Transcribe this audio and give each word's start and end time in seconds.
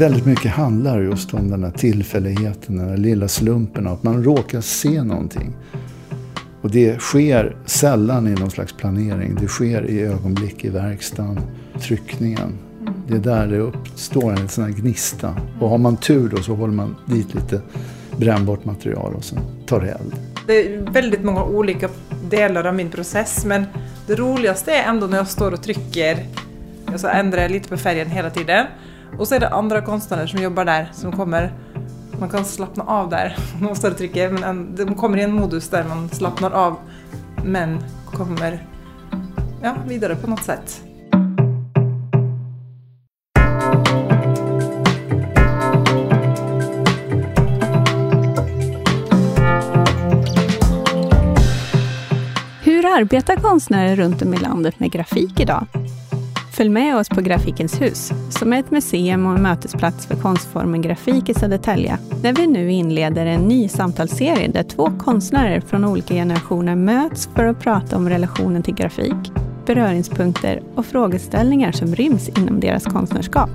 väldigt 0.00 0.26
mycket 0.26 0.50
handlar 0.50 1.00
just 1.00 1.34
om 1.34 1.50
den 1.50 1.64
här 1.64 1.70
tillfälligheten, 1.70 2.76
den 2.76 2.88
här 2.88 2.96
lilla 2.96 3.28
slumpen, 3.28 3.86
att 3.86 4.02
man 4.02 4.24
råkar 4.24 4.60
se 4.60 5.02
någonting. 5.02 5.56
Och 6.62 6.70
det 6.70 7.00
sker 7.00 7.56
sällan 7.66 8.28
i 8.28 8.30
någon 8.30 8.50
slags 8.50 8.72
planering. 8.72 9.36
Det 9.40 9.48
sker 9.48 9.90
i 9.90 10.00
ögonblick 10.00 10.64
i 10.64 10.68
verkstaden, 10.68 11.40
tryckningen. 11.80 12.58
Det 13.08 13.14
är 13.14 13.18
där 13.18 13.46
det 13.46 13.58
uppstår 13.58 14.30
en 14.32 14.48
sån 14.48 14.64
här 14.64 14.70
gnista. 14.70 15.36
Och 15.60 15.68
har 15.68 15.78
man 15.78 15.96
tur 15.96 16.28
då 16.28 16.42
så 16.42 16.54
håller 16.54 16.74
man 16.74 16.96
dit 17.06 17.34
lite 17.34 17.60
brännbart 18.16 18.64
material 18.64 19.14
och 19.14 19.24
sen 19.24 19.38
tar 19.66 19.80
det 19.80 19.88
eld. 19.90 20.14
Det 20.46 20.74
är 20.74 20.92
väldigt 20.92 21.24
många 21.24 21.44
olika 21.44 21.88
delar 22.30 22.64
av 22.64 22.74
min 22.74 22.90
process 22.90 23.44
men 23.44 23.64
det 24.06 24.14
roligaste 24.14 24.72
är 24.72 24.88
ändå 24.88 25.06
när 25.06 25.16
jag 25.16 25.28
står 25.28 25.52
och 25.52 25.62
trycker. 25.62 26.26
Jag 26.90 27.00
så 27.00 27.08
ändrar 27.08 27.42
jag 27.42 27.50
lite 27.50 27.68
på 27.68 27.76
färgen 27.76 28.10
hela 28.10 28.30
tiden. 28.30 28.66
Och 29.18 29.28
så 29.28 29.34
är 29.34 29.40
det 29.40 29.48
andra 29.48 29.82
konstnärer 29.82 30.26
som 30.26 30.42
jobbar 30.42 30.64
där 30.64 30.88
som 30.92 31.12
kommer 31.12 31.52
man 32.20 32.28
kan 32.28 32.44
slappna 32.44 32.84
av 32.84 33.08
där 33.08 33.36
man 33.60 33.76
står 33.76 33.90
och 33.90 33.98
trycker. 33.98 34.30
Men 34.30 34.74
de 34.76 34.94
kommer 34.94 35.18
i 35.18 35.22
en 35.22 35.32
modus 35.32 35.68
där 35.68 35.84
man 35.84 36.08
slappnar 36.08 36.50
av 36.50 36.76
men 37.44 37.78
kommer 38.04 38.66
ja, 39.62 39.76
vidare 39.86 40.16
på 40.16 40.30
något 40.30 40.44
sätt. 40.44 40.82
Hur 52.64 52.86
arbetar 52.86 53.36
konstnärer 53.36 53.96
runt 53.96 54.22
om 54.22 54.34
i 54.34 54.36
landet 54.36 54.80
med 54.80 54.92
grafik 54.92 55.40
idag? 55.40 55.66
Följ 56.60 56.70
med 56.70 56.96
oss 56.96 57.08
på 57.08 57.20
Grafikens 57.20 57.80
hus, 57.80 58.12
som 58.30 58.52
är 58.52 58.60
ett 58.60 58.70
museum 58.70 59.26
och 59.26 59.36
en 59.36 59.42
mötesplats 59.42 60.06
för 60.06 60.16
konstformen 60.16 60.82
grafik 60.82 61.28
i 61.28 61.34
Södertälje, 61.34 61.98
där 62.22 62.32
vi 62.32 62.46
nu 62.46 62.70
inleder 62.70 63.26
en 63.26 63.40
ny 63.40 63.68
samtalsserie 63.68 64.48
där 64.48 64.62
två 64.62 64.92
konstnärer 64.98 65.60
från 65.60 65.84
olika 65.84 66.14
generationer 66.14 66.76
möts 66.76 67.28
för 67.34 67.44
att 67.44 67.60
prata 67.60 67.96
om 67.96 68.08
relationen 68.08 68.62
till 68.62 68.74
grafik, 68.74 69.32
beröringspunkter 69.66 70.62
och 70.74 70.86
frågeställningar 70.86 71.72
som 71.72 71.94
ryms 71.94 72.28
inom 72.28 72.60
deras 72.60 72.84
konstnärskap. 72.84 73.50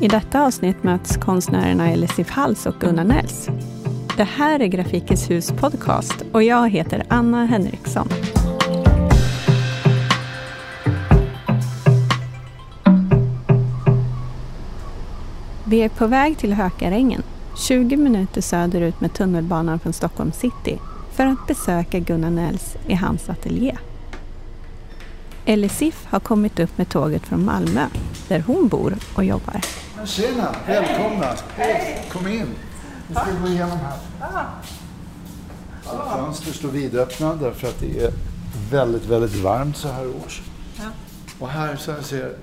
I 0.00 0.08
detta 0.08 0.46
avsnitt 0.46 0.82
möts 0.82 1.16
konstnärerna 1.16 1.90
Elisif 1.90 2.30
Hals 2.30 2.66
och 2.66 2.74
Gunnar 2.80 3.04
Nels. 3.04 3.48
Det 4.16 4.28
här 4.36 4.60
är 4.60 4.66
Grafikens 4.66 5.30
hus 5.30 5.52
podcast 5.52 6.24
och 6.32 6.42
jag 6.42 6.70
heter 6.70 7.04
Anna 7.08 7.46
Henriksson. 7.46 8.08
Vi 15.66 15.82
är 15.82 15.88
på 15.88 16.06
väg 16.06 16.38
till 16.38 16.52
Hökarängen, 16.52 17.22
20 17.56 17.96
minuter 17.96 18.40
söderut 18.40 19.00
med 19.00 19.14
tunnelbanan 19.14 19.78
från 19.78 19.92
Stockholm 19.92 20.32
city, 20.32 20.78
för 21.12 21.26
att 21.26 21.46
besöka 21.46 21.98
Gunnar 21.98 22.30
Nels 22.30 22.76
i 22.86 22.94
hans 22.94 23.28
ateljé. 23.28 23.76
Elisif 25.44 26.06
har 26.06 26.20
kommit 26.20 26.60
upp 26.60 26.78
med 26.78 26.88
tåget 26.88 27.22
från 27.22 27.44
Malmö, 27.44 27.86
där 28.28 28.40
hon 28.40 28.68
bor 28.68 28.94
och 29.16 29.24
jobbar. 29.24 29.60
Tjena, 30.04 30.54
välkomna! 30.66 31.26
Hej. 31.56 32.04
Kom 32.12 32.28
in! 32.28 32.46
Vi 33.08 33.14
ska 33.14 33.26
gå 33.42 33.48
igenom 33.48 33.78
här. 33.78 34.46
Alla 35.86 36.10
fönster 36.16 36.52
står 36.52 36.68
vidöppna 36.68 37.34
därför 37.34 37.68
att 37.68 37.80
det 37.80 38.00
är 38.00 38.12
väldigt, 38.70 39.06
väldigt 39.06 39.36
varmt 39.42 39.76
så 39.76 39.88
här 39.88 40.06
års. 40.06 40.42
Ja. 40.76 40.84
Och 41.38 41.48
här 41.48 41.76
så 41.76 41.92
här 41.92 42.02
ser 42.02 42.34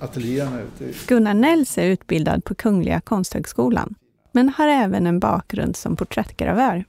ateljéerna 0.00 0.60
ute. 0.60 0.98
Gunnar 1.06 1.34
Nels 1.34 1.78
är 1.78 1.86
utbildad 1.86 2.44
på 2.44 2.54
Kungliga 2.54 3.00
Konsthögskolan, 3.00 3.94
men 4.32 4.48
har 4.48 4.68
även 4.68 5.06
en 5.06 5.20
bakgrund 5.20 5.76
som 5.76 5.96
porträttgravör. 5.96 6.84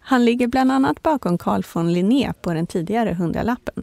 Han 0.00 0.24
ligger 0.24 0.46
bland 0.46 0.72
annat 0.72 1.02
bakom 1.02 1.38
Carl 1.38 1.62
von 1.74 1.92
Linné 1.92 2.32
på 2.42 2.54
den 2.54 2.66
tidigare 2.66 3.14
hundralappen. 3.14 3.82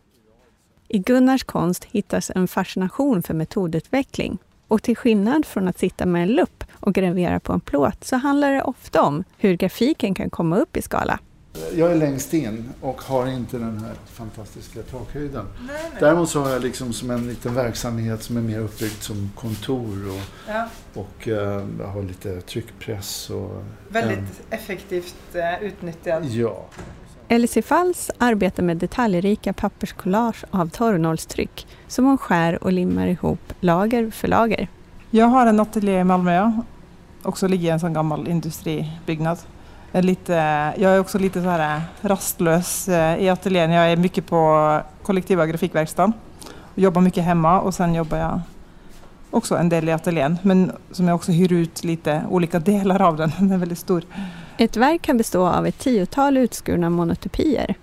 I 0.88 1.00
Gunnars 1.00 1.44
konst 1.44 1.84
hittas 1.84 2.32
en 2.36 2.48
fascination 2.48 3.24
för 3.24 3.34
metodutveckling 3.34 4.38
och 4.68 4.84
till 4.84 4.98
skillnad 4.98 5.46
från 5.46 5.68
att 5.68 5.80
sitta 5.80 6.06
med 6.06 6.24
en 6.24 6.32
lupp 6.32 6.64
och 6.72 6.94
gravera 6.94 7.40
på 7.40 7.54
en 7.54 7.60
plåt 7.60 8.04
så 8.04 8.16
handlar 8.16 8.52
det 8.52 8.62
ofta 8.62 9.02
om 9.02 9.24
hur 9.38 9.54
grafiken 9.54 10.14
kan 10.14 10.30
komma 10.30 10.58
upp 10.58 10.78
i 10.78 10.82
skala. 10.82 11.20
Jag 11.76 11.92
är 11.92 11.96
längst 11.96 12.34
in 12.34 12.70
och 12.82 13.02
har 13.02 13.28
inte 13.28 13.58
den 13.58 13.80
här 13.80 13.94
fantastiska 14.06 14.82
takhöjden. 14.82 15.46
Nej, 15.68 15.76
nej. 15.92 16.00
Däremot 16.00 16.30
så 16.30 16.42
har 16.42 16.50
jag 16.50 16.62
liksom 16.62 16.94
som 16.94 17.12
en 17.12 17.28
liten 17.28 17.54
verksamhet 17.54 18.24
som 18.24 18.38
är 18.38 18.42
mer 18.42 18.60
uppbyggd 18.60 19.02
som 19.02 19.32
kontor 19.36 20.10
och, 20.10 20.52
ja. 20.54 20.68
och 20.94 21.28
uh, 21.28 21.88
har 21.88 22.04
lite 22.04 22.42
tryckpress. 22.42 23.30
Och, 23.30 23.64
Väldigt 23.90 24.18
en... 24.18 24.28
effektivt 24.50 25.16
uh, 25.36 25.64
utnyttjad. 25.64 26.26
Ja. 26.26 26.66
Elsie 27.28 27.64
Falls 27.64 28.12
arbetar 28.18 28.64
med 28.64 28.78
detaljrika 28.78 29.54
papperskollage 29.54 30.46
av 30.52 30.70
torrnålstryck 30.70 31.68
som 31.88 32.06
hon 32.06 32.18
skär 32.18 32.64
och 32.64 32.72
limmar 32.72 33.08
ihop 33.08 33.54
lager 33.60 34.12
för 34.12 34.28
lager. 34.28 34.68
Jag 35.10 35.26
har 35.26 35.48
en 35.48 35.60
ateljé 35.60 36.00
i 36.00 36.04
Malmö, 36.04 36.52
också 37.24 37.48
ligger 37.48 37.68
i 37.68 37.72
en 37.72 37.80
sån 37.80 37.94
gammal 37.94 38.28
industribyggnad. 38.28 39.38
Jag 39.94 40.00
är, 40.00 40.03
lite, 40.03 40.34
jag 40.78 40.96
är 40.96 41.00
också 41.00 41.18
lite 41.18 41.41
så 41.41 41.50
här 41.50 41.75
eh, 41.75 41.81
rastlös 42.02 42.90
eh, 42.90 43.24
i 43.24 43.29
ateljén. 43.29 43.72
Jag 43.72 43.91
är 43.91 43.97
mycket 43.97 44.25
på 44.25 44.81
kollektiva 45.03 45.46
grafikverkstaden. 45.46 46.13
Jobbar 46.75 47.02
mycket 47.02 47.24
hemma 47.24 47.62
och 47.62 47.74
sen 47.74 47.96
jobbar 47.96 48.18
jag 48.18 48.41
också 49.29 49.56
en 49.56 49.69
del 49.69 49.90
i 49.90 49.91
ateljén. 49.91 50.38
Men 50.41 50.72
som 50.91 51.07
jag 51.07 51.16
också 51.16 51.31
hyr 51.31 51.53
ut 51.53 51.84
lite 51.84 52.24
olika 52.29 52.59
delar 52.69 53.02
av 53.02 53.18
den. 53.18 53.31
Den 53.40 53.52
är 53.52 53.57
väldigt 53.57 53.79
stor. 53.79 54.03
Ett 54.57 54.78
verk 54.78 55.02
kan 55.02 55.18
bestå 55.18 55.47
av 55.47 55.68
ett 55.68 55.79
tiotal 55.79 56.38
utskurna 56.38 56.90
monotypier. 56.90 57.75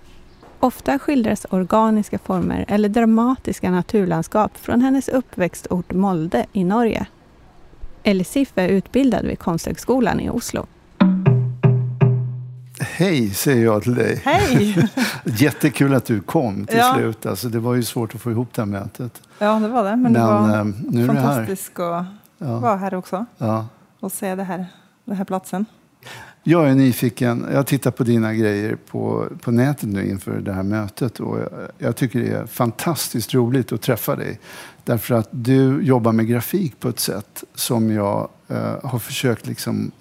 Ofta 0.59 0.99
skildras 0.99 1.45
organiska 1.49 2.19
former 2.19 2.65
eller 2.67 2.89
dramatiska 2.89 3.71
naturlandskap 3.71 4.57
från 4.57 4.81
hennes 4.81 5.09
uppväxtort 5.09 5.93
Molde 5.93 6.45
i 6.53 6.63
Norge. 6.63 7.05
Elisif 8.03 8.51
är 8.55 8.67
utbildad 8.67 9.25
vid 9.25 9.39
Konsthögskolan 9.39 10.19
i 10.19 10.29
Oslo. 10.29 10.67
Hej, 12.79 13.33
säger 13.33 13.65
jag 13.65 13.83
till 13.83 13.95
dig. 13.95 14.21
Hej! 14.25 14.89
Jättekul 15.23 15.93
att 15.93 16.05
du 16.05 16.21
kom 16.21 16.65
till 16.65 16.77
ja. 16.77 16.93
slut. 16.95 17.25
Alltså, 17.25 17.49
det 17.49 17.59
var 17.59 17.75
ju 17.75 17.83
svårt 17.83 18.15
att 18.15 18.21
få 18.21 18.31
ihop 18.31 18.53
det 18.53 18.61
här 18.61 18.67
mötet. 18.67 19.21
Ja, 19.39 19.59
det 19.59 19.67
var 19.67 19.83
det. 19.83 19.89
Men, 19.89 20.01
men 20.01 20.13
det 20.13 20.19
var 20.19 20.59
äh, 20.59 20.65
nu 20.89 21.07
fantastiskt 21.07 21.79
att 21.79 22.05
ja. 22.37 22.59
vara 22.59 22.75
här 22.75 22.93
också. 22.93 23.25
Ja. 23.37 23.67
Och 23.99 24.11
se 24.11 24.35
det 24.35 24.43
här, 24.43 24.65
den 25.05 25.15
här 25.15 25.25
platsen. 25.25 25.65
Jag 26.43 26.69
är 26.69 26.75
nyfiken. 26.75 27.47
Jag 27.53 27.67
tittar 27.67 27.91
på 27.91 28.03
dina 28.03 28.33
grejer 28.33 28.75
på, 28.75 29.27
på 29.41 29.51
nätet 29.51 29.89
nu 29.89 30.09
inför 30.09 30.39
det 30.39 30.53
här 30.53 30.63
mötet. 30.63 31.19
Och 31.19 31.39
jag, 31.39 31.49
jag, 31.77 31.95
tycker 31.95 32.19
det 32.19 32.27
är 32.27 32.45
fantastiskt 32.45 33.33
roligt 33.33 33.71
att 33.71 33.81
träffa 33.81 34.15
dig. 34.15 34.39
Därför 34.83 35.15
att 35.15 35.27
du 35.31 35.81
jobbar 35.81 36.11
med 36.11 36.27
grafik 36.27 36.79
på 36.79 36.89
ett 36.89 36.99
sätt 36.99 37.43
som 37.55 37.91
jag 37.91 38.29
eh, 38.47 38.75
har 38.83 38.99
försökt 38.99 39.47
liksom 39.47 39.91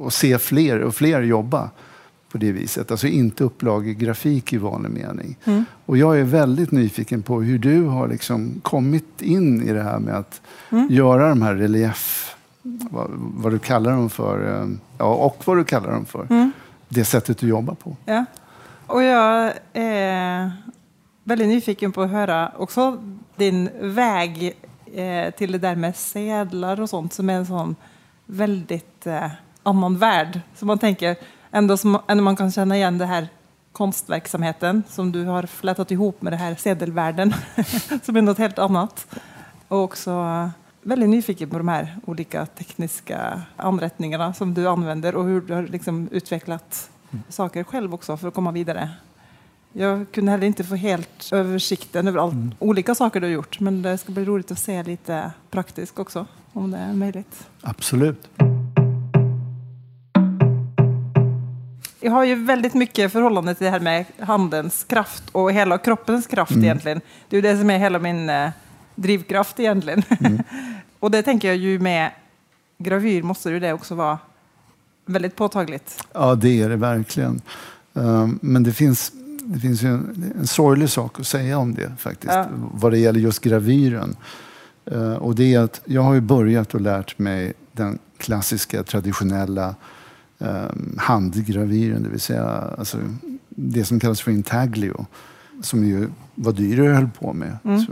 att 0.00 0.14
se 0.14 0.38
fler 0.38 0.80
och 0.80 0.94
fler 0.94 1.22
jobba 1.22 1.70
på 2.32 2.38
det 2.38 2.52
viset. 2.52 2.90
Alltså 2.90 3.06
inte 3.06 3.44
upplagegrafik 3.44 4.52
i 4.52 4.58
vanlig 4.58 4.90
mening. 4.90 5.36
Mm. 5.44 5.64
Och 5.86 5.96
jag 5.96 6.20
är 6.20 6.24
väldigt 6.24 6.70
nyfiken 6.70 7.22
på 7.22 7.42
hur 7.42 7.58
du 7.58 7.82
har 7.82 8.08
liksom 8.08 8.60
kommit 8.62 9.22
in 9.22 9.62
i 9.62 9.72
det 9.72 9.82
här 9.82 9.98
med 9.98 10.14
att 10.14 10.40
mm. 10.70 10.88
göra 10.90 11.28
de 11.28 11.42
här 11.42 11.54
relief 11.54 12.36
vad, 12.62 13.10
vad, 13.12 13.52
du 13.52 13.58
kallar 13.58 13.92
dem 13.92 14.10
för 14.10 14.60
eh, 14.60 14.68
ja, 14.98 15.14
och 15.14 15.42
vad 15.44 15.56
du 15.56 15.64
kallar 15.64 15.90
dem 15.92 16.04
för. 16.04 16.26
Mm. 16.30 16.52
Det 16.88 17.04
sättet 17.04 17.38
du 17.38 17.48
jobbar 17.48 17.74
på. 17.74 17.96
Ja. 18.04 18.24
Och 18.86 19.02
jag 19.02 19.52
är 19.72 20.52
väldigt 21.24 21.48
nyfiken 21.48 21.92
på 21.92 22.02
att 22.02 22.10
höra 22.10 22.52
också 22.56 23.02
din 23.36 23.70
väg 23.80 24.56
eh, 24.94 25.30
till 25.30 25.52
det 25.52 25.58
där 25.58 25.76
med 25.76 25.96
sedlar 25.96 26.80
och 26.80 26.90
sånt 26.90 27.12
som 27.12 27.30
är 27.30 27.34
en 27.34 27.46
sån 27.46 27.76
väldigt 28.26 29.06
eh, 29.64 29.70
annan 29.70 29.98
värld. 29.98 30.40
Så 30.54 30.66
man 30.66 30.78
tänker 30.78 31.16
ändå 31.50 31.76
som 31.76 31.98
ändå 32.08 32.24
man 32.24 32.36
kan 32.36 32.52
känna 32.52 32.76
igen 32.76 32.98
det 32.98 33.06
här 33.06 33.28
konstverksamheten 33.72 34.82
som 34.88 35.12
du 35.12 35.24
har 35.24 35.42
flätat 35.42 35.90
ihop 35.90 36.22
med 36.22 36.32
det 36.32 36.36
här 36.36 36.54
sedelvärlden 36.54 37.34
som 38.02 38.16
är 38.16 38.22
något 38.22 38.38
helt 38.38 38.58
annat. 38.58 39.06
Och 39.68 39.78
också 39.78 40.50
väldigt 40.82 41.08
nyfiken 41.08 41.50
på 41.50 41.58
de 41.58 41.68
här 41.68 41.96
olika 42.06 42.46
tekniska 42.46 43.42
anrättningarna 43.56 44.34
som 44.34 44.54
du 44.54 44.68
använder 44.68 45.14
och 45.14 45.24
hur 45.24 45.40
du 45.40 45.54
har 45.54 45.62
liksom 45.62 46.08
utvecklat 46.12 46.90
mm. 47.10 47.22
saker 47.28 47.64
själv 47.64 47.94
också 47.94 48.16
för 48.16 48.28
att 48.28 48.34
komma 48.34 48.52
vidare. 48.52 48.90
Jag 49.72 50.06
kunde 50.12 50.30
heller 50.30 50.46
inte 50.46 50.64
få 50.64 50.74
helt 50.74 51.28
översikten 51.32 52.08
över 52.08 52.18
allt 52.18 52.32
mm. 52.32 52.54
olika 52.58 52.94
saker 52.94 53.20
du 53.20 53.26
har 53.26 53.32
gjort 53.32 53.60
men 53.60 53.82
det 53.82 53.98
ska 53.98 54.12
bli 54.12 54.24
roligt 54.24 54.50
att 54.50 54.58
se 54.58 54.82
lite 54.82 55.30
praktiskt 55.50 55.98
också 55.98 56.26
om 56.52 56.70
det 56.70 56.78
är 56.78 56.92
möjligt. 56.92 57.48
Absolut. 57.62 58.28
Jag 62.00 62.12
har 62.12 62.24
ju 62.24 62.34
väldigt 62.34 62.74
mycket 62.74 63.12
förhållande 63.12 63.54
till 63.54 63.64
det 63.64 63.70
här 63.70 63.80
med 63.80 64.04
handens 64.18 64.84
kraft 64.84 65.22
och 65.32 65.52
hela 65.52 65.78
kroppens 65.78 66.26
kraft 66.26 66.52
mm. 66.52 66.64
egentligen. 66.64 67.00
Det 67.28 67.36
är 67.36 67.42
det 67.42 67.58
som 67.58 67.70
är 67.70 67.78
hela 67.78 67.98
min 67.98 68.30
eh, 68.30 68.50
drivkraft 68.94 69.60
egentligen. 69.60 70.02
Mm. 70.20 70.42
och 71.00 71.10
det 71.10 71.22
tänker 71.22 71.48
jag 71.48 71.56
ju 71.56 71.78
med 71.78 72.10
gravyr 72.78 73.22
måste 73.22 73.50
ju 73.50 73.60
det 73.60 73.72
också 73.72 73.94
vara 73.94 74.18
väldigt 75.06 75.36
påtagligt. 75.36 76.04
Ja, 76.12 76.34
det 76.34 76.62
är 76.62 76.68
det 76.68 76.76
verkligen. 76.76 77.40
Um, 77.92 78.38
men 78.42 78.62
det 78.62 78.72
finns, 78.72 79.12
det 79.40 79.60
finns 79.60 79.82
ju 79.82 79.88
en, 79.88 80.32
en 80.38 80.46
sorglig 80.46 80.90
sak 80.90 81.20
att 81.20 81.26
säga 81.26 81.58
om 81.58 81.74
det 81.74 81.92
faktiskt. 81.98 82.34
Ja. 82.34 82.46
Vad 82.72 82.92
det 82.92 82.98
gäller 82.98 83.20
just 83.20 83.40
gravyren. 83.40 84.16
Uh, 84.92 85.12
och 85.12 85.34
det 85.34 85.54
är 85.54 85.60
att 85.60 85.80
jag 85.84 86.02
har 86.02 86.14
ju 86.14 86.20
börjat 86.20 86.74
och 86.74 86.80
lärt 86.80 87.18
mig 87.18 87.52
den 87.72 87.98
klassiska 88.18 88.82
traditionella 88.82 89.74
handgravyren. 90.98 92.02
Det 92.02 92.08
vill 92.08 92.20
säga 92.20 92.44
alltså, 92.78 92.98
det 93.48 93.84
som 93.84 94.00
kallas 94.00 94.20
för 94.20 94.30
intaglio. 94.30 95.06
Som 95.62 95.84
ju 95.84 96.08
var 96.34 96.52
dyrare 96.52 96.94
höll 96.94 97.08
på 97.20 97.32
med. 97.32 97.56
Mm. 97.64 97.82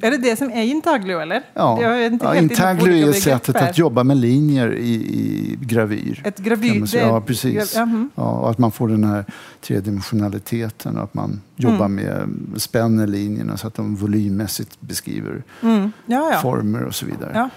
Är 0.00 0.10
det 0.10 0.16
det 0.18 0.36
som 0.36 0.50
är 0.50 0.62
intaglio 0.62 1.18
eller? 1.20 1.42
ja, 1.54 1.82
ja, 1.82 2.34
intaglio 2.36 3.08
är 3.08 3.12
sättet 3.12 3.56
att 3.56 3.78
jobba 3.78 4.04
med 4.04 4.16
linjer 4.16 4.74
i, 4.74 4.94
i 4.94 5.58
gravyr. 5.60 6.22
Ett 6.24 6.38
gravyr... 6.38 6.86
det- 6.92 6.98
Ja, 6.98 7.20
precis. 7.20 7.76
Mhm. 7.76 8.10
Ja, 8.14 8.22
och 8.30 8.50
att 8.50 8.58
man 8.58 8.72
får 8.72 8.88
den 8.88 9.04
här 9.04 9.24
tredimensionaliteten 9.60 10.96
och 10.96 11.04
att 11.04 11.14
man 11.14 11.40
jobbar 11.56 11.88
med 11.88 12.28
spänner 12.56 13.06
linjerna 13.06 13.56
så 13.56 13.66
att 13.66 13.74
de 13.74 13.94
volymmässigt 13.96 14.80
beskriver 14.80 15.42
Mm. 15.62 15.92
Ja, 16.06 16.30
ja. 16.32 16.38
former 16.40 16.82
och 16.84 16.94
så 16.94 17.06
vidare. 17.06 17.48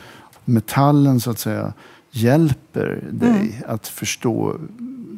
Metallen 0.46 1.20
så 1.20 1.32
att 1.32 1.40
säga 1.40 1.74
hjälper 2.18 3.04
dig 3.12 3.30
Mm. 3.30 3.54
att 3.68 3.88
förstå 3.88 4.56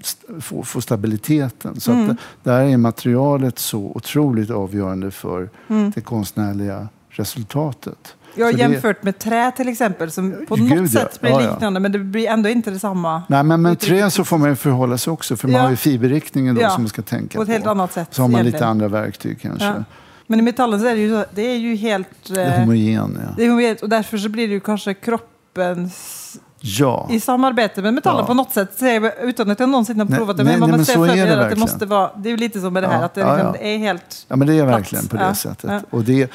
st- 0.03 0.41
få, 0.41 0.63
få 0.63 0.81
stabiliteten. 0.81 1.79
Så 1.79 1.91
Mm. 1.91 2.09
att 2.09 2.17
där 2.43 2.61
är 2.61 2.77
materialet 2.77 3.59
så 3.59 3.79
otroligt 3.95 4.49
avgörande 4.51 5.11
för 5.11 5.49
Mm. 5.67 5.91
det 5.95 6.01
konstnärliga 6.01 6.87
resultatet. 7.09 8.15
Det- 8.35 8.51
jämfört 8.51 9.03
med 9.03 9.19
trä 9.19 9.51
till 9.51 9.67
exempel 9.67 10.11
som 10.11 10.35
på 10.47 10.55
Gud, 10.55 10.69
något 10.69 10.93
ja. 10.93 10.99
sätt 10.99 11.21
blir 11.21 11.31
Ja, 11.31 11.41
ja. 11.43 11.51
liknande 11.51 11.79
men 11.79 11.91
det 11.91 11.99
blir 11.99 12.27
ändå 12.27 12.49
inte 12.49 12.71
detsamma 12.71 13.23
Nej, 13.29 13.43
men 13.43 13.61
med 13.61 13.79
trä 13.79 14.11
så 14.11 14.23
får 14.23 14.37
man 14.37 14.49
ju 14.49 14.55
förhålla 14.55 14.97
sig 14.97 15.11
också 15.13 15.35
för 15.37 15.47
man 15.47 15.55
Ja. 15.57 15.61
har 15.63 15.69
ju 15.69 15.75
fiberriktningen 15.75 16.55
då 16.55 16.61
Ja. 16.61 16.69
som 16.69 16.81
man 16.83 16.89
ska 16.89 17.01
tänka 17.01 17.37
på 17.37 17.43
ett 17.43 17.49
helt 17.49 17.63
på. 17.63 17.69
annat 17.69 17.93
sätt. 17.93 18.07
Så 18.13 18.21
har 18.21 18.29
man 18.29 18.37
lite 18.39 18.49
egentligen. 18.49 18.69
andra 18.71 18.87
verktyg 18.87 19.41
kanske. 19.41 19.65
Ja. 19.65 19.83
Men 20.27 20.39
i 20.39 20.41
metallen 20.41 20.79
så 20.79 20.85
är 20.87 20.95
det 20.95 21.01
ju, 21.01 21.23
det 21.35 21.41
är 21.41 21.55
ju 21.57 21.75
helt... 21.75 22.07
Det 22.27 22.41
är 22.43 22.53
eh, 22.53 22.59
homogen, 22.59 23.19
ja. 23.23 23.33
det 23.37 23.45
är 23.45 23.49
homogent 23.49 23.81
och 23.81 23.89
därför 23.89 24.17
så 24.17 24.29
blir 24.29 24.47
det 24.47 24.53
ju 24.53 24.59
kanske 24.59 24.93
kroppens 24.93 26.37
Ja. 26.61 27.07
i 27.11 27.19
samarbete 27.19 27.81
med 27.81 27.93
metallen 27.93 28.19
Ja. 28.19 28.25
på 28.27 28.33
något 28.33 28.51
sätt, 28.53 28.81
utan 29.21 29.49
att 29.51 29.59
jag 29.59 29.69
någonsin 29.69 29.99
har 29.99 30.05
provat 30.07 30.37
det. 30.37 30.43
nej, 30.43 30.53
Men 30.53 30.61
vad 30.61 30.69
man 30.69 30.85
ser 30.85 30.93
så 30.93 31.03
är 31.05 31.37
att 31.37 31.49
det 31.49 31.55
måste 31.55 31.85
vara, 31.85 32.11
det 32.17 32.31
är 32.31 32.37
lite 32.37 32.61
som 32.61 32.73
med 32.73 32.83
det 32.83 32.87
här, 32.87 32.99
Ja, 32.99 33.05
att 33.05 33.13
det, 33.13 33.33
liksom, 33.35 33.51
det 33.53 33.67
är 33.73 33.77
helt... 33.77 34.25
ja, 34.27 34.35
men 34.35 34.47
det 34.47 34.53
är 34.53 34.63
plats. 34.67 34.77
verkligen 34.79 35.07
på 35.07 35.17
det 35.17 35.35
sättet. 35.35 35.83
Och 35.89 36.03
det, 36.03 36.31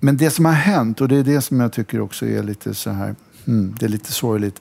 men 0.00 0.16
det 0.16 0.30
som 0.30 0.44
har 0.44 0.52
hänt, 0.52 1.00
och 1.00 1.08
det 1.08 1.16
är 1.16 1.22
det 1.22 1.40
som 1.40 1.60
jag 1.60 1.72
tycker 1.72 2.00
också 2.00 2.26
är 2.26 2.42
lite 2.42 2.74
så 2.74 2.90
här, 2.90 3.14
hmm, 3.46 3.74
det 3.80 3.86
är 3.86 3.90
lite 3.90 4.12
sorgligt. 4.12 4.60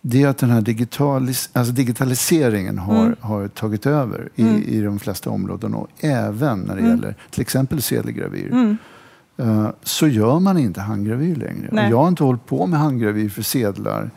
Det 0.00 0.22
är 0.22 0.28
att 0.28 0.38
den 0.38 0.50
här 0.50 0.60
digitalis, 0.60 1.50
alltså 1.52 1.72
digitaliseringen 1.72 2.78
har, 2.78 3.02
Mm. 3.04 3.16
har 3.20 3.48
tagit 3.48 3.86
över 3.86 4.28
i, 4.34 4.42
Mm. 4.42 4.62
i 4.66 4.80
de 4.80 4.98
flesta 4.98 5.30
områden. 5.30 5.74
Och 5.74 5.88
även 6.00 6.58
när 6.60 6.74
det 6.74 6.80
Mm. 6.80 6.90
gäller 6.96 7.14
till 7.30 7.40
exempel 7.40 7.82
sedelgravyr. 7.82 8.76
Eh, 9.38 9.68
så 9.82 10.06
gör 10.06 10.38
man 10.38 10.58
inte 10.58 10.80
handgravyr 10.80 11.36
längre. 11.36 11.68
Nej. 11.72 11.90
jag 11.90 11.96
har 11.98 12.08
inte 12.08 12.24
hållit 12.24 12.46
på 12.46 12.66
med 12.66 12.80
handgravyr 12.80 13.28
för 13.28 13.42
sedlar 13.42 14.10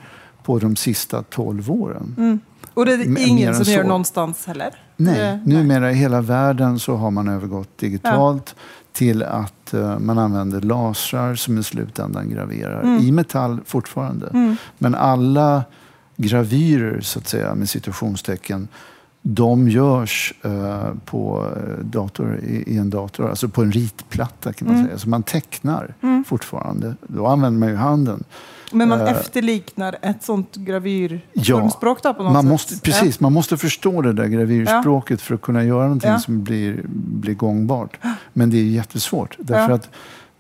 på 0.44 0.60
de 0.60 0.76
sista 0.76 1.24
12 1.24 1.72
åren. 1.72 2.16
Mm. 2.18 2.40
Och 2.74 2.86
det 2.86 2.94
är 2.94 3.06
M- 3.06 3.18
ingen 3.20 3.56
som 3.56 3.66
så. 3.66 3.72
gör 3.72 3.84
någonstans 3.84 4.46
heller? 4.48 4.76
Nej, 4.98 5.40
numera 5.46 5.92
i 5.92 5.94
hela 5.96 6.22
världen 6.22 6.80
så 6.80 6.96
har 6.96 7.12
man 7.12 7.28
övergått 7.28 7.78
digitalt 7.78 8.56
till 8.94 9.24
att 9.24 9.74
eh, 9.74 10.00
man 10.00 10.18
använder 10.18 10.62
lasrar 10.62 11.36
som 11.36 11.58
i 11.58 11.64
slutändan 11.64 12.30
graverar. 12.30 12.82
Mm. 12.82 12.98
I 13.02 13.12
metall 13.12 13.60
fortfarande. 13.66 14.28
Mm. 14.28 14.56
Men 14.78 14.96
alla 14.96 15.64
gravyrer, 16.18 17.02
så 17.02 17.20
att 17.20 17.28
säga, 17.28 17.56
med 17.56 17.70
situationstecken, 17.70 18.68
de 19.22 19.70
görs 19.70 20.34
eh, 20.42 20.90
på 21.06 21.46
eh, 21.56 21.86
dator, 21.86 22.40
i, 22.44 22.64
i 22.74 22.78
en 22.78 22.90
dator, 22.90 23.30
alltså 23.30 23.50
på 23.50 23.62
en 23.62 23.72
ritplatta 23.72 24.54
kan 24.54 24.68
man 24.68 24.76
Mm. 24.76 24.88
säga. 24.88 24.98
Så 25.00 25.10
man 25.10 25.24
tecknar 25.24 25.94
Mm. 26.02 26.24
fortfarande. 26.24 26.96
Då 27.08 27.28
använder 27.28 27.60
man 27.60 27.70
ju 27.70 27.76
handen. 27.76 28.24
Men 28.74 28.90
man 28.90 29.02
Eh, 29.02 29.12
efterliknar 29.12 29.96
ett 30.02 30.24
sånt 30.24 30.56
gravyr 30.56 31.22
Ja, 31.34 31.72
på 31.80 31.86
något 31.86 32.04
Man 32.34 32.36
sätt? 32.36 32.46
måste, 32.52 32.80
precis, 32.80 33.20
man 33.20 33.34
måste 33.34 33.58
förstå 33.58 34.02
det 34.02 34.14
där 34.14 34.26
gravyrspråket 34.28 35.22
för 35.22 35.36
att 35.36 35.42
kunna 35.42 35.64
göra 35.64 35.84
någonting 35.84 36.10
Ja. 36.12 36.20
som 36.20 36.44
blir, 36.44 36.82
blir 36.88 37.34
gångbart. 37.34 37.98
Men 38.34 38.50
det 38.50 38.58
är 38.58 38.64
jättesvårt. 38.64 39.36
Därför 39.40 39.70
Ja. 39.70 39.76
att 39.76 39.90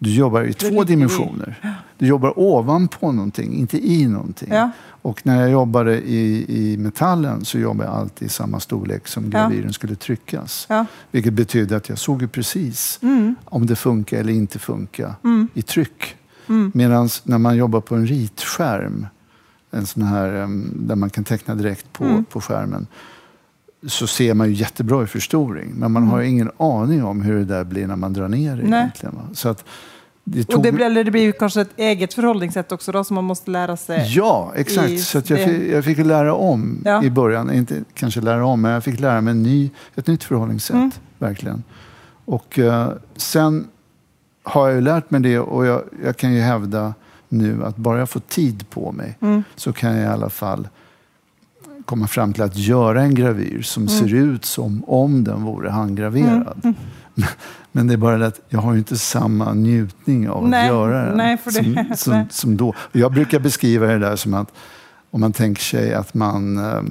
du 0.03 0.13
jobbar 0.13 0.43
i 0.43 0.53
två 0.53 0.67
ligger 0.69 0.81
i- 0.81 0.85
dimensioner. 0.85 1.75
Du 1.97 2.07
jobbar 2.07 2.39
ovanpå 2.39 3.11
någonting, 3.11 3.53
inte 3.53 3.77
i 3.87 4.07
någonting. 4.07 4.49
Ja. 4.51 4.71
Och 4.83 5.25
när 5.25 5.41
jag 5.41 5.49
jobbade 5.51 5.97
i, 6.01 6.45
i 6.73 6.77
metallen 6.77 7.45
så 7.45 7.57
jobbade 7.59 7.89
jag 7.89 7.97
alltid 7.99 8.25
i 8.25 8.29
samma 8.29 8.59
storlek 8.59 9.07
som 9.07 9.23
Ja. 9.23 9.29
gravyren 9.29 9.73
skulle 9.73 9.95
tryckas. 9.95 10.65
Ja. 10.69 10.85
Vilket 11.11 11.33
betyder 11.33 11.77
att 11.77 11.89
jag 11.89 11.97
såg 11.97 12.21
ju 12.21 12.27
precis 12.27 12.99
Mm. 13.01 13.35
om 13.45 13.65
det 13.65 13.75
funkar 13.75 14.17
eller 14.19 14.33
inte 14.33 14.59
funkar 14.59 15.13
Mm. 15.23 15.47
i 15.53 15.61
tryck. 15.61 16.15
Mm. 16.49 16.71
Medan 16.75 17.09
när 17.23 17.37
man 17.37 17.57
jobbar 17.57 17.81
på 17.81 17.95
en 17.95 18.07
ritskärm, 18.07 19.07
en 19.71 19.85
sån 19.85 20.03
här 20.03 20.31
där 20.75 20.95
man 20.95 21.09
kan 21.09 21.23
teckna 21.23 21.55
direkt 21.55 21.93
på, 21.93 22.03
Mm. 22.03 22.25
på 22.25 22.41
skärmen, 22.41 22.87
så 23.87 24.07
ser 24.07 24.33
man 24.33 24.47
ju 24.47 24.53
jättebra 24.53 25.03
i 25.03 25.07
förstoring. 25.07 25.71
Men 25.75 25.91
man 25.91 26.03
Mm. 26.03 26.11
har 26.11 26.21
ingen 26.21 26.51
aning 26.57 27.03
om 27.03 27.21
hur 27.21 27.35
det 27.37 27.45
där 27.45 27.63
blir 27.63 27.87
när 27.87 27.95
man 27.95 28.13
drar 28.13 28.27
ner 28.27 28.55
det 28.55 28.63
egentligen. 28.67 29.15
Va? 29.15 29.21
Så 29.33 29.49
att 29.49 29.65
det 30.23 30.43
tog... 30.43 30.55
Och 30.57 30.63
det 30.63 30.71
blir, 30.71 30.85
eller 30.85 31.03
det 31.03 31.11
blir 31.11 31.31
kanske 31.31 31.61
ett 31.61 31.69
eget 31.79 32.13
förhållningssätt 32.13 32.71
också 32.71 32.91
då 32.91 33.03
som 33.03 33.15
man 33.15 33.23
måste 33.23 33.51
lära 33.51 33.77
sig. 33.77 34.05
Ja, 34.15 34.51
exakt. 34.55 34.99
Så 34.99 35.17
jag, 35.17 35.25
fick, 35.25 35.69
jag 35.71 35.85
fick 35.85 35.97
lära 35.97 36.33
om 36.33 36.81
Ja. 36.85 37.03
i 37.03 37.09
början. 37.09 37.51
Inte 37.53 37.83
kanske 37.93 38.21
lära 38.21 38.45
om, 38.45 38.61
men 38.61 38.71
jag 38.71 38.83
fick 38.83 38.99
lära 38.99 39.21
mig 39.21 39.33
ny, 39.33 39.69
ett 39.95 40.07
nytt 40.07 40.23
förhållningssätt. 40.23 40.75
Mm. 40.75 40.91
Verkligen. 41.19 41.63
Och 42.25 42.59
eh, 42.59 42.89
sen 43.15 43.67
har 44.43 44.67
jag 44.67 44.75
ju 44.75 44.81
lärt 44.81 45.11
mig 45.11 45.21
det 45.21 45.39
och 45.39 45.65
jag, 45.65 45.81
jag 46.03 46.17
kan 46.17 46.33
ju 46.33 46.41
hävda 46.41 46.93
nu 47.29 47.63
att 47.65 47.77
bara 47.77 47.99
jag 47.99 48.09
får 48.09 48.19
tid 48.19 48.69
på 48.69 48.91
mig 48.91 49.17
Mm. 49.21 49.43
så 49.55 49.73
kan 49.73 49.91
jag 49.95 50.01
i 50.03 50.07
alla 50.07 50.29
fall 50.29 50.67
komma 51.85 52.07
fram 52.07 52.33
till 52.33 52.43
att 52.43 52.57
göra 52.57 53.01
en 53.01 53.15
gravyr 53.15 53.61
som 53.61 53.83
Mm. 53.83 53.99
ser 53.99 54.13
ut 54.15 54.45
som 54.45 54.83
om 54.87 55.23
den 55.23 55.43
vore 55.43 55.69
handgraverad. 55.69 56.73
Men 57.71 57.87
det 57.87 57.93
är 57.93 57.97
bara 57.97 58.17
det 58.17 58.27
att 58.27 58.39
jag 58.49 58.59
har 58.59 58.73
ju 58.73 58.77
inte 58.79 58.97
samma 58.97 59.53
njutning 59.53 60.29
av 60.29 60.47
Nej, 60.49 60.61
att 60.61 60.67
göra 60.75 61.05
den 61.05 61.17
nej, 61.17 61.37
det- 61.45 61.51
som, 61.51 61.85
som, 61.97 62.25
som 62.29 62.57
då. 62.57 62.73
Jag 62.91 63.11
brukar 63.11 63.39
beskriva 63.39 63.87
det 63.87 63.97
där 63.99 64.15
som 64.15 64.33
att 64.33 64.51
om 65.11 65.21
man 65.21 65.33
tänker 65.33 65.61
sig 65.61 65.93
att 65.93 66.13
man 66.13 66.57
eh, 66.57 66.81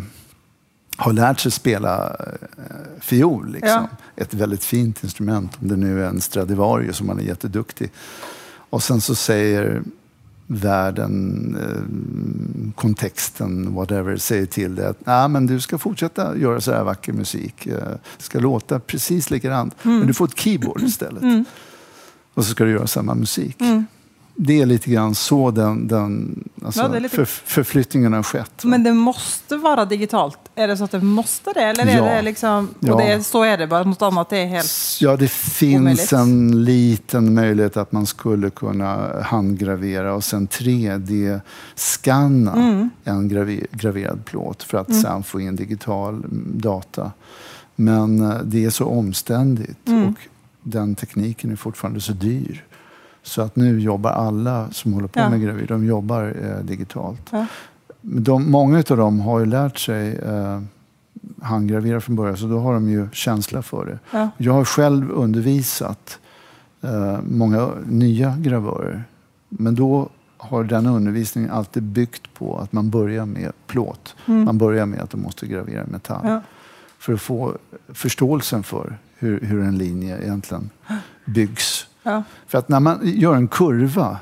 har 0.96 1.12
lärt 1.12 1.40
sig 1.40 1.52
spela 1.52 2.06
eh, 2.08 3.00
fiol. 3.00 3.52
Liksom. 3.52 3.68
Ja. 3.68 3.88
Ett 4.16 4.34
väldigt 4.34 4.64
fint 4.64 5.04
instrument, 5.04 5.58
om 5.60 5.68
det 5.68 5.76
nu 5.76 6.04
är 6.04 6.08
en 6.08 6.20
Stradivarius 6.20 6.96
som 6.96 7.06
man 7.06 7.18
är 7.18 7.22
jätteduktig. 7.22 7.90
Och 8.70 8.82
sen 8.82 9.00
så 9.00 9.14
säger 9.14 9.82
världen, 10.52 11.56
eh, 11.60 12.72
kontexten, 12.74 13.74
whatever, 13.74 14.16
säger 14.16 14.46
till 14.46 14.74
dig 14.74 14.86
att 14.86 14.98
ah, 15.04 15.28
men 15.28 15.46
du 15.46 15.60
ska 15.60 15.78
fortsätta 15.78 16.36
göra 16.36 16.60
så 16.60 16.72
här 16.72 16.84
vacker 16.84 17.12
musik. 17.12 17.66
Eh, 17.66 17.74
Det 18.16 18.22
ska 18.22 18.38
låta 18.38 18.80
precis 18.80 19.30
likadant. 19.30 19.74
Men 19.82 20.06
du 20.06 20.14
får 20.14 20.24
ett 20.24 20.38
keyboard 20.38 20.82
istället. 20.82 21.22
Mm. 21.22 21.44
Och 22.34 22.44
så 22.44 22.50
ska 22.50 22.64
du 22.64 22.70
göra 22.70 22.86
samma 22.86 23.14
musik. 23.14 23.60
Mm. 23.60 23.86
Det 24.42 24.60
är 24.60 24.66
lite 24.66 24.90
grann 24.90 25.14
så 25.14 25.50
den, 25.50 25.88
den 25.88 26.44
alltså, 26.64 26.80
Ja, 26.82 26.88
det 26.88 27.00
lite- 27.00 27.16
för, 27.16 27.24
förflyttningen 27.24 28.12
har 28.12 28.22
skett. 28.22 28.64
Men 28.64 28.84
det 28.84 28.92
måste 28.92 29.56
vara 29.56 29.84
digitalt? 29.84 30.38
Är 30.54 30.68
det 30.68 30.76
så 30.76 30.84
att 30.84 30.90
det 30.90 31.00
måste 31.00 31.52
det? 31.52 31.60
Eller 31.62 31.86
är 31.86 31.96
Ja. 31.96 32.04
det 32.04 32.22
liksom, 32.22 32.68
Ja. 32.80 32.92
och 32.94 33.00
det 33.00 33.06
är, 33.12 33.20
så 33.20 33.42
är 33.42 33.58
det 33.58 33.66
bara, 33.66 33.84
något 33.84 34.02
annat 34.02 34.32
är 34.32 34.46
helt... 34.46 34.70
Ja, 35.00 35.16
det 35.16 35.30
finns 35.30 35.80
omöjligt. 35.80 36.12
en 36.12 36.64
liten 36.64 37.34
möjlighet 37.34 37.76
att 37.76 37.92
man 37.92 38.06
skulle 38.06 38.50
kunna 38.50 39.22
handgravera 39.22 40.14
och 40.14 40.24
sen 40.24 40.48
3D-skanna 40.48 42.52
Mm. 42.52 42.90
en 43.04 43.28
gravi- 43.30 43.66
graverad 43.72 44.24
plåt 44.24 44.62
för 44.62 44.78
att 44.78 44.94
sen 44.94 45.22
få 45.22 45.40
in 45.40 45.56
digital 45.56 46.14
mm, 46.14 46.52
data. 46.54 47.12
Men 47.76 48.30
eh, 48.30 48.38
det 48.44 48.64
är 48.64 48.70
så 48.70 48.84
omständigt 48.86 49.88
Mm. 49.88 50.08
och 50.08 50.14
den 50.62 50.94
tekniken 50.94 51.52
är 51.52 51.56
fortfarande 51.56 52.00
så 52.00 52.12
dyr. 52.12 52.64
Så 53.22 53.42
att 53.42 53.56
nu 53.56 53.80
jobbar 53.80 54.10
alla 54.10 54.70
som 54.70 54.92
håller 54.92 55.08
på 55.08 55.18
Ja. 55.20 55.30
med 55.30 55.42
gravyr, 55.42 55.66
de 55.66 55.84
jobbar 55.86 56.34
eh, 56.42 56.64
digitalt. 56.64 57.28
Ja. 57.32 57.46
De, 58.02 58.50
många 58.50 58.78
av 58.90 58.96
dem 58.96 59.20
har 59.20 59.38
ju 59.38 59.46
lärt 59.46 59.78
sig 59.78 60.16
eh, 60.16 60.60
handgravera 61.42 62.00
från 62.00 62.16
början, 62.16 62.36
så 62.36 62.46
då 62.46 62.58
har 62.58 62.74
de 62.74 62.88
ju 62.88 63.08
känsla 63.12 63.62
för 63.62 63.86
det. 63.86 63.98
Ja. 64.18 64.28
Jag 64.36 64.52
har 64.52 64.64
själv 64.64 65.10
undervisat 65.10 66.18
eh, 66.82 67.18
många 67.22 67.68
nya 67.86 68.36
gravörer. 68.36 69.04
Men 69.48 69.74
då 69.74 70.08
har 70.36 70.64
den 70.64 70.86
undervisningen 70.86 71.50
alltid 71.50 71.82
byggt 71.82 72.34
på 72.34 72.58
att 72.58 72.72
man 72.72 72.90
börjar 72.90 73.26
med 73.26 73.52
plåt. 73.66 74.16
Mm. 74.26 74.44
Man 74.44 74.58
börjar 74.58 74.86
med 74.86 75.00
att 75.00 75.10
de 75.10 75.20
måste 75.22 75.46
gravera 75.46 75.86
metall. 75.86 76.20
Ja. 76.24 76.40
För 76.98 77.12
att 77.12 77.20
få 77.20 77.56
förståelsen 77.88 78.62
för 78.62 78.98
hur, 79.18 79.40
hur 79.40 79.62
en 79.62 79.78
linje 79.78 80.22
egentligen 80.22 80.70
byggs. 81.24 81.86
Ja. 82.02 82.22
För 82.46 82.58
att 82.58 82.68
när 82.68 82.80
man 82.80 83.00
gör 83.02 83.34
en 83.34 83.48
kurva 83.48 84.18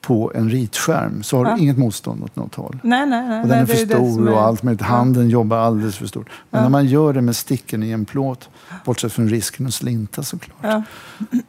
på 0.00 0.32
en 0.34 0.50
ritskärm 0.50 1.22
så 1.22 1.36
har 1.38 1.44
Ja. 1.46 1.54
du 1.56 1.62
inget 1.62 1.78
motstånd 1.78 2.24
åt 2.24 2.36
något 2.36 2.54
håll. 2.54 2.78
Nej, 2.82 3.06
nej, 3.06 3.28
nej. 3.28 3.42
Och 3.42 3.48
den 3.48 3.58
är 3.58 3.66
för 3.66 3.74
som 3.76 3.86
stor 3.86 4.28
är- 4.28 4.32
och 4.32 4.40
allt 4.40 4.62
möjligt. 4.62 4.82
Handen 4.82 5.28
jobbar 5.28 5.56
alldeles 5.58 5.96
för 5.96 6.06
stort. 6.06 6.28
Men 6.50 6.58
Ja. 6.58 6.62
när 6.62 6.68
man 6.70 6.86
gör 6.86 7.12
det 7.12 7.20
med 7.20 7.36
sticken 7.36 7.82
i 7.82 7.90
en 7.90 8.04
plåt, 8.04 8.48
bortsett 8.84 9.12
från 9.12 9.28
risken 9.28 9.66
att 9.66 9.74
slinta 9.74 10.22
såklart, 10.22 10.58
Ja. 10.62 10.82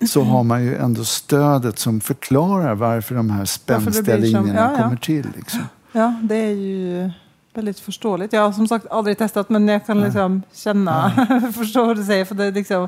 så 0.07 0.23
har 0.23 0.43
man 0.43 0.63
ju 0.63 0.75
ändå 0.75 1.03
stödet 1.03 1.79
som 1.79 2.01
förklarar 2.01 2.75
varför 2.75 3.15
de 3.15 3.29
här 3.29 3.45
spänstiga 3.45 4.15
som- 4.15 4.21
linjerna 4.23 4.59
ja, 4.59 4.71
ja. 4.77 4.83
kommer 4.83 4.95
till. 4.97 5.27
Liksom. 5.35 5.59
ja, 5.91 6.13
det 6.23 6.35
är 6.35 6.55
ju 6.55 7.11
väldigt 7.53 7.79
förståeligt. 7.79 8.33
Jag 8.33 8.41
har 8.41 8.51
som 8.51 8.67
sagt 8.67 8.85
aldrig 8.91 9.17
testat, 9.17 9.49
men 9.49 9.67
jag 9.67 9.85
kan 9.85 10.01
liksom 10.01 10.41
känna, 10.53 11.11
förstå 11.55 11.85
vad 11.85 11.97
du 11.97 12.03
säger. 12.03 12.25
För 12.25 12.35
det, 12.35 12.45
är 12.45 12.51
liksom, 12.51 12.87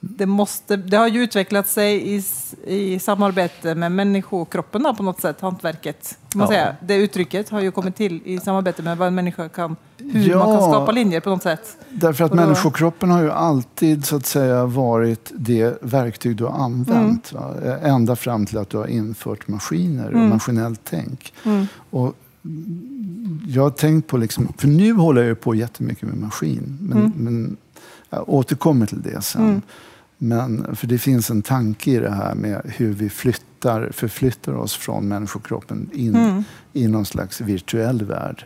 det, 0.00 0.26
måste, 0.26 0.76
det 0.76 0.96
har 0.96 1.06
ju 1.08 1.22
utvecklat 1.22 1.68
sig 1.68 2.14
i, 2.16 2.22
i 2.66 2.98
samarbete 2.98 3.74
med 3.74 3.92
människokroppen 3.92 4.82
då, 4.82 4.94
på 4.94 5.02
något 5.02 5.20
sätt, 5.20 5.40
hantverket. 5.40 6.18
Kan 6.28 6.38
man 6.38 6.48
Ja. 6.48 6.52
säga. 6.54 6.76
Det 6.80 6.94
uttrycket 6.96 7.48
har 7.50 7.60
ju 7.60 7.70
kommit 7.70 7.96
till 7.96 8.20
i 8.24 8.38
samarbete 8.40 8.82
med 8.82 8.98
vad 8.98 9.08
en 9.08 9.14
människa 9.14 9.48
kan, 9.48 9.76
hur 9.98 10.30
Ja. 10.30 10.38
man 10.38 10.58
kan 10.58 10.70
skapa 10.70 10.92
linjer 10.92 11.20
på 11.20 11.30
något 11.30 11.42
sätt. 11.42 11.76
Därför 11.90 12.24
att 12.24 12.30
då- 12.30 12.36
människokroppen 12.36 13.10
har 13.10 13.22
ju 13.22 13.30
alltid 13.32 14.04
så 14.06 14.16
att 14.16 14.26
säga 14.26 14.64
varit 14.66 15.32
det 15.34 15.78
verktyg 15.82 16.36
du 16.36 16.44
har 16.44 16.64
använt. 16.64 17.32
Va? 17.32 17.54
Ända 17.82 18.16
fram 18.16 18.46
till 18.46 18.58
att 18.58 18.70
du 18.70 18.76
har 18.76 18.86
infört 18.86 19.48
maskiner 19.48 20.06
och 20.06 20.12
Mm. 20.18 20.28
maskinellt 20.28 20.80
tänk. 20.84 21.32
Mm. 21.44 21.66
Och 21.90 22.14
jag 23.48 23.62
har 23.62 23.70
tänkt 23.70 24.06
på, 24.06 24.16
liksom, 24.16 24.52
för 24.58 24.68
nu 24.68 24.92
håller 24.92 25.22
jag 25.24 25.40
på 25.40 25.54
jättemycket 25.54 26.08
med 26.08 26.18
maskin. 26.18 26.78
Men, 26.80 26.98
Mm. 26.98 27.12
men 27.16 27.56
jag 28.10 28.28
återkommer 28.28 28.86
till 28.86 29.02
det 29.02 29.22
sen. 29.22 29.42
Mm. 29.48 29.62
Men, 30.18 30.76
för 30.76 30.86
det 30.86 30.98
finns 30.98 31.30
en 31.30 31.42
tanke 31.42 31.90
i 31.90 31.98
det 31.98 32.10
här 32.10 32.34
med 32.34 32.60
hur 32.64 32.92
vi 32.92 33.08
flyttar, 33.10 33.90
förflyttar 33.92 34.52
oss 34.52 34.74
från 34.76 35.08
människokroppen 35.08 35.90
in 35.92 36.14
Mm. 36.16 36.42
i 36.72 36.88
någon 36.88 37.06
slags 37.06 37.40
virtuell 37.40 38.04
värld. 38.04 38.44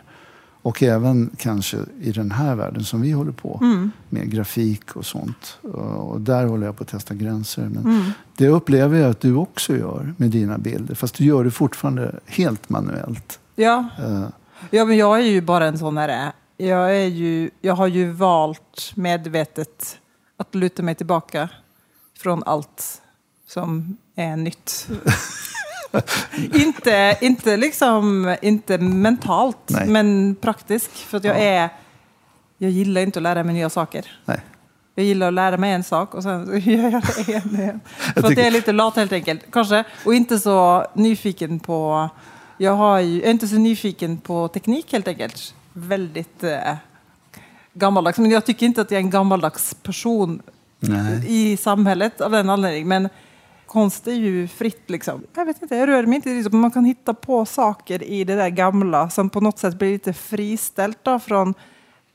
Och 0.62 0.83
även 0.83 1.30
kanske 1.37 1.76
i 2.00 2.12
den 2.12 2.30
här 2.30 2.54
världen 2.54 2.85
som 2.85 3.00
vi 3.00 3.11
håller 3.11 3.33
på 3.33 3.59
Mm. 3.62 3.90
med 4.09 4.30
grafik 4.30 4.97
och 4.97 5.07
sånt. 5.07 5.59
Och 5.97 6.21
där 6.21 6.47
håller 6.47 6.66
jag 6.66 6.76
på 6.76 6.83
att 6.83 6.88
testa 6.88 7.14
gränser. 7.14 7.69
Men 7.75 7.85
Mm. 7.85 8.11
det 8.37 8.49
upplever 8.49 8.99
jag 8.99 9.11
att 9.11 9.21
du 9.21 9.35
också 9.35 9.76
gör 9.76 10.14
med 10.16 10.30
dina 10.30 10.59
bilder. 10.59 10.95
Fast 10.95 11.14
du 11.14 11.25
gör 11.25 11.45
det 11.45 11.50
fortfarande 11.50 12.14
helt 12.26 12.69
manuellt. 12.69 13.39
Ja, 13.57 13.85
Eh, 13.99 14.28
Ja, 14.71 14.85
men 14.85 14.97
jag 14.97 15.19
är 15.19 15.25
ju 15.25 15.40
bara 15.40 15.66
en 15.66 15.78
sån 15.78 15.99
här. 15.99 16.33
Jag, 16.57 16.97
är 16.97 17.07
ju, 17.07 17.50
jag 17.61 17.75
har 17.75 17.87
ju 17.87 18.11
valt 18.12 18.92
medvetet 18.95 19.99
att 20.37 20.54
luta 20.54 20.83
mig 20.83 20.95
tillbaka 20.95 21.49
från 22.19 22.42
allt 22.47 23.02
som 23.49 23.97
är 24.16 24.37
nytt. 24.37 24.88
inte, 26.54 27.16
inte, 27.21 27.57
liksom, 27.57 28.37
inte 28.42 28.78
mentalt, 28.78 29.57
Nej. 29.71 29.88
men 29.88 30.37
praktiskt. 30.40 30.90
För 30.92 31.16
att 31.16 31.25
jag 31.25 31.37
Ja. 31.37 31.40
är... 31.40 31.69
Jag 32.59 32.71
gillar 32.71 33.00
inte 33.00 33.19
att 33.19 33.23
lära 33.23 33.45
mig 33.45 33.54
nya 33.54 33.71
saker. 33.71 34.07
nej. 34.25 34.40
Jag 34.95 35.07
gillar 35.07 35.28
att 35.28 35.35
lära 35.35 35.57
mig 35.57 35.73
en 35.73 35.85
sak 35.85 36.14
och 36.14 36.23
sen 36.23 36.61
gör 36.64 36.90
jag 36.90 37.02
det 37.02 37.28
igen. 37.28 37.54
igen. 37.61 37.80
För 37.87 38.21
att 38.21 38.26
tycker- 38.28 38.42
jag 38.42 38.47
är 38.47 38.50
lite 38.50 38.73
lat 38.73 38.97
helt 38.97 39.12
enkelt. 39.12 39.40
Kanske. 39.52 39.85
Och 40.07 40.14
inte 40.14 40.38
så 40.38 40.87
nyfiken 40.95 41.61
på... 41.61 42.09
Jag, 42.62 42.72
har 42.72 43.00
ju, 43.00 43.18
jag 43.18 43.26
är 43.26 43.30
inte 43.30 43.48
så 43.48 43.58
nyfiken 43.58 44.16
på 44.16 44.48
teknik 44.48 44.92
helt 44.92 45.08
enkelt. 45.08 45.54
Väldigt 45.72 46.44
eh, 46.44 46.74
gammaldags. 47.72 48.18
Men 48.18 48.30
jag 48.30 48.46
tycker 48.46 48.66
inte 48.66 48.80
att 48.80 48.90
jag 48.90 48.98
är 48.98 49.04
en 49.04 49.10
gammaldags 49.10 49.74
person 49.74 50.42
nej. 50.80 51.24
i 51.26 51.56
samhället 51.56 52.20
av 52.20 52.30
den 52.30 52.50
anledningen. 52.50 52.88
Men 52.88 53.08
konst 53.66 54.06
är 54.06 54.12
ju 54.12 54.48
fritt 54.48 54.90
liksom. 54.90 55.22
Jag 55.34 55.44
vet 55.44 55.62
inte, 55.62 55.76
jag 55.76 55.88
rör 55.88 56.06
mig 56.06 56.16
inte. 56.16 56.28
Men 56.28 56.60
man 56.60 56.70
kan 56.70 56.84
hitta 56.84 57.14
på 57.14 57.44
saker 57.44 58.02
i 58.02 58.24
det 58.24 58.34
där 58.34 58.48
gamla 58.48 59.10
som 59.10 59.30
på 59.30 59.40
något 59.40 59.58
sätt 59.58 59.78
blir 59.78 59.92
lite 59.92 60.12
friställt 60.12 60.98
då 61.02 61.18
från 61.18 61.54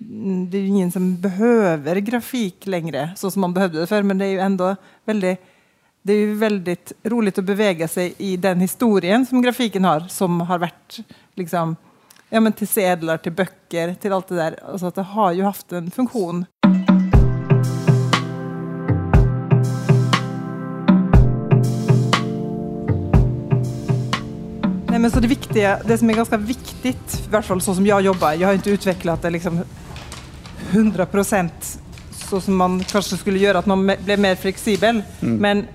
Mm, 0.01 0.49
det 0.49 0.57
är 0.57 0.61
ju 0.61 0.67
ingen 0.67 0.91
som 0.91 1.21
behöver 1.21 1.95
grafik 1.95 2.65
längre 2.65 3.09
så 3.15 3.31
som 3.31 3.41
man 3.41 3.53
behövde 3.53 3.79
det 3.79 3.87
förr, 3.87 4.03
men 4.03 4.17
det 4.17 4.25
är 4.25 4.29
ju 4.29 4.39
ändå 4.39 4.75
väldigt, 5.05 5.39
det 6.05 6.13
är 6.13 6.17
ju 6.17 6.33
väldigt 6.33 6.91
roligt 7.03 7.37
att 7.37 7.43
bevega 7.43 7.87
sig 7.87 8.13
i 8.17 8.37
den 8.37 8.59
historien 8.59 9.25
som 9.25 9.41
grafiken 9.41 9.85
har, 9.85 9.99
som 9.99 10.41
har 10.41 10.59
varit 10.59 10.99
liksom, 11.33 11.75
ja, 12.29 12.39
men 12.39 12.53
till 12.53 12.67
sedlar, 12.67 13.17
till 13.17 13.31
böcker, 13.31 13.93
till 13.93 14.13
allt 14.13 14.27
det 14.27 14.35
där. 14.35 14.59
Alltså 14.71 14.85
att 14.85 14.95
det 14.95 15.01
har 15.01 15.31
ju 15.31 15.43
haft 15.43 15.71
en 15.71 15.91
funktion. 15.91 16.45
Nej, 24.87 24.99
men 24.99 25.11
så 25.11 25.19
det 25.19 25.27
viktiga, 25.27 25.79
det 25.85 25.97
som 25.97 26.09
är 26.09 26.13
ganska 26.13 26.37
viktigt, 26.37 27.23
i 27.27 27.29
hvert 27.29 27.45
fall 27.45 27.61
så 27.61 27.75
som 27.75 27.87
jag 27.87 28.01
jobbar, 28.01 28.33
jag 28.33 28.47
har 28.47 28.53
inte 28.53 28.69
utvecklat 28.69 29.21
det 29.21 29.29
liksom 29.29 29.59
100 30.71 31.05
procent 31.05 31.79
så 32.11 32.41
som 32.41 32.55
man 32.55 32.83
kanske 32.83 33.17
skulle 33.17 33.39
göra, 33.39 33.57
att 33.57 33.65
man 33.65 33.91
blev 34.05 34.19
mer 34.19 34.35
flexibel. 34.35 35.03
Men 35.19 35.65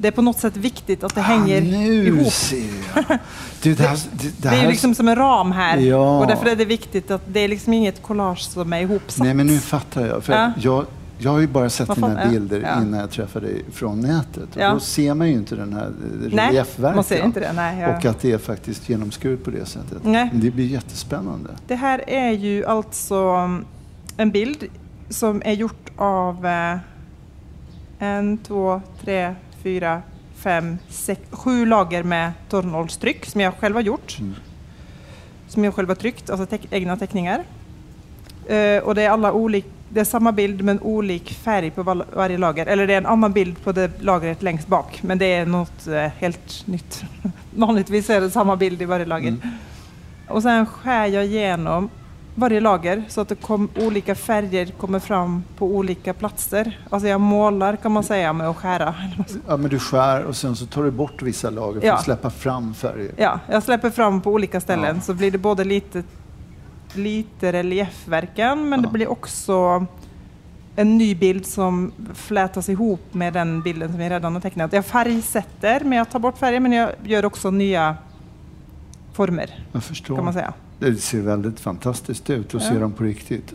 det 0.00 0.08
är 0.08 0.12
på 0.12 0.22
något 0.22 0.38
sätt 0.38 0.56
viktigt 0.56 1.04
att 1.04 1.14
det 1.14 1.20
hänger 1.20 1.58
ah, 1.58 1.64
nu 1.64 2.06
ihop. 2.06 2.32
Du, 3.62 3.74
det, 3.74 3.82
här, 3.82 3.98
det, 4.12 4.42
det 4.42 4.48
Det 4.48 4.56
är 4.56 4.68
liksom 4.68 4.94
som 4.94 5.08
en 5.08 5.16
ram 5.16 5.52
här. 5.52 5.76
Ja. 5.78 6.18
Och 6.18 6.26
därför 6.26 6.46
är 6.46 6.56
det 6.56 6.64
viktigt 6.64 7.10
att 7.10 7.22
det 7.26 7.40
är 7.40 7.48
liksom 7.48 7.72
inget 7.72 8.02
collage 8.02 8.42
som 8.42 8.72
är 8.72 8.80
ihopsatt. 8.80 9.24
Nej, 9.24 9.34
men 9.34 9.46
nu 9.46 9.58
fattar 9.58 10.06
jag. 10.06 10.24
För 10.24 10.32
Ja. 10.32 10.52
jag, 10.58 10.86
jag 11.18 11.30
har 11.30 11.38
ju 11.38 11.46
bara 11.46 11.70
sett 11.70 11.88
Vad 11.88 11.96
dina 11.96 12.30
bilder 12.30 12.60
Ja. 12.60 12.82
innan 12.82 13.00
jag 13.00 13.10
träffade 13.10 13.46
dig 13.46 13.64
från 13.72 14.00
nätet. 14.00 14.56
Och 14.56 14.62
Ja. 14.62 14.72
Då 14.72 14.80
ser 14.80 15.14
man 15.14 15.28
ju 15.28 15.32
inte 15.32 15.54
den 15.54 15.72
här. 15.72 15.92
Nej, 17.52 17.80
ja. 17.80 17.96
Och 17.96 18.04
att 18.04 18.20
det 18.20 18.32
är 18.32 18.38
faktiskt 18.38 18.88
genomskuret 18.88 19.44
på 19.44 19.50
det 19.50 19.66
sättet. 19.66 19.98
Nej. 20.02 20.30
Det 20.32 20.50
blir 20.50 20.66
jättespännande. 20.66 21.50
Det 21.66 21.74
här 21.74 22.04
är 22.06 22.30
ju 22.30 22.66
alltså 22.66 23.16
mm, 23.16 23.64
en 24.16 24.30
bild 24.30 24.64
som 25.08 25.42
är 25.44 25.52
gjort 25.52 25.90
av 25.96 26.46
eh, 26.46 26.78
en, 27.98 28.38
två, 28.38 28.80
tre, 29.04 29.34
fyra, 29.62 30.02
fem, 30.36 30.78
sex, 30.88 31.20
sju 31.30 31.66
lager 31.66 32.02
med 32.02 32.32
torrnollstryck 32.48 33.26
som 33.26 33.40
jag 33.40 33.54
själv 33.54 33.74
har 33.74 33.82
gjort. 33.82 34.16
Mm. 34.20 34.34
Som 35.48 35.64
jag 35.64 35.74
själv 35.74 35.88
har 35.88 35.94
tryckt, 35.94 36.30
alltså 36.30 36.46
teck, 36.46 36.66
egna 36.70 36.96
teckningar. 36.96 37.44
Eh, 38.46 38.82
och 38.82 38.94
det 38.94 39.02
är, 39.02 39.10
alla 39.10 39.32
olik, 39.32 39.66
det 39.88 40.00
är 40.00 40.04
samma 40.04 40.32
bild 40.32 40.64
men 40.64 40.80
olik 40.80 41.32
färg 41.32 41.70
på 41.70 41.82
val, 41.82 42.04
varje 42.12 42.38
lager. 42.38 42.66
Eller 42.66 42.86
det 42.86 42.92
är 42.92 42.98
en 42.98 43.06
annan 43.06 43.32
bild 43.32 43.64
på 43.64 43.72
det 43.72 44.02
lagret 44.02 44.42
längst 44.42 44.66
bak. 44.66 45.02
Men 45.02 45.18
det 45.18 45.32
är 45.32 45.46
något 45.46 45.86
eh, 45.86 46.06
helt 46.18 46.66
nytt. 46.66 47.02
Vanligtvis 47.54 48.10
är 48.10 48.20
det 48.20 48.30
samma 48.30 48.56
bild 48.56 48.82
i 48.82 48.84
varje 48.84 49.06
lager. 49.06 49.28
Mm. 49.28 49.40
Och 50.28 50.42
sen 50.42 50.66
skär 50.66 51.06
jag 51.06 51.24
igenom 51.24 51.90
varje 52.40 52.60
lager 52.60 53.04
så 53.08 53.20
att 53.20 53.28
det 53.28 53.34
kom, 53.34 53.68
olika 53.76 54.14
färger 54.14 54.66
kommer 54.66 54.98
fram 54.98 55.42
på 55.58 55.66
olika 55.66 56.14
platser. 56.14 56.78
Alltså 56.90 57.08
jag 57.08 57.20
målar 57.20 57.76
kan 57.76 57.92
man 57.92 58.02
säga 58.04 58.32
med 58.32 58.48
att 58.48 58.56
skära. 58.56 58.94
Ja, 59.48 59.56
men 59.56 59.70
du 59.70 59.78
skär 59.78 60.22
och 60.24 60.36
sen 60.36 60.56
så 60.56 60.66
tar 60.66 60.82
du 60.82 60.90
bort 60.90 61.22
vissa 61.22 61.50
lager 61.50 61.80
för 61.80 61.86
Ja. 61.86 61.94
att 61.94 62.04
släppa 62.04 62.30
fram 62.30 62.74
färger. 62.74 63.10
Ja, 63.16 63.40
jag 63.50 63.62
släpper 63.62 63.90
fram 63.90 64.20
på 64.20 64.30
olika 64.32 64.60
ställen 64.60 64.96
Ja. 64.96 65.02
så 65.02 65.14
blir 65.14 65.30
det 65.30 65.38
både 65.38 65.64
lite, 65.64 66.02
lite 66.94 67.52
reliefverkan 67.52 68.68
men 68.68 68.80
Ja. 68.80 68.86
det 68.86 68.92
blir 68.92 69.08
också 69.10 69.86
en 70.76 70.98
ny 70.98 71.14
bild 71.14 71.46
som 71.46 71.92
flätas 72.14 72.68
ihop 72.68 73.14
med 73.14 73.32
den 73.32 73.62
bilden 73.62 73.92
som 73.92 74.00
jag 74.00 74.10
redan 74.10 74.32
har 74.34 74.40
tecknat. 74.40 74.72
Jag 74.72 74.86
färgsätter, 74.86 75.80
men 75.84 75.98
jag 75.98 76.10
tar 76.10 76.18
bort 76.18 76.38
färger 76.38 76.60
men 76.60 76.72
jag 76.72 76.90
gör 77.04 77.24
också 77.24 77.50
nya 77.50 77.96
former 79.12 79.64
Jag 79.72 79.82
förstår. 79.84 80.16
kan 80.16 80.24
man 80.24 80.34
säga. 80.34 80.52
Det 80.80 80.96
ser 80.96 81.20
väldigt 81.20 81.60
fantastiskt 81.60 82.30
ut 82.30 82.54
att 82.54 82.62
Ja. 82.62 82.68
se 82.68 82.78
dem 82.78 82.92
på 82.92 83.04
riktigt. 83.04 83.52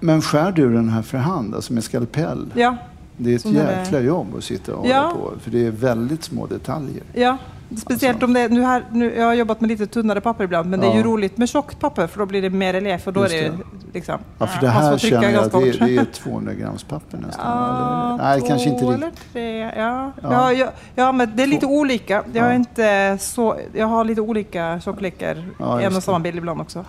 Men 0.00 0.22
skär 0.22 0.52
du 0.52 0.72
den 0.74 0.88
här 0.88 1.02
för 1.02 1.18
hand, 1.18 1.54
alltså 1.54 1.72
med 1.72 1.84
skalpell? 1.84 2.46
Ja, 2.54 2.76
Det 3.16 3.30
är 3.32 3.36
ett 3.36 3.42
Som 3.42 3.56
är- 3.56 3.78
jäkla 3.80 4.00
jobb 4.00 4.26
att 4.38 4.44
sitta 4.44 4.74
och 4.74 4.86
Ja. 4.88 5.00
hålla 5.00 5.14
på. 5.14 5.32
För 5.40 5.50
det 5.50 5.66
är 5.66 5.70
väldigt 5.70 6.24
små 6.24 6.46
detaljer. 6.46 7.02
Ja, 7.12 7.38
speciellt 7.76 8.22
om 8.22 8.32
det 8.32 8.40
är, 8.40 8.48
nu 8.48 8.62
här, 8.62 8.84
nu, 8.92 9.14
jag 9.16 9.26
har 9.26 9.34
jobbat 9.34 9.60
med 9.60 9.68
lite 9.70 9.86
tunnare 9.86 10.20
papper 10.20 10.44
ibland, 10.44 10.70
men 10.70 10.80
det 10.80 10.86
är 10.86 10.92
ju 10.92 10.98
Ja. 10.98 11.04
roligt 11.04 11.36
med 11.38 11.48
tjockt 11.48 11.80
papper 11.80 12.06
för 12.06 12.18
då 12.18 12.26
blir 12.26 12.42
det 12.42 12.50
mer 12.50 12.72
relief 12.72 13.06
och 13.06 13.12
då 13.12 13.20
Just 13.22 13.34
är 13.34 13.42
det, 13.42 13.48
det. 13.48 13.58
liksom... 13.92 14.18
Ja, 14.38 14.46
för 14.46 14.60
det 14.60 14.68
här 14.68 14.98
känner 14.98 15.30
jag 15.30 15.50
det, 15.50 15.56
hårt. 15.56 15.78
det 15.78 15.96
är 15.96 16.04
200 16.04 16.54
grams 16.54 16.84
papper 16.84 17.18
nästan. 17.18 17.46
Ja, 17.46 18.14
eller? 18.14 18.24
Nej, 18.24 18.48
kanske 18.48 18.68
inte 18.68 18.84
riktigt. 18.84 19.32
tre, 19.32 19.58
ja. 19.60 19.72
Ja. 19.76 20.12
Ja. 20.22 20.52
Ja, 20.52 20.72
ja, 20.94 21.12
men 21.12 21.36
det 21.36 21.42
är 21.42 21.46
lite 21.46 21.66
Två. 21.66 21.78
olika. 21.78 22.14
Jag, 22.14 22.24
Ja. 22.44 22.50
är 22.50 22.54
inte 22.54 23.18
så, 23.20 23.56
jag 23.72 23.86
har 23.86 24.04
lite 24.04 24.20
olika 24.20 24.80
tjocklekar 24.80 25.44
Ja, 25.58 25.80
i 25.80 25.84
en 25.84 25.96
och 25.96 26.02
samma 26.02 26.18
bild 26.20 26.36
ibland 26.38 26.60
också. 26.60 26.84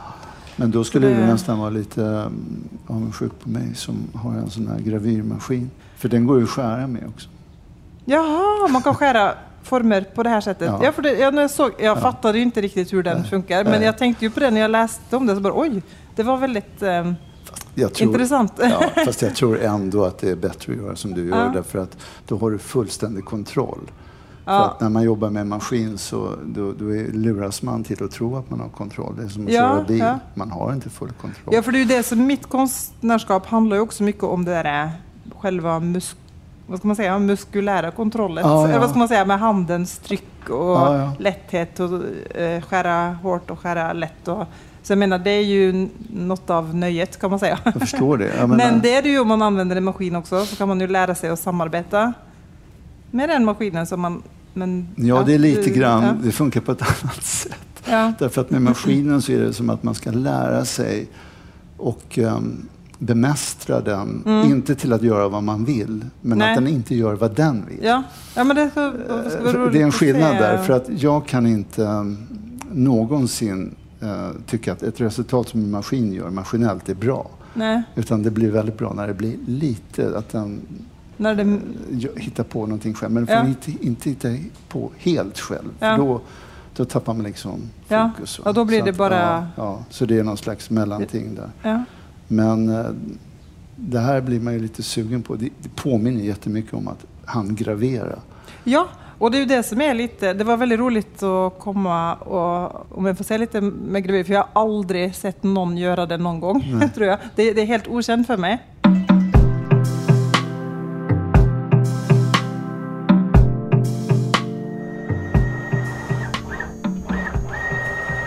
Men 0.55 0.71
då 0.71 0.83
skulle 0.83 1.07
du 1.07 1.15
nästan 1.25 1.59
vara 1.59 1.69
lite 1.69 2.31
avundsjuk 2.87 3.31
på 3.43 3.49
mig 3.49 3.75
som 3.75 3.95
har 4.13 4.31
en 4.31 4.49
sån 4.49 4.67
här 4.67 4.79
gravyrmaskin. 4.79 5.69
För 5.97 6.09
den 6.09 6.25
går 6.27 6.37
ju 6.37 6.43
att 6.43 6.49
skära 6.49 6.87
med 6.87 7.03
också. 7.15 7.29
Jaha, 8.05 8.67
man 8.69 8.81
kan 8.81 8.95
skära 8.95 9.31
former 9.65 10.01
på 10.15 10.23
det 10.23 10.29
här 10.29 10.41
sättet. 10.41 10.67
Ja. 10.67 10.79
Ja. 10.83 10.91
för 10.91 11.01
det, 11.01 11.11
jag, 11.19 11.33
när 11.33 11.41
jag, 11.41 11.51
såg, 11.51 11.71
jag 11.77 11.97
Ja. 11.97 12.01
fattade 12.01 12.37
ju 12.37 12.43
inte 12.43 12.61
riktigt 12.61 12.93
hur 12.93 13.03
den 13.03 13.17
Nej. 13.19 13.29
funkar, 13.29 13.63
men 13.63 13.73
Nej. 13.73 13.83
jag 13.83 13.97
tänkte 13.97 14.25
ju 14.25 14.31
på 14.31 14.39
det 14.39 14.51
när 14.51 14.61
jag 14.61 14.71
läste 14.71 15.15
om 15.17 15.25
det, 15.27 15.35
så 15.35 15.41
bara 15.41 15.59
oj, 15.59 15.81
det 16.15 16.23
var 16.23 16.37
väldigt 16.37 16.81
eh, 16.81 17.11
tror, 17.75 18.01
intressant. 18.01 18.53
Ja, 18.59 18.83
fast 19.05 19.21
jag 19.21 19.35
tror 19.35 19.61
ändå 19.61 20.05
att 20.05 20.17
det 20.17 20.29
är 20.31 20.35
bättre 20.35 20.73
att 20.73 20.79
göra 20.79 20.95
som 20.95 21.13
du 21.13 21.27
gör. 21.29 21.45
Ja. 21.45 21.51
Därför 21.53 21.79
att 21.79 21.97
då 22.27 22.37
har 22.37 22.51
du 22.51 22.57
fullständig 22.57 23.25
kontroll 23.25 23.91
För 24.45 24.65
att 24.65 24.81
när 24.81 24.89
man 24.89 25.03
jobbar 25.03 25.29
med 25.29 25.47
maskin 25.47 25.97
så 25.97 26.29
då, 26.45 26.71
då 26.71 26.95
är, 26.95 27.11
luras 27.11 27.61
man 27.61 27.83
till 27.83 28.03
att 28.03 28.11
tro 28.11 28.37
att 28.37 28.49
man 28.49 28.59
har 28.59 28.69
kontroll. 28.69 29.15
Det 29.17 29.23
är 29.23 29.27
som 29.27 29.45
att 29.47 29.53
Ja, 29.53 29.59
köra 29.61 29.83
bil. 29.83 29.99
ja. 29.99 30.19
Man 30.33 30.51
har 30.51 30.73
inte 30.73 30.89
full 30.89 31.11
kontroll. 31.21 31.55
Ja, 31.55 31.61
för 31.61 31.71
det 31.71 31.81
är 31.81 31.85
det 31.85 32.03
som 32.03 32.25
mitt 32.25 32.45
konstnärskap 32.49 33.45
handlar 33.45 33.77
ju 33.77 33.81
också 33.81 34.03
mycket 34.03 34.23
om 34.23 34.45
det 34.45 34.51
där 34.51 34.91
själva 35.39 35.79
mus 35.79 36.15
vad 36.67 36.79
ska 36.79 36.87
man 36.87 36.95
säga, 36.95 37.19
muskulära 37.19 37.91
kontrollen. 37.91 38.43
Ja, 38.47 38.69
ja. 38.69 38.79
Vad 38.79 38.89
ska 38.89 38.99
man 38.99 39.07
säga, 39.07 39.25
med 39.25 39.39
handens 39.39 39.97
tryck 39.97 40.49
och 40.49 40.55
Ja, 40.55 41.13
lätthet 41.19 41.79
och 41.79 42.03
eh, 42.37 42.61
skära 42.61 43.13
hårt 43.13 43.49
och 43.49 43.59
skära 43.59 43.93
lätt. 43.93 44.27
Och, 44.27 44.43
så 44.83 44.91
jag 44.91 44.97
menar, 44.97 45.19
det 45.19 45.31
är 45.31 45.43
ju 45.43 45.89
något 46.13 46.49
av 46.49 46.75
nöjet 46.75 47.19
kan 47.19 47.29
man 47.29 47.39
säga. 47.39 47.59
Jag 47.63 47.73
förstår 47.73 48.17
det. 48.17 48.35
Jag 48.37 48.49
Men 48.57 48.81
det 48.81 48.95
är 48.95 49.01
det 49.01 49.09
ju 49.09 49.19
om 49.19 49.27
man 49.27 49.41
använder 49.41 49.75
en 49.75 49.83
maskin 49.83 50.15
också, 50.15 50.45
så 50.45 50.55
kan 50.55 50.67
man 50.67 50.79
ju 50.79 50.87
lära 50.87 51.15
sig 51.15 51.29
att 51.29 51.39
samarbeta 51.39 52.13
med 53.11 53.29
den 53.29 53.45
maskinen. 53.45 53.87
Som 53.87 54.01
man, 54.01 54.23
men, 54.53 54.87
ja, 54.95 55.23
det 55.25 55.33
är 55.33 55.39
lite 55.39 55.69
grann, 55.69 56.21
det 56.23 56.31
funkar 56.31 56.61
på 56.61 56.71
ett 56.71 56.81
annat 57.03 57.23
sätt. 57.23 57.59
Därför 58.19 58.41
att 58.41 58.49
med 58.49 58.61
maskinen 58.61 59.21
så 59.21 59.31
är 59.31 59.39
det 59.39 59.53
som 59.53 59.69
att 59.69 59.83
man 59.83 59.95
ska 59.95 60.11
lära 60.11 60.65
sig 60.65 61.07
och 61.77 62.17
um, 62.17 62.69
bemästra 62.99 63.81
den. 63.81 64.23
Inte 64.45 64.75
till 64.75 64.93
att 64.93 65.01
göra 65.03 65.27
vad 65.29 65.43
man 65.43 65.65
vill, 65.65 66.05
men 66.21 66.31
Mm. 66.31 66.37
Nej. 66.37 66.49
att 66.49 66.55
den 66.63 66.67
inte 66.67 66.95
gör 66.95 67.13
vad 67.13 67.35
den 67.35 67.65
vill. 67.65 67.79
Ja. 67.83 68.03
ja, 68.35 68.43
men 68.43 68.55
det, 68.55 68.69
ska, 68.71 68.93
ska 69.29 69.39
roligt 69.53 69.73
det 69.73 69.79
är 69.79 69.83
en 69.83 69.87
att 69.89 69.95
skillnad 69.95 70.35
där. 70.35 70.57
För 70.57 70.73
att 70.73 70.89
jag 71.01 71.25
kan 71.27 71.45
inte 71.47 71.81
um, 71.83 72.17
någonsin 72.71 73.75
uh, 74.03 74.29
tycka 74.47 74.71
att 74.73 74.83
ett 74.83 75.01
resultat 75.01 75.49
som 75.49 75.59
en 75.59 75.71
maskin 75.71 76.13
gör 76.13 76.29
maskinellt 76.29 76.89
är 76.89 76.95
bra. 76.95 77.29
Nej, 77.53 77.83
Utan 77.95 78.23
det 78.23 78.31
blir 78.31 78.51
väldigt 78.51 78.77
bra 78.77 78.93
när 78.93 79.07
det 79.07 79.13
blir 79.13 79.35
lite, 79.47 80.17
att 80.17 80.29
den 80.29 80.61
när 81.17 81.35
det, 81.35 81.43
gö- 81.89 82.19
hittar 82.19 82.43
på 82.43 82.61
någonting 82.65 82.93
själv. 82.93 83.11
Men 83.13 83.25
den 83.25 83.35
Ja. 83.35 83.41
får 83.41 83.49
inte, 83.49 83.85
inte 83.87 84.09
hitta 84.09 84.29
på 84.69 84.91
helt 84.97 85.39
själv. 85.39 85.69
Ja. 85.79 85.97
då, 85.97 86.21
då 86.75 86.85
tappar 86.85 87.13
man 87.13 87.23
liksom 87.25 87.59
Ja. 87.87 88.11
fokus. 88.15 88.39
va? 88.39 88.43
Ja, 88.47 88.51
då 88.53 88.65
blir 88.65 88.79
Så 88.79 88.85
det 88.85 88.91
att, 88.91 88.97
bara- 88.97 89.21
Ja, 89.21 89.45
ja, 89.55 89.79
så 89.89 90.05
det 90.05 90.19
är 90.19 90.23
någon 90.23 90.37
slags 90.37 90.69
mellanting 90.69 91.35
där. 91.35 91.83
Men 92.27 92.69
eh, 92.69 92.85
det 93.75 93.99
här 93.99 94.21
blir 94.21 94.39
man 94.39 94.53
ju 94.53 94.59
lite 94.59 94.83
sugen 94.83 95.21
på. 95.21 95.35
Det, 95.35 95.49
det 95.59 95.75
påminner 95.75 96.21
jättemycket 96.21 96.73
om 96.73 96.87
att 96.87 97.05
handgravera. 97.25 98.19
Ja, 98.63 98.87
och 99.17 99.31
det 99.31 99.37
är 99.37 99.39
ju 99.39 99.45
det 99.45 99.63
som 99.63 99.81
är 99.81 99.93
lite... 99.93 100.33
Det 100.33 100.43
var 100.43 100.57
väldigt 100.57 100.79
roligt 100.79 101.23
att 101.23 101.59
komma 101.59 102.13
och, 102.13 102.97
om 102.97 103.05
jag 103.05 103.17
får 103.17 103.23
säga 103.23 103.37
lite 103.37 103.61
med 103.61 104.03
gravyr, 104.03 104.23
för 104.23 104.33
jag 104.33 104.47
har 104.51 104.61
aldrig 104.61 105.15
sett 105.15 105.43
någon 105.43 105.77
göra 105.77 106.05
det 106.05 106.17
någon 106.17 106.39
gång, 106.39 106.81
tror 106.95 107.07
jag. 107.07 107.19
Det, 107.35 107.53
det 107.53 107.61
är 107.61 107.65
helt 107.65 107.87
okänt 107.87 108.27
för 108.27 108.37
mig. 108.37 108.63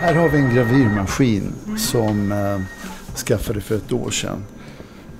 Här 0.01 0.15
har 0.15 0.29
vi 0.29 0.37
en 0.37 0.55
gravyrmaskin 0.55 1.53
som 1.77 2.31
eh, 2.31 2.78
skaffade 3.19 3.61
för 3.61 3.75
ett 3.75 3.91
år 3.91 4.11
sedan. 4.11 4.43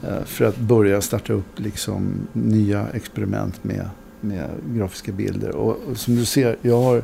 Eh, 0.03 0.23
för 0.25 0.45
att 0.45 0.57
börja 0.57 1.01
starta 1.01 1.33
upp 1.33 1.59
liksom, 1.59 2.27
nya 2.33 2.87
experiment 2.93 3.63
med, 3.63 3.89
med 4.21 4.49
grafiska 4.65 5.11
bilder. 5.11 5.55
Och, 5.55 5.77
och 5.91 5.97
som 5.97 6.15
du 6.15 6.25
ser, 6.25 6.57
jag 6.61 6.81
har 6.81 7.03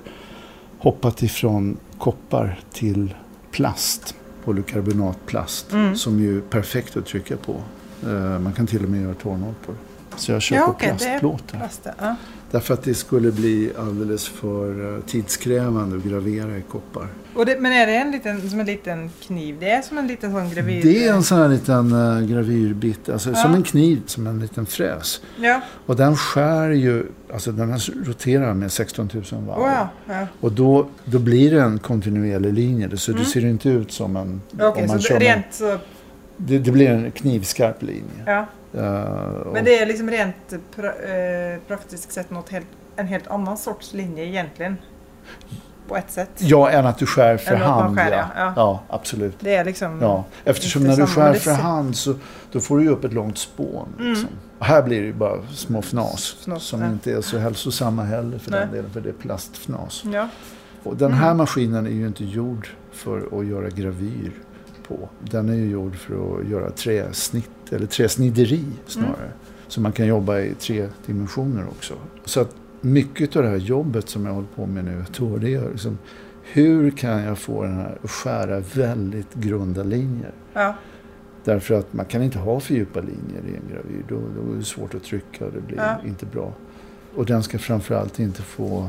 hoppat 0.78 1.24
ifrån 1.24 1.78
koppar 1.98 2.60
till 2.74 3.16
plast. 3.52 4.16
Polykarbonatplast. 4.44 5.72
Mm. 5.72 5.96
Som 5.96 6.20
ju 6.20 6.38
är 6.38 6.42
perfekt 6.42 6.98
att 6.98 7.06
trycka 7.06 7.38
på. 7.38 7.56
Eh, 8.04 8.40
man 8.40 8.54
kan 8.54 8.68
till 8.68 8.84
och 8.84 8.90
med 8.90 9.02
göra 9.02 9.14
torrnål 9.14 9.54
på 9.66 9.72
det. 9.72 9.78
Så 10.18 10.32
jag 10.32 10.42
kör 10.42 10.56
Ja, 10.56 10.76
är 10.80 10.88
plastplåtar. 10.88 11.58
Plast, 11.58 11.88
ja. 12.00 12.16
Därför 12.52 12.74
att 12.74 12.84
det 12.84 12.94
skulle 12.94 13.32
bli 13.32 13.72
alldeles 13.80 14.28
för 14.28 14.96
eh, 14.96 15.02
tidskrävande 15.02 15.98
att 15.98 16.04
gravera 16.04 16.58
i 16.58 16.62
koppar. 16.62 17.08
Det, 17.44 17.60
men 17.60 17.72
är 17.72 17.86
det 17.88 17.96
en 17.96 18.12
liten, 18.12 18.50
som 18.50 18.60
en 18.60 18.66
liten 18.66 19.10
kniv? 19.22 19.58
Det 19.60 19.70
är 19.70 19.82
som 19.82 19.98
en 19.98 20.08
liten 20.08 20.32
sån 20.32 20.50
gravyr... 20.50 20.84
Det 20.84 21.08
är 21.08 21.14
en 21.14 21.24
sån 21.24 21.38
här 21.38 21.50
liten 21.50 21.94
uh, 21.94 22.22
gravyrbit, 22.28 23.10
alltså 23.10 23.30
Ja. 23.30 23.36
som 23.36 23.54
en 23.54 23.64
kniv, 23.64 24.02
som 24.06 24.28
en 24.28 24.40
liten 24.40 24.66
fräs. 24.66 25.22
Ja, 25.40 25.62
Och 25.86 25.96
den 25.96 26.18
skär 26.18 26.70
ju, 26.70 27.06
alltså 27.34 27.52
den 27.52 27.72
här 27.72 28.06
roterar 28.06 28.54
med 28.54 28.72
16 28.72 29.10
000 29.14 29.24
varv. 29.46 29.60
oh, 29.62 29.88
ja. 30.08 30.28
Och 30.42 30.52
då, 30.52 30.88
då 31.06 31.20
blir 31.20 31.52
det 31.52 31.62
en 31.62 31.80
kontinuerlig 31.80 32.54
linje, 32.54 32.98
så 32.98 33.12
det 33.12 33.26
ser 33.26 33.46
inte 33.46 33.70
ut 33.70 33.92
som 33.92 34.16
en... 34.16 34.42
Mm. 34.54 34.68
Okej, 34.68 34.88
man 34.88 35.00
så 35.02 35.14
det, 35.14 35.20
rent 35.20 35.46
så... 35.52 35.78
det, 36.38 36.60
det 36.60 36.72
blir 36.72 36.90
en 36.90 37.12
knivskarp 37.12 37.82
linje. 37.82 38.24
Ja. 38.26 38.46
Eh, 38.74 39.24
och- 39.26 39.54
Men 39.54 39.64
det 39.66 39.80
är 39.80 39.86
liksom 39.86 40.10
rent 40.10 40.36
pra, 40.76 40.88
eh, 40.88 41.60
praktiskt 41.68 42.12
sett 42.12 42.30
något 42.32 42.50
helt, 42.50 42.68
en 42.96 43.08
helt 43.08 43.28
annan 43.28 43.58
sorts 43.58 43.94
linje 43.94 44.26
egentligen. 44.26 44.78
På 45.88 45.98
ett 45.98 46.12
sätt. 46.12 46.30
Ja, 46.38 46.70
än 46.70 46.86
att 46.86 46.98
du 46.98 47.06
skär 47.06 47.38
för 47.38 47.56
hand. 47.56 47.98
skär, 47.98 48.12
ja. 48.12 48.28
ja. 48.36 48.54
Ja. 48.56 48.84
absolut. 48.90 49.36
Det 49.40 49.56
är 49.56 49.66
liksom... 49.66 50.02
Ja, 50.02 50.26
eftersom 50.44 50.84
när 50.84 50.98
du 50.98 51.06
skär 51.06 51.34
för 51.34 51.54
hand 51.54 51.96
så 51.96 52.16
då 52.52 52.60
får 52.60 52.80
du 52.80 52.90
upp 52.90 53.04
ett 53.04 53.14
långt 53.14 53.38
spån. 53.38 53.88
Liksom. 54.00 54.30
Och 54.60 54.66
här 54.66 54.82
blir 54.82 55.04
det 55.04 55.14
bara 55.14 55.40
små 55.54 55.80
fnas 55.80 56.36
Fnas, 56.42 56.64
som 56.64 56.82
ja. 56.82 56.88
inte 56.88 57.12
är 57.12 57.22
så 57.22 57.38
hälsosamma 57.38 58.04
heller 58.04 58.38
för 58.38 58.52
Nej. 58.52 58.60
den 58.60 58.72
delen, 58.72 58.92
för 58.92 59.02
det 59.02 59.10
är 59.10 59.14
plastfnas. 59.14 60.04
Ja. 60.14 60.28
Och 60.84 60.98
den 60.98 61.14
här 61.14 61.34
maskinen 61.34 61.86
är 61.86 61.92
ju 61.92 62.08
inte 62.08 62.26
gjord 62.26 62.70
för 62.92 63.40
att 63.40 63.46
göra 63.46 63.70
gravyr 63.70 64.32
på. 64.88 65.10
Den 65.20 65.50
är 65.50 65.54
ju 65.54 65.70
gjord 65.70 65.96
för 65.96 66.14
att 66.14 66.48
göra 66.50 66.70
träsnitt, 66.70 67.50
eller 67.72 67.88
träsnideri 67.88 68.66
snarare. 68.88 69.32
Så 69.68 69.82
man 69.82 69.92
kan 69.92 70.08
jobba 70.08 70.40
i 70.40 70.54
tre 70.54 70.90
dimensioner 71.06 71.68
också. 71.68 71.94
Så 72.26 72.42
att 72.42 72.56
mycket 72.86 73.36
av 73.36 73.44
det 73.44 73.50
här 73.50 73.58
jobbet 73.58 74.10
som 74.10 74.26
jag 74.26 74.34
håller 74.34 74.48
på 74.56 74.66
med 74.66 74.86
nu 74.86 75.02
ett 75.02 75.22
år, 75.22 75.40
det 75.40 75.54
är 75.54 75.70
liksom 75.72 75.98
hur 76.44 76.92
kan 76.92 77.24
jag 77.24 77.38
få 77.38 77.64
den 77.64 77.76
här 77.76 77.98
att 78.04 78.12
skära 78.12 78.60
väldigt 78.60 79.34
grunda 79.34 79.84
linjer? 79.84 80.32
Ja. 80.54 80.76
Därför 81.44 81.76
att 81.76 81.94
man 81.94 82.06
kan 82.06 82.24
inte 82.24 82.38
ha 82.40 82.60
för 82.60 82.74
djupa 82.74 83.00
linjer 83.00 83.42
i 83.54 83.56
en 83.56 83.70
gravyr. 83.76 84.04
Då, 84.10 84.16
då 84.16 84.54
är 84.54 84.58
det 84.58 84.64
svårt 84.64 84.96
att 84.96 85.04
trycka 85.04 85.46
och 85.46 85.52
det 85.52 85.62
blir 85.62 85.78
Ja. 85.78 85.96
inte 86.08 86.26
bra. 86.26 86.54
Och 87.16 87.26
den 87.26 87.44
ska 87.44 87.58
framförallt 87.60 88.20
inte 88.20 88.42
få 88.42 88.88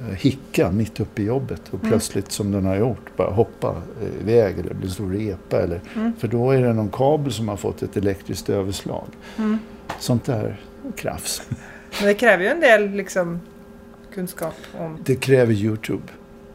eh, 0.00 0.04
hicka 0.16 0.70
mitt 0.72 1.00
uppe 1.00 1.22
i 1.22 1.24
jobbet 1.24 1.62
och 1.70 1.74
Mm. 1.78 1.88
plötsligt 1.90 2.32
som 2.32 2.50
den 2.50 2.64
har 2.64 2.76
gjort 2.76 3.16
bara 3.16 3.30
hoppa 3.30 3.82
eh, 4.02 4.22
iväg 4.22 4.58
eller 4.58 4.74
bli 4.74 4.86
en 4.86 4.92
stor 4.92 5.10
repa. 5.10 5.56
Eller, 5.60 5.80
Mm. 5.96 6.12
För 6.18 6.28
då 6.28 6.50
är 6.50 6.62
det 6.62 6.72
någon 6.72 6.90
kabel 6.90 7.32
som 7.32 7.48
har 7.48 7.56
fått 7.56 7.82
ett 7.82 7.96
elektriskt 7.96 8.48
överslag. 8.50 9.06
Mm. 9.38 9.58
Sånt 9.98 10.24
där 10.24 10.60
krafs. 10.96 11.42
Men 11.98 12.08
det 12.08 12.14
kräver 12.14 12.44
ju 12.44 12.50
en 12.50 12.60
del 12.60 12.90
liksom, 12.90 13.40
kunskap 14.14 14.54
om... 14.78 14.98
Det 15.04 15.14
kräver 15.16 15.52
Youtube. 15.54 16.02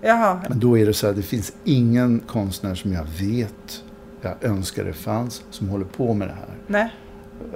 Jaha. 0.01 0.41
Men 0.49 0.59
då 0.59 0.77
är 0.77 0.85
det 0.85 0.93
så 0.93 1.07
här, 1.07 1.13
det 1.13 1.21
finns 1.21 1.53
ingen 1.63 2.19
konstnär 2.27 2.75
som 2.75 2.93
jag 2.93 3.05
vet, 3.19 3.83
jag 4.21 4.33
önskar 4.43 4.83
det 4.83 4.93
fanns, 4.93 5.43
som 5.49 5.69
håller 5.69 5.85
på 5.85 6.13
med 6.13 6.27
det 6.27 6.33
här. 6.33 6.55
Nej. 6.67 6.89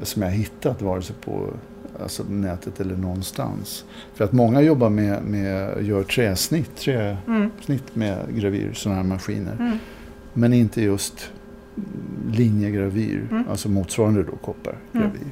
som 0.01 0.21
jag 0.21 0.29
hittat 0.29 0.81
vare 0.81 1.01
sig 1.01 1.15
på 1.25 1.49
alltså, 2.01 2.23
nätet 2.29 2.79
eller 2.79 2.95
någonstans. 2.95 3.85
För 4.13 4.25
att 4.25 4.31
många 4.31 4.61
jobbar 4.61 4.89
med, 4.89 5.23
med 5.23 5.83
gör 5.85 6.03
träsnitt, 6.03 6.75
träsnitt 6.75 7.17
Mm. 7.27 7.79
med 7.93 8.17
gravyr, 8.35 8.73
sådana 8.73 9.01
här 9.01 9.07
maskiner. 9.07 9.55
Mm. 9.59 9.77
Men 10.33 10.53
inte 10.53 10.81
just 10.81 11.31
linjegravyr, 12.31 13.27
Mm. 13.31 13.43
alltså 13.49 13.69
motsvarande 13.69 14.23
då 14.23 14.31
koppargravyr. 14.31 15.31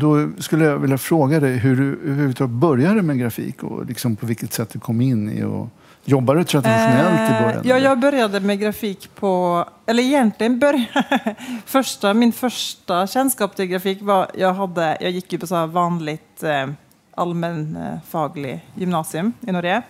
Då 0.00 0.28
skulle 0.38 0.64
jag 0.64 0.78
vilja 0.78 0.98
fråga 0.98 1.40
dig 1.40 1.56
hur 1.56 1.76
du 1.76 2.00
överhuvudtaget 2.04 2.50
började 2.50 3.02
med 3.02 3.18
grafik 3.18 3.62
och 3.62 3.86
liksom 3.86 4.16
på 4.16 4.26
vilket 4.26 4.52
sätt 4.52 4.70
du 4.70 4.78
kom 4.78 5.00
in 5.00 5.30
i 5.30 5.42
och 5.42 5.68
Jobbar 6.04 6.34
du 6.34 6.44
traditionellt 6.44 7.30
i 7.30 7.42
början? 7.42 7.60
Eh, 7.60 7.68
ja, 7.68 7.76
eller? 7.76 7.88
jag 7.88 8.00
började 8.00 8.40
med 8.40 8.60
grafik 8.60 9.10
på... 9.14 9.64
Eller 9.86 10.02
egentligen 10.02 10.58
började... 10.58 10.86
första, 11.66 12.14
min 12.14 12.32
första 12.32 13.06
kännskap 13.06 13.56
till 13.56 13.66
grafik 13.66 14.02
var... 14.02 14.30
Jag, 14.34 14.54
hade, 14.54 14.98
jag 15.00 15.10
gick 15.10 15.32
ju 15.32 15.38
på 15.38 15.46
så 15.46 15.54
här 15.54 15.66
vanligt 15.66 16.42
eh, 16.42 16.66
allmänfaglig 17.14 18.66
gymnasium 18.74 19.32
i 19.40 19.52
Norge. 19.52 19.82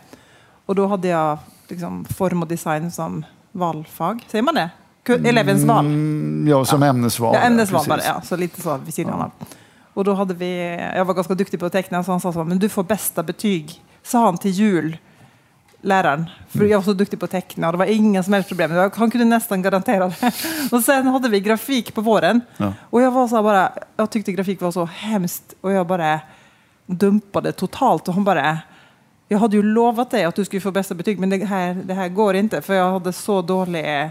Och 0.67 0.75
då 0.75 0.87
hade 0.87 1.09
jag 1.09 1.39
liksom, 1.69 2.05
form 2.05 2.43
och 2.43 2.49
design 2.49 2.91
som 2.91 3.25
valfag. 3.53 4.25
Säger 4.29 4.43
man 4.43 4.55
det? 4.55 4.71
Elevens 5.29 5.65
val. 5.65 5.87
Mm, 5.87 6.49
ja, 6.49 6.65
som 6.65 6.83
ämnesval. 6.83 7.35
Ja, 7.35 7.41
ämnesval 7.41 7.85
bara, 7.89 7.97
precis. 7.97 8.13
ja. 8.15 8.23
Så 8.23 8.37
lite 8.37 8.61
så 8.61 8.77
vid 8.77 8.95
sidan 8.95 9.21
av. 9.21 9.31
Och 10.01 10.05
då 10.05 10.15
hade 10.15 10.35
vi, 10.35 10.79
jag 10.97 11.05
var 11.05 11.15
ganska 11.15 11.35
duktig 11.35 11.61
på 11.61 11.67
att 11.67 11.73
teckna, 11.73 12.05
så 12.05 12.11
han 12.11 12.21
sa 12.21 12.33
så, 12.33 12.45
men 12.45 12.59
du 12.59 12.69
får 12.69 12.83
bästa 12.83 13.23
betyg, 13.23 13.83
sa 14.03 14.25
han 14.25 14.39
till 14.39 14.51
jul, 14.51 14.97
läraren. 15.81 16.31
För 16.49 16.59
Mm. 16.59 16.71
jag 16.71 16.79
var 16.79 16.85
så 16.85 16.93
duktig 16.93 17.19
på 17.19 17.25
att 17.25 17.31
teckna 17.31 17.67
och 17.69 17.73
det 17.73 17.79
var 17.79 17.85
inga 17.87 18.23
som 18.23 18.33
helst 18.33 18.49
problem. 18.49 18.73
Jag- 18.73 18.97
Han 18.97 19.11
kunde 19.11 19.25
nästan 19.25 19.63
garantera 19.63 20.09
det. 20.09 20.33
Och 20.73 20.81
sen 20.85 21.07
hade 21.07 21.29
vi 21.29 21.41
grafik 21.41 21.95
på 21.95 22.01
våren. 22.01 22.41
Ja. 22.57 22.73
Och 22.91 23.03
jag 23.03 23.11
var 23.11 23.29
så 23.29 23.43
bara, 23.43 23.73
jag 23.97 24.11
tyckte 24.11 24.33
grafik 24.33 24.61
var 24.61 24.71
så 24.73 24.85
hemskt 24.85 25.55
och 25.61 25.73
jag 25.73 25.87
bara 25.87 26.21
dumpade 26.87 27.53
totalt. 27.53 28.09
Och 28.09 28.15
hon 28.15 28.25
bara, 28.25 28.59
jag 29.29 29.39
hade 29.39 29.57
ju 29.57 29.63
lovat 29.63 30.11
dig 30.11 30.25
att 30.25 30.35
du 30.35 30.45
skulle 30.45 30.61
få 30.61 30.71
bästa 30.71 30.95
betyg, 30.95 31.19
men 31.19 31.31
det 31.31 31.45
här, 31.45 31.75
det 31.75 31.95
här 31.95 32.09
går 32.09 32.35
inte. 32.35 32.63
För 32.63 32.75
jag 32.75 32.93
hade 32.93 33.13
så 33.13 33.43
dålig 33.43 34.11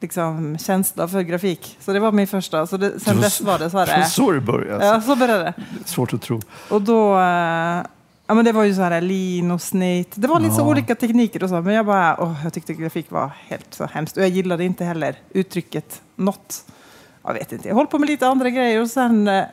liksom, 0.00 0.58
känsla 0.58 1.08
för 1.08 1.20
grafik. 1.22 1.76
Så 1.80 1.92
det 1.92 2.00
var 2.00 2.12
min 2.12 2.26
första. 2.26 2.66
Så 2.66 2.76
det, 2.76 3.00
sen 3.00 3.14
Det 3.14 3.14
var 3.14 3.22
dess 3.22 3.40
var 3.40 3.58
det 3.58 3.70
så 3.70 3.78
Det 3.78 3.86
här. 3.92 4.04
så 4.08 4.30
det 4.32 4.40
började. 4.40 4.84
Ja, 4.86 4.94
Alltså. 4.94 5.10
så 5.10 5.16
började 5.16 5.44
det. 5.44 5.54
Svårt 5.84 6.12
att 6.14 6.22
tro. 6.22 6.40
Och 6.70 6.82
då, 6.82 7.14
eh, 7.18 7.82
ja 8.26 8.34
men 8.34 8.44
det 8.44 8.52
var 8.52 8.64
ju 8.64 8.74
så 8.74 8.80
här 8.82 9.00
lin 9.00 9.50
och 9.50 9.62
snitt. 9.62 10.12
Det 10.14 10.28
var 10.28 10.40
lite 10.40 10.54
så 10.54 10.60
Ja. 10.60 10.66
olika 10.68 10.94
tekniker 10.94 11.42
och 11.42 11.48
så, 11.48 11.60
men 11.60 11.74
jag 11.74 11.86
bara, 11.86 12.16
åh, 12.22 12.34
jag 12.44 12.52
tyckte 12.52 12.74
grafik 12.74 13.10
var 13.10 13.30
helt 13.48 13.74
så 13.74 13.84
hemskt. 13.84 14.16
Och 14.16 14.22
jag 14.22 14.28
gillade 14.30 14.64
inte 14.64 14.84
heller 14.84 15.16
uttrycket 15.30 16.00
något. 16.16 16.64
Jag 17.24 17.34
vet 17.34 17.52
inte, 17.52 17.68
jag 17.68 17.74
höll 17.74 17.86
på 17.86 17.98
med 17.98 18.06
lite 18.08 18.26
andra 18.28 18.50
grejer 18.50 18.80
och 18.80 18.90
sen 18.90 19.28
eh, 19.28 19.44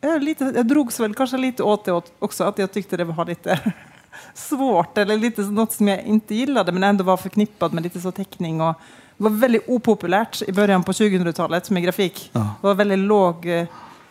jag, 0.00 0.22
lite, 0.22 0.52
jag 0.56 0.66
drogs 0.66 1.00
väl 1.00 1.14
kanske 1.14 1.36
lite 1.36 1.62
åt 1.62 1.84
det 1.84 2.02
också, 2.18 2.44
att 2.44 2.58
jag 2.58 2.72
tyckte 2.72 2.96
det 2.96 3.04
var 3.04 3.24
lite 3.26 3.60
svårt 4.34 4.98
eller 4.98 5.16
lite 5.16 5.42
något 5.42 5.72
som 5.72 5.88
jag 5.88 6.00
inte 6.02 6.34
gillade 6.34 6.72
men 6.72 6.84
ändå 6.84 7.04
var 7.04 7.16
förknippad 7.16 7.72
med 7.72 7.82
lite 7.82 8.00
så 8.00 8.10
teckning 8.12 8.60
och 8.60 8.74
det 9.16 9.24
var 9.24 9.30
väldigt 9.30 9.68
opopulärt 9.68 10.42
i 10.42 10.52
början 10.52 10.82
på 10.82 10.92
2000-talet 10.92 11.70
med 11.70 11.82
grafik. 11.82 12.30
Ja. 12.32 12.40
Det 12.40 12.66
var 12.66 12.74
väldigt 12.74 12.98
låg, 12.98 13.46
eh, 13.46 13.64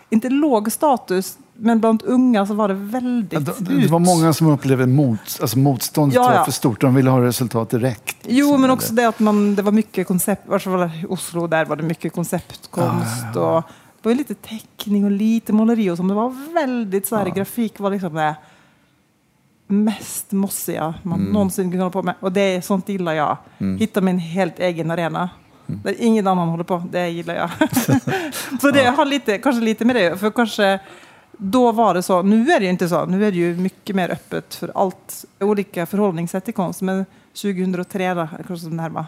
inte 0.10 0.30
låg 0.30 0.72
status, 0.72 1.38
men 1.54 1.80
bland 1.80 2.04
unga 2.06 2.46
så 2.46 2.54
var 2.54 2.68
det 2.68 2.74
väldigt 2.74 3.34
Ja, 3.34 3.40
det, 3.40 3.82
det 3.82 3.88
var 3.88 4.00
många 4.00 4.34
som 4.34 4.48
upplevde 4.48 4.88
mot, 4.88 5.20
alltså 5.42 5.60
motståndet 5.60 6.16
Ja, 6.16 6.24
var 6.24 6.34
ja. 6.34 6.46
för 6.46 6.52
stort. 6.52 6.82
De 6.82 6.96
ville 6.96 7.10
ha 7.10 7.22
resultat 7.22 7.70
direkt. 7.70 8.18
Jo, 8.24 8.46
liksom, 8.46 8.62
men 8.62 8.70
också 8.70 8.94
det 8.94 9.06
att 9.06 9.20
man, 9.20 9.56
det 9.56 9.62
var 9.62 9.72
mycket 9.72 10.08
koncept. 10.08 10.48
Var? 10.48 10.86
I 11.04 11.06
Oslo, 11.10 11.48
där 11.48 11.66
var 11.66 11.76
det 11.76 11.84
mycket 11.84 12.14
konceptkonst. 12.14 13.26
Ja, 13.36 13.58
Och 13.58 13.64
det 14.02 14.10
var 14.10 14.16
lite 14.16 14.34
teckning 14.36 15.06
och 15.06 15.12
lite 15.12 15.54
måleri 15.54 15.90
och 15.90 15.98
så. 15.98 16.04
Det 16.04 16.14
var 16.14 16.54
väldigt 16.54 17.08
så 17.08 17.16
här, 17.16 17.26
grafik 17.26 17.80
var 17.80 17.92
liksom 17.92 18.14
det 18.14 18.36
mest 19.72 20.32
mossiga 20.32 20.94
man 21.04 21.20
Mm. 21.20 21.34
någonsin 21.34 21.72
kunde 21.72 21.78
hålla 21.84 21.92
på 21.92 22.04
med. 22.04 22.16
Och 22.20 22.32
det 22.32 22.42
är 22.42 22.62
sånt 22.62 22.90
gillar 22.90 23.14
jag. 23.14 23.38
Mm. 23.60 23.78
Hitta 23.80 24.02
min 24.02 24.20
helt 24.20 24.60
egen 24.60 24.92
arena. 24.92 25.30
Där 25.66 25.96
ingen 26.00 26.28
annan 26.28 26.48
håller 26.50 26.64
på. 26.64 26.84
Det 26.92 27.10
gillar 27.10 27.36
jag. 27.36 27.50
så 28.62 28.72
det 28.72 28.84
har 28.86 29.06
lite, 29.06 29.38
kanske 29.38 29.62
lite 29.62 29.86
med 29.86 29.96
det. 29.96 30.18
För 30.18 30.32
kanske 30.32 30.80
då 31.38 31.72
var 31.72 31.94
det 31.94 32.04
så. 32.04 32.22
Nu 32.22 32.52
är 32.52 32.60
det 32.60 32.66
ju 32.66 32.72
inte 32.72 32.90
så. 32.90 33.06
Nu 33.06 33.26
är 33.26 33.32
det 33.32 33.38
ju 33.38 33.56
mycket 33.58 33.96
mer 33.96 34.10
öppet 34.12 34.56
för 34.56 34.72
allt. 34.76 35.26
Olika 35.40 35.86
förhållningssätt 35.86 36.46
till 36.46 36.54
konst. 36.54 36.82
Men 36.82 37.06
2003 37.42 38.14
då, 38.14 38.28
kanske 38.48 38.58
som 38.66 38.78
närma, 38.78 39.06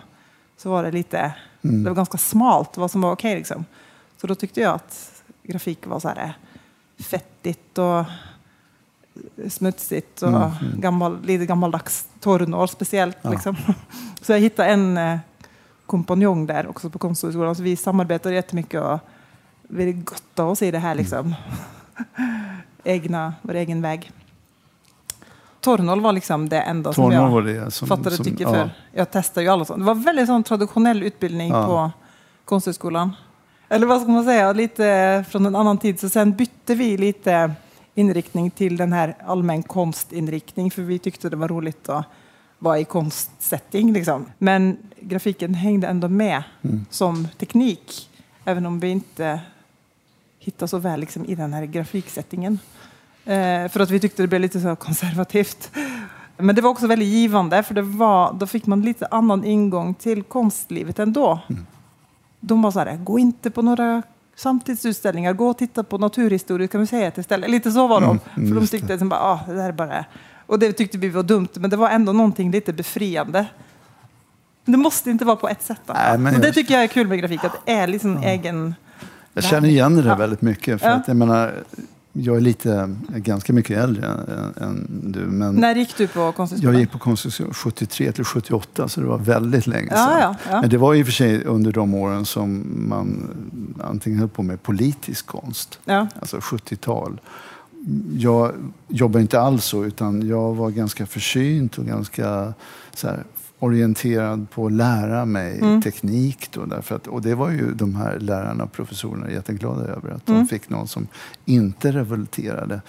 så 0.57 0.69
var 0.69 0.83
det 0.83 0.91
lite, 0.91 1.33
Mm. 1.63 1.83
det 1.83 1.89
var 1.89 1.95
ganska 1.95 2.17
smalt 2.17 2.77
vad 2.77 2.91
som 2.91 3.01
var 3.01 3.11
okej 3.11 3.35
liksom. 3.35 3.65
Så 4.21 4.27
då 4.27 4.35
tyckte 4.35 4.61
jag 4.61 4.75
att 4.75 5.11
grafik 5.43 5.87
var 5.87 5.99
så 5.99 6.07
här 6.07 6.23
eh, 6.23 7.03
fettigt 7.03 7.77
och 7.77 8.03
smutsigt 9.49 10.21
och 10.21 10.29
Mm, 10.29 10.41
mm. 10.41 10.81
gammal, 10.81 11.21
lite 11.23 11.45
gammaldags 11.45 12.07
torrnår 12.19 12.67
speciellt. 12.67 13.17
Ja. 13.21 13.29
Liksom. 13.29 13.55
Så 14.21 14.31
jag 14.31 14.39
hittade 14.39 14.69
en 14.69 14.97
eh, 14.97 15.17
kompanjong 15.85 16.45
där 16.45 16.67
också 16.67 16.89
på 16.89 16.99
Konsthögskolan. 16.99 17.55
Så 17.55 17.63
vi 17.63 17.75
samarbetade 17.75 18.35
jättemycket 18.35 18.81
och 18.81 18.99
vi 19.61 19.93
gottade 19.93 20.49
oss 20.49 20.61
i 20.61 20.71
det 20.71 20.79
här 20.79 20.95
liksom. 20.95 21.35
Egna, 22.83 23.33
vår 23.41 23.53
egen 23.55 23.81
väg. 23.81 24.11
Torrnål 25.59 26.01
var 26.01 26.13
liksom 26.13 26.49
det 26.49 26.59
enda 26.61 26.93
som 26.93 27.03
Tornår 27.03 27.23
jag 27.23 27.29
var 27.29 27.41
det 27.41 27.71
som... 27.71 27.87
fattade 27.87 28.15
som, 28.15 28.25
tycke 28.25 28.43
ja. 28.43 28.49
för. 28.53 28.69
Jag 28.91 29.11
testade 29.11 29.43
ju 29.43 29.49
alla 29.49 29.65
sånt. 29.65 29.79
Det 29.79 29.85
var 29.85 29.95
väldigt 29.95 30.27
sån 30.27 30.43
traditionell 30.43 31.03
utbildning 31.03 31.49
Ja. 31.49 31.65
på 31.65 31.91
Konsthögskolan. 32.45 33.15
Eller 33.69 33.87
vad 33.87 34.01
ska 34.01 34.11
man 34.11 34.23
säga, 34.23 34.53
lite 34.53 35.25
från 35.29 35.45
en 35.45 35.55
annan 35.55 35.77
tid. 35.77 35.99
Så 35.99 36.09
sen 36.09 36.31
bytte 36.31 36.75
vi 36.75 36.97
lite 36.97 37.53
inriktning 37.95 38.51
till 38.51 38.77
den 38.77 38.93
här 38.93 39.15
allmän 39.25 39.63
konstinriktning 39.63 40.71
för 40.71 40.81
vi 40.81 40.99
tyckte 40.99 41.29
det 41.29 41.35
var 41.35 41.47
roligt 41.47 41.89
att 41.89 42.05
vara 42.59 42.79
i 42.79 42.85
konstsetting. 42.85 43.93
Liksom. 43.93 44.25
Men 44.37 44.77
grafiken 44.99 45.53
hängde 45.53 45.87
ändå 45.87 46.07
med 46.07 46.43
Mm. 46.61 46.85
som 46.89 47.27
teknik, 47.39 48.09
även 48.45 48.65
om 48.65 48.79
vi 48.79 48.89
inte 48.89 49.39
hittade 50.39 50.67
så 50.67 50.77
väl 50.77 50.99
liksom, 50.99 51.25
i 51.25 51.35
den 51.35 51.53
här 51.53 51.65
grafiksättningen. 51.65 52.59
Eh, 53.25 53.67
för 53.69 53.79
att 53.79 53.89
vi 53.89 53.99
tyckte 53.99 54.23
det 54.23 54.27
blev 54.27 54.41
lite 54.41 54.59
så 54.59 54.75
konservativt. 54.75 55.71
Men 56.37 56.55
det 56.55 56.61
var 56.61 56.69
också 56.69 56.87
väldigt 56.87 57.07
givande, 57.07 57.63
för 57.63 57.73
det 57.73 57.81
var, 57.81 58.33
då 58.33 58.47
fick 58.47 58.65
man 58.65 58.81
lite 58.81 59.07
annan 59.11 59.43
ingång 59.43 59.93
till 59.93 60.23
konstlivet 60.23 60.99
ändå. 60.99 61.39
Mm. 61.49 61.65
De 62.39 62.61
var 62.61 62.71
så 62.71 62.79
här, 62.79 62.97
gå 62.97 63.19
inte 63.19 63.51
på 63.51 63.61
några 63.61 64.03
samtidsutställningar, 64.35 65.33
gå 65.33 65.47
och 65.49 65.57
titta 65.57 65.83
på 65.83 65.97
Naturhistoriska 65.97 66.77
museet 66.77 67.17
istället. 67.17 67.49
Lite 67.49 67.71
så 67.71 67.87
var 67.87 68.01
de. 68.01 68.19
Mm, 68.37 68.49
för 68.53 68.61
de 68.61 68.67
tyckte 68.67 68.93
att 68.93 68.99
bara, 68.99 69.19
ah, 69.19 69.39
det 69.47 69.53
där 69.53 69.67
är 69.69 69.71
bara... 69.71 70.05
Och 70.45 70.59
det 70.59 70.71
tyckte 70.73 70.97
vi 70.97 71.09
var 71.09 71.23
dumt, 71.23 71.47
men 71.53 71.69
det 71.69 71.77
var 71.77 71.89
ändå 71.89 72.11
någonting 72.13 72.51
lite 72.51 72.73
befriande. 72.73 73.45
Det 74.65 74.77
måste 74.77 75.09
inte 75.09 75.25
vara 75.25 75.35
på 75.35 75.49
ett 75.49 75.63
sätt. 75.63 75.81
Nej, 75.87 76.17
men 76.17 76.39
det 76.39 76.47
jag- 76.47 76.53
tycker 76.55 76.73
jag 76.73 76.83
är 76.83 76.87
kul 76.87 77.07
med 77.07 77.19
grafik, 77.19 77.43
att 77.43 77.65
det 77.65 77.71
är 77.71 77.87
liksom 77.87 78.17
egen... 78.17 78.75
Jag 79.33 79.43
känner 79.43 79.69
igen 79.69 79.95
det 79.95 80.01
där 80.01 80.09
Ja. 80.09 80.15
väldigt 80.15 80.41
mycket. 80.41 80.81
För 80.81 80.87
Ja. 80.89 80.93
att, 80.95 81.07
jag, 81.07 81.17
menar, 81.17 81.53
jag 82.13 82.37
är 82.37 82.41
lite, 82.41 82.95
ganska 83.07 83.53
mycket 83.53 83.77
äldre 83.77 84.05
än, 84.07 84.53
än 84.63 84.87
du. 85.03 85.19
Men 85.19 85.55
När 85.55 85.75
gick 85.75 85.97
du 85.97 86.07
på 86.07 86.31
Konsthögskolan? 86.31 86.73
jag 86.73 86.81
gick 86.81 86.91
på 86.91 86.99
Konsthögskolan 86.99 87.53
73 87.53 88.11
till 88.11 88.23
78, 88.23 88.87
så 88.87 89.01
det 89.01 89.07
var 89.07 89.17
väldigt 89.17 89.67
länge 89.67 89.89
sedan. 89.89 89.97
Ja, 89.97 90.19
ja, 90.19 90.35
ja. 90.51 90.61
Men 90.61 90.69
det 90.69 90.77
var 90.77 90.95
i 90.95 91.01
och 91.01 91.05
för 91.05 91.13
sig 91.13 91.43
under 91.43 91.71
de 91.71 91.93
åren 91.93 92.25
som 92.25 92.65
man 92.89 93.29
antingen 93.83 94.19
höll 94.19 94.29
på 94.29 94.43
med 94.43 94.63
politisk 94.63 95.25
konst, 95.25 95.79
alltså 96.19 96.37
70-tal. 96.37 97.21
Jag 98.17 98.51
jobbar 98.87 99.19
inte 99.19 99.39
alls 99.39 99.65
så, 99.65 99.85
utan 99.85 100.27
jag 100.27 100.55
var 100.55 100.69
ganska 100.69 101.05
försynt 101.05 101.77
och 101.77 101.85
ganska 101.85 102.53
så 102.95 103.07
här, 103.07 103.23
orienterad 103.63 104.49
på 104.49 104.65
att 104.65 104.71
lära 104.71 105.25
mig 105.25 105.59
Mm. 105.59 105.81
teknik. 105.81 106.49
Då, 106.53 106.65
därför 106.65 106.95
att, 106.95 107.07
och 107.07 107.21
det 107.21 107.35
var 107.35 107.49
ju 107.49 107.73
de 107.73 107.95
här 107.95 108.19
lärarna 108.19 108.63
och 108.63 108.71
professorerna 108.71 109.31
jätteglada 109.31 109.81
över, 109.81 110.11
att 110.11 110.29
Mm. 110.29 110.41
de 110.41 110.47
fick 110.47 110.69
någon 110.69 110.87
som 110.87 111.07
inte 111.45 111.91
revolterade. 111.91 112.81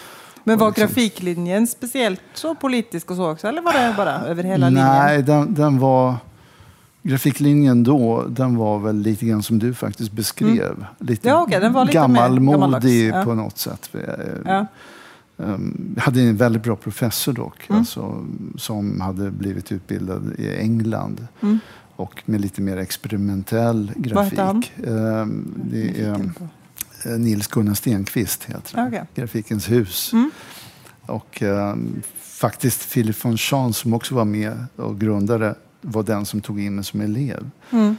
Men 0.45 0.59
var 0.59 0.69
liksom- 0.69 0.83
grafiklinjen 0.87 1.67
speciellt 1.67 2.21
så 2.35 2.55
politisk 2.55 3.11
och 3.11 3.17
så 3.17 3.31
också? 3.31 3.49
Eller 3.49 3.63
var 3.63 3.73
det 3.73 3.95
bara 3.97 4.21
över 4.21 4.43
hela 4.43 4.71
Nej, 4.71 5.17
linjen? 5.19 5.27
den, 5.47 5.55
den 5.55 5.79
var... 5.79 6.15
Grafiklinjen 7.03 7.85
då, 7.85 8.25
den 8.29 8.57
var 8.57 8.79
väl 8.79 8.97
lite 8.97 9.27
grann 9.27 9.43
som 9.43 9.59
du 9.59 9.75
faktiskt 9.75 10.13
beskrev. 10.13 10.87
Lite, 10.99 11.29
Mm. 11.29 11.39
Ja, 11.39 11.43
okej, 11.43 11.61
den 11.61 11.73
var 11.73 11.85
lite 11.85 11.99
mer 12.09 12.19
gammalmodig 12.19 13.09
ja. 13.09 13.25
på 13.25 13.35
något 13.35 13.59
sätt. 13.59 13.91
Ja. 14.45 14.67
Um, 15.37 15.93
jag 15.97 16.03
hade 16.03 16.21
en 16.23 16.37
väldigt 16.37 16.63
bra 16.63 16.77
professor 16.77 17.33
dock, 17.33 17.67
Mm. 17.69 17.79
alltså, 17.79 18.27
som 18.57 19.01
hade 19.01 19.31
blivit 19.31 19.73
utbildad 19.73 20.33
i 20.39 20.57
England. 20.57 21.27
Mm. 21.43 21.59
Och 21.97 22.23
med 22.27 22.41
lite 22.41 22.63
mer 22.63 22.77
experimentell 22.77 23.93
Vad 24.15 24.25
hette 24.25 24.43
han? 24.43 24.61
grafik. 24.61 24.87
Um, 24.89 25.55
det 25.65 26.01
är 26.01 26.31
på. 26.39 26.49
eh, 27.09 27.19
Nils 27.19 27.47
Gunnar 27.47 27.75
Stenqvist, 27.75 28.45
heter 28.45 28.77
han. 28.79 28.89
Okej. 28.89 29.05
Grafikens 29.15 29.71
hus. 29.71 30.13
Mm. 30.13 30.31
Och 31.07 31.43
um, 31.43 32.03
faktiskt 32.17 32.93
Philip 32.93 33.25
von 33.25 33.37
Schahn 33.37 33.73
som 33.73 33.95
också 33.95 34.15
var 34.15 34.25
med 34.25 34.65
och 34.77 35.01
grundade 35.01 35.55
var 35.81 36.03
den 36.03 36.27
som 36.27 36.41
tog 36.41 36.61
in 36.61 36.75
mig 36.75 36.85
som 36.85 37.01
elev. 37.01 37.51
Mm. 37.71 37.97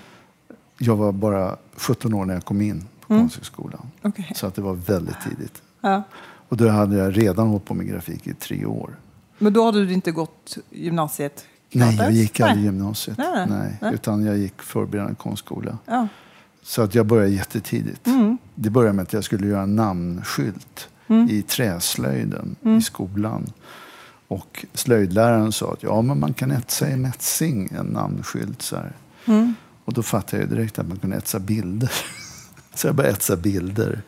Jag 0.77 0.95
var 0.95 1.11
bara 1.11 1.55
17 1.77 2.13
år 2.13 2.25
när 2.25 2.33
jag 2.33 2.45
kom 2.45 2.61
in 2.61 2.85
på 3.07 3.13
Mm. 3.13 3.23
Konsthögskolan. 3.23 3.87
Okej. 4.01 4.31
Så 4.35 4.47
att 4.47 4.55
det 4.55 4.61
var 4.61 4.73
väldigt 4.73 5.21
tidigt. 5.29 5.61
Ja. 5.81 6.03
Och 6.49 6.57
då 6.57 6.69
hade 6.69 6.97
jag 6.97 7.17
redan 7.17 7.47
hållit 7.47 7.65
på 7.65 7.73
med 7.73 7.87
grafik 7.87 8.27
i 8.27 8.33
tre 8.33 8.65
år. 8.65 8.95
Men 9.37 9.53
då 9.53 9.65
hade 9.65 9.85
du 9.85 9.93
inte 9.93 10.11
gått 10.11 10.57
gymnasiet? 10.71 11.45
Nej, 11.71 11.95
jag 11.95 12.11
gick 12.11 12.39
aldrig 12.39 12.57
Nej. 12.57 12.65
gymnasiet. 12.65 13.17
Nej, 13.17 13.47
nej, 13.49 13.77
nej. 13.81 13.93
Utan 13.93 14.25
jag 14.25 14.37
gick 14.37 14.61
förberedande 14.61 15.15
konstskola. 15.15 15.77
Ja. 15.85 16.07
Så 16.63 16.81
att 16.81 16.95
jag 16.95 17.05
började 17.05 17.29
jättetidigt. 17.33 18.07
Mm. 18.07 18.37
Det 18.55 18.69
började 18.69 18.93
med 18.93 19.03
att 19.03 19.13
jag 19.13 19.23
skulle 19.23 19.47
göra 19.47 19.61
en 19.61 19.75
namnskylt 19.75 20.89
Mm. 21.07 21.29
i 21.29 21.41
träslöjden 21.41 22.55
Mm. 22.63 22.77
i 22.77 22.81
skolan. 22.81 23.45
Och 24.27 24.65
slöjdläraren 24.73 25.51
sa 25.51 25.73
att 25.73 25.83
ja, 25.83 26.01
men 26.01 26.19
man 26.19 26.33
kan 26.33 26.51
etsa 26.51 26.89
i 26.89 26.95
mätsing 26.97 27.69
en 27.79 27.85
namnskylt. 27.85 28.61
Så. 28.61 28.77
Mm. 29.25 29.53
Och 29.85 29.93
då 29.93 30.03
fattade 30.03 30.41
jag 30.43 30.49
direkt 30.51 30.79
att 30.79 30.87
man 30.87 30.97
kunde 30.97 31.15
etsa 31.17 31.39
bilder. 31.39 31.91
så 32.73 32.87
jag 32.87 32.95
började 32.95 33.15
etsa 33.15 33.35
bilder. 33.35 34.01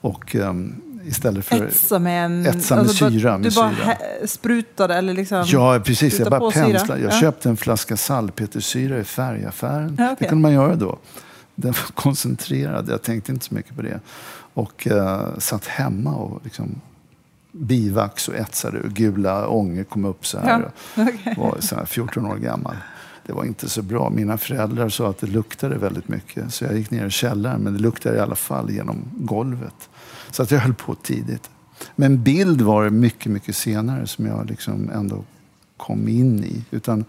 Och 0.00 0.34
um, 0.34 0.74
istället 1.06 1.44
för... 1.44 1.64
Etsa 1.66 1.98
med 1.98 2.24
en... 2.24 2.46
Etsa 2.46 2.76
med 2.76 2.84
bara- 2.84 2.94
syra, 2.94 3.38
med 3.38 3.50
du 3.52 3.56
bara 3.56 3.74
syra. 3.74 3.96
sprutade 4.26 4.94
eller 4.94 5.12
liksom... 5.14 5.44
Ja, 5.46 5.80
precis. 5.84 6.18
Jag 6.18 6.30
bara 6.30 6.50
penslade. 6.50 7.00
Jag 7.02 7.12
Ja. 7.12 7.20
köpte 7.20 7.48
en 7.48 7.56
flaska 7.56 7.96
salpetersyra 7.96 8.98
i 8.98 9.04
färgaffären. 9.04 9.96
Ja, 9.98 10.04
okej. 10.04 10.16
Det 10.18 10.28
kunde 10.28 10.42
man 10.42 10.52
göra 10.52 10.74
då. 10.74 10.98
Den 11.54 11.72
var 11.72 11.92
koncentrerad. 11.94 12.88
Jag 12.90 13.02
tänkte 13.02 13.32
inte 13.32 13.44
så 13.44 13.54
mycket 13.54 13.76
på 13.76 13.82
det. 13.82 14.00
Och 14.54 14.86
uh, 14.90 15.38
satt 15.38 15.66
hemma 15.66 16.14
och 16.14 16.40
liksom 16.44 16.80
bivax 17.52 18.28
och 18.28 18.34
etsade. 18.34 18.80
Och 18.80 18.90
gula 18.90 19.48
ånger 19.48 19.84
kom 19.84 20.04
upp 20.04 20.26
så 20.26 20.38
här. 20.38 20.70
Ja. 20.94 21.06
Jag 21.24 21.36
var 21.36 21.56
så 21.60 21.76
här 21.76 21.84
14 21.84 22.26
år 22.26 22.36
gammal. 22.36 22.76
Det 23.28 23.34
var 23.34 23.44
inte 23.44 23.68
så 23.68 23.82
bra. 23.82 24.10
Mina 24.10 24.38
föräldrar 24.38 24.88
sa 24.88 25.10
att 25.10 25.18
det 25.18 25.26
luktade 25.26 25.78
väldigt 25.78 26.08
mycket. 26.08 26.54
Så 26.54 26.64
jag 26.64 26.76
gick 26.76 26.90
ner 26.90 27.06
i 27.06 27.10
källaren. 27.10 27.60
Men 27.60 27.72
det 27.72 27.78
luktade 27.78 28.16
i 28.16 28.20
alla 28.20 28.34
fall 28.34 28.70
genom 28.70 28.96
golvet. 29.16 29.88
Så 30.30 30.42
att 30.42 30.50
jag 30.50 30.58
höll 30.58 30.74
på 30.74 30.94
tidigt. 30.94 31.50
Men 31.96 32.22
bild 32.22 32.60
var 32.60 32.84
det 32.84 32.90
mycket, 32.90 33.32
mycket 33.32 33.56
senare 33.56 34.06
som 34.06 34.26
jag 34.26 34.46
liksom 34.46 34.90
ändå 34.90 35.24
kom 35.76 36.08
in 36.08 36.44
i. 36.44 36.64
Utan 36.70 37.04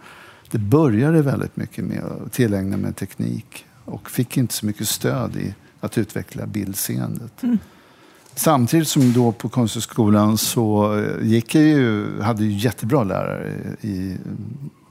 det 0.52 0.58
började 0.58 1.22
väldigt 1.22 1.58
mycket 1.58 1.86
med 1.86 2.04
att 2.04 2.34
tillägna 2.34 2.78
mig 2.78 2.94
teknik 2.94 3.66
och 3.86 4.10
fick 4.10 4.38
inte 4.38 4.54
så 4.54 4.66
mycket 4.66 4.88
stöd 4.88 5.36
i 5.36 5.54
att 5.80 5.98
utveckla 5.98 6.46
bildseendet. 6.46 7.44
Mm. 7.44 7.58
Samtidigt 8.36 8.88
som 8.88 9.14
då 9.14 9.32
på 9.32 9.50
Konsthögskolan 9.50 10.38
så 10.38 10.98
gick 11.22 11.56
jag 11.56 11.64
ju, 11.64 12.22
hade 12.22 12.44
ju 12.44 12.52
jättebra 12.52 13.04
lärare 13.04 13.54
i 13.82 14.18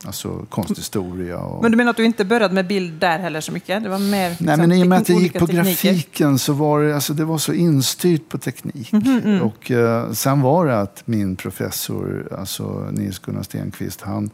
alltså 0.05 0.47
konsthistoria. 0.49 1.39
Och... 1.39 1.63
Men 1.63 1.71
du 1.71 1.77
menar 1.77 1.91
att 1.91 1.97
du 1.97 2.05
inte 2.05 2.25
började 2.25 2.55
med 2.55 2.67
bild 2.67 3.01
där 3.01 3.19
heller 3.19 3.41
så 3.41 3.53
mycket? 3.53 3.83
Det 3.83 3.89
var 3.89 3.99
mer 3.99 4.29
liksom, 4.29 4.47
Nej, 4.47 4.57
men 4.57 4.73
i 4.73 4.83
och 4.83 4.87
med 4.87 4.99
att 4.99 5.09
jag 5.09 5.21
gick 5.21 5.39
på 5.39 5.47
tekniker. 5.47 5.65
grafiken 5.65 6.39
så 6.39 6.53
var 6.53 6.83
det, 6.83 6.95
alltså, 6.95 7.15
det 7.15 7.25
var 7.25 7.39
så 7.39 7.53
instyrt 7.53 8.29
på 8.29 8.39
teknik. 8.39 8.93
Mhm, 8.93 9.21
mm. 9.25 9.43
Och 9.43 9.71
eh, 9.71 10.13
sen 10.13 10.41
var 10.41 10.67
det 10.67 10.81
att 10.81 11.03
min 11.05 11.37
professor, 11.37 12.29
alltså 12.39 12.89
Nils 12.91 13.19
Gunnar 13.19 13.43
Stenqvist, 13.43 14.01
han, 14.01 14.31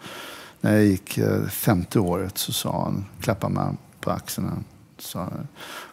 när 0.60 0.72
jag 0.72 0.84
gick 0.84 1.18
eh, 1.18 1.46
femte 1.46 2.00
året 2.00 2.38
så 2.38 2.52
sa 2.52 2.82
han, 2.82 3.04
klappade 3.20 3.54
mig 3.54 3.66
på 4.00 4.10
axeln, 4.10 4.48
han 4.48 4.64
sa 4.98 5.28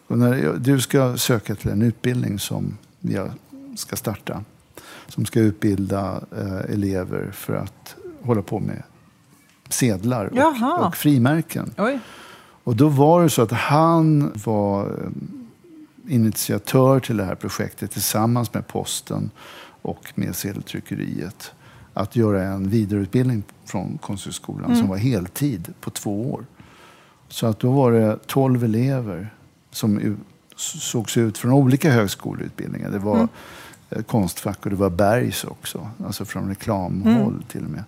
Gunnar, 0.08 0.54
du 0.58 0.80
ska 0.80 1.16
söka 1.16 1.54
till 1.54 1.70
en 1.70 1.82
utbildning 1.82 2.38
som 2.38 2.78
jag 3.00 3.30
ska 3.76 3.96
starta. 3.96 4.44
Som 5.08 5.26
ska 5.26 5.40
utbilda 5.40 6.20
eh, 6.36 6.74
elever 6.74 7.30
för 7.32 7.54
att 7.54 7.96
hålla 8.22 8.42
på 8.42 8.60
med 8.60 8.82
sedlar 9.72 10.24
och, 10.24 10.86
och 10.86 10.96
frimärken. 10.96 11.74
Oj. 11.78 11.98
Och 12.64 12.76
då 12.76 12.88
var 12.88 13.22
det 13.22 13.30
så 13.30 13.42
att 13.42 13.52
han 13.52 14.32
var 14.44 14.84
eh, 14.84 16.14
initiatör 16.14 17.00
till 17.00 17.16
det 17.16 17.24
här 17.24 17.34
projektet 17.34 17.90
tillsammans 17.90 18.54
med 18.54 18.66
posten 18.66 19.30
och 19.82 20.12
med 20.14 20.36
sedeltryckeriet. 20.36 21.52
Att 21.94 22.16
göra 22.16 22.42
en 22.42 22.68
vidareutbildning 22.68 23.42
från 23.64 23.98
Konsthögskolan 23.98 24.76
som 24.76 24.88
var 24.88 24.96
heltid 24.96 25.74
på 25.80 25.90
två 25.90 26.32
år. 26.32 26.46
Så 27.28 27.46
att 27.46 27.60
då 27.60 27.72
var 27.72 27.92
det 27.92 28.18
12 28.26 28.64
elever 28.64 29.34
som 29.70 30.16
sågs 30.56 31.16
ut 31.16 31.38
från 31.38 31.52
olika 31.52 31.90
högskoleutbildningar. 31.90 32.90
Det 32.90 32.98
var 32.98 33.28
eh, 33.90 34.02
Konstfack 34.02 34.64
och 34.64 34.70
det 34.70 34.76
var 34.76 34.90
Bergs 34.90 35.44
också, 35.44 35.90
alltså 36.04 36.24
från 36.24 36.48
reklamhåll 36.48 37.44
till 37.48 37.64
och 37.64 37.70
med. 37.70 37.84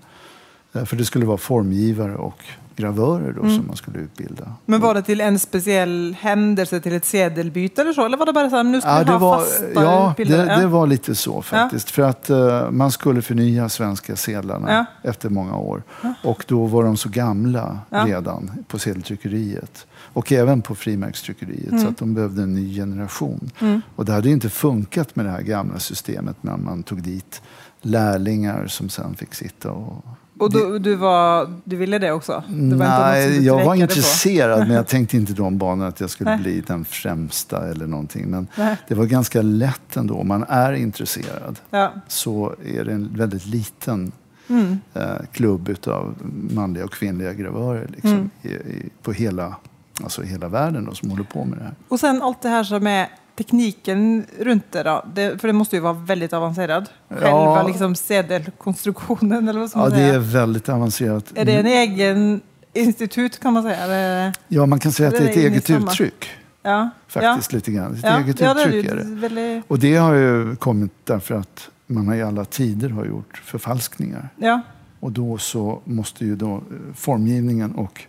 Eh, 0.74 0.84
För 0.84 0.96
det 0.96 1.04
skulle 1.04 1.26
vara 1.26 1.38
formgivare 1.38 2.14
och 2.16 2.44
gravörer 2.76 3.32
då 3.32 3.40
som 3.40 3.64
man 3.66 3.76
skulle 3.76 3.98
utbilda. 3.98 4.52
Men 4.66 4.80
var 4.80 4.94
det 4.94 5.02
till 5.02 5.20
en 5.20 5.38
speciell 5.38 6.16
händelse, 6.20 6.80
till 6.80 6.92
ett 6.94 7.04
sedelbyte 7.04 7.80
eller 7.82 7.92
så? 7.92 8.04
Eller 8.04 8.16
var 8.16 8.26
det 8.26 8.32
bara 8.32 8.50
så 8.50 8.56
här, 8.56 8.64
nu 8.64 8.80
ska 8.80 8.90
Ja, 8.90 9.02
vi 9.06 9.10
ha 9.10 9.18
var, 9.18 9.38
fasta 9.38 9.64
ja, 9.74 10.10
utbildare? 10.10 10.44
det, 10.56 10.60
det 10.60 10.66
var 10.66 10.87
lite 10.87 11.14
så 11.14 11.42
faktiskt. 11.42 11.90
För 11.90 12.02
att 12.02 12.30
eh, 12.30 12.70
man 12.70 12.90
skulle 12.90 13.22
förnya 13.22 13.68
svenska 13.68 14.16
sedlarna 14.16 14.72
Ja. 15.02 15.10
efter 15.10 15.28
många 15.30 15.56
år. 15.56 15.82
Och 16.24 16.44
då 16.48 16.66
var 16.66 16.84
de 16.84 16.96
så 16.96 17.08
gamla 17.08 17.78
Ja. 17.90 18.04
redan 18.06 18.50
på 18.68 18.78
sedeltryckeriet. 18.78 19.87
Och 19.96 20.32
även 20.32 20.62
på 20.62 20.74
frimärkstryckeriet. 20.74 21.70
Mm. 21.70 21.82
Så 21.82 21.88
att 21.88 21.96
de 21.98 22.14
behövde 22.14 22.42
en 22.42 22.54
ny 22.54 22.74
generation. 22.74 23.50
Och 23.96 24.04
det 24.04 24.12
hade 24.12 24.30
inte 24.30 24.50
funkat 24.50 25.16
med 25.16 25.26
det 25.26 25.30
här 25.32 25.42
gamla 25.42 25.78
systemet 25.78 26.37
när 26.40 26.56
man 26.56 26.82
tog 26.82 27.02
dit 27.02 27.42
lärlingar 27.82 28.66
som 28.66 28.88
sen 28.88 29.14
fick 29.14 29.34
sitta 29.34 29.70
och 29.70 30.04
Och 30.38 30.53
du, 30.53 30.79
du, 30.79 30.94
var, 30.94 31.53
du 31.64 31.77
ville 31.77 31.99
det 31.99 32.12
också? 32.12 32.42
Det 32.49 32.55
var 32.55 32.62
inte 32.87 32.99
Nej, 32.99 33.38
du 33.38 33.44
jag 33.44 33.64
var 33.64 33.75
intresserad 33.75 34.59
men 34.59 34.70
jag 34.77 34.87
tänkte 34.88 35.16
inte 35.16 35.33
de 35.33 35.59
banorna 35.59 35.87
att 35.88 36.01
jag 36.01 36.11
skulle 36.11 36.31
Nej. 36.31 36.38
bli 36.42 36.61
den 36.66 36.85
främsta 36.85 37.68
eller 37.70 37.87
någonting. 37.87 38.27
Men 38.31 38.47
Nej. 38.57 38.77
det 38.88 38.94
var 38.94 39.05
ganska 39.05 39.42
lätt 39.42 39.97
ändå. 39.97 40.14
Om 40.14 40.29
man 40.29 40.44
är 40.49 40.73
intresserad 40.73 41.59
Ja. 41.70 41.92
så 42.09 42.55
är 42.66 42.85
det 42.85 42.92
en 42.92 43.11
väldigt 43.16 43.47
liten 43.47 44.12
Mm. 44.49 44.79
eh, 44.94 45.03
klubb 45.33 45.68
utav 45.68 46.14
manliga 46.55 46.85
och 46.85 46.92
kvinnliga 46.92 47.33
gravörer 47.33 47.88
liksom, 47.92 48.11
Mm. 48.12 48.31
i, 48.42 48.49
i, 48.49 48.88
på 49.03 49.12
hela, 49.12 49.57
alltså 50.03 50.23
hela 50.23 50.49
världen 50.49 50.85
då, 50.85 50.94
som 50.94 51.11
håller 51.11 51.25
på 51.25 51.44
med 51.44 51.59
det 51.59 51.64
här. 51.64 51.75
Och 51.88 52.01
sen 52.01 52.23
allt 52.23 52.42
det 52.42 52.49
här 52.49 52.64
som 52.64 52.87
är 52.87 53.09
tekniken 53.37 54.27
runt 54.40 54.73
det 54.73 54.83
då? 54.83 55.05
Det, 55.14 55.40
för 55.40 55.49
det 55.49 55.55
måste 55.55 55.77
ju 55.77 55.83
vara 55.83 55.92
väldigt 55.92 56.33
avancerad. 56.33 56.88
Själva 57.09 57.29
Ja. 57.29 57.66
liksom 57.66 57.94
sedelkonstruktionen 57.94 59.49
eller 59.49 59.61
vad 59.61 59.70
ska 59.70 59.79
Ja, 59.79 59.88
det 59.88 60.03
är 60.03 60.18
väldigt 60.18 60.68
avancerat. 60.68 61.25
Är 61.35 61.44
det 61.44 61.53
en 61.53 61.66
egen 61.66 62.40
institut 62.73 63.40
kan 63.40 63.53
man 63.53 63.62
säga? 63.62 63.77
Eller? 63.77 64.33
Ja, 64.49 64.66
man 64.66 64.81
kan 64.81 64.92
säga 64.92 65.09
att 65.09 65.14
det 65.14 65.25
är 65.25 65.31
ett 65.31 65.37
eget 65.37 65.66
samma? 65.66 65.90
uttryck. 65.90 66.31
Ja. 66.62 66.90
Faktiskt 67.09 67.53
lite 67.53 67.73
grann. 67.73 67.94
Ett 67.94 68.01
ja. 68.03 68.18
eget 68.20 68.40
ja, 68.40 68.55
det 68.55 68.61
uttryck 68.64 68.85
ju 68.85 68.90
är 68.90 68.97
det. 68.97 69.05
väldigt... 69.05 69.64
Och 69.68 69.79
det 69.79 69.97
har 69.97 70.14
ju 70.14 70.57
kommit 70.57 70.92
därför 71.05 71.35
att 71.35 71.70
man 71.87 72.09
har 72.09 72.14
i 72.14 72.23
alla 72.23 72.44
tider 72.44 72.88
har 72.88 73.05
gjort 73.05 73.42
förfalskningar. 73.44 74.29
Ja. 74.37 74.61
Och 75.01 75.12
då 75.12 75.38
så 75.38 75.81
måste 75.85 76.25
ju 76.25 76.37
då 76.37 76.55
eh, 76.55 76.61
formgivningen 76.94 77.73
och 77.75 78.05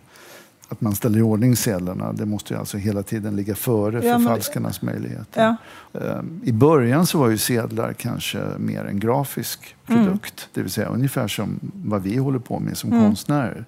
att 0.68 0.80
man 0.80 0.94
ställer 0.94 1.18
i 1.18 1.22
ordning 1.22 1.56
sedlarna, 1.56 2.12
det 2.12 2.26
måste 2.26 2.54
ju 2.54 2.60
alltså 2.60 2.76
hela 2.78 3.02
tiden 3.02 3.36
ligga 3.36 3.54
före 3.54 4.04
Ja, 4.06 4.12
men- 4.18 4.20
förfalskarnas 4.22 4.82
möjligheter. 4.82 5.56
Ja. 5.92 6.00
Eh, 6.00 6.20
I 6.44 6.52
början 6.52 7.06
så 7.06 7.18
var 7.18 7.28
ju 7.28 7.38
sedlar 7.38 7.92
kanske 7.92 8.38
mer 8.58 8.84
en 8.84 9.00
grafisk 9.00 9.76
Mm. 9.86 10.04
produkt. 10.04 10.48
Det 10.54 10.62
vill 10.62 10.70
säga 10.70 10.88
ungefär 10.88 11.28
som 11.28 11.60
vad 11.84 12.02
vi 12.02 12.16
håller 12.16 12.38
på 12.38 12.58
med 12.60 12.76
som 12.76 12.92
Mm. 12.92 13.04
konstnärer. 13.04 13.64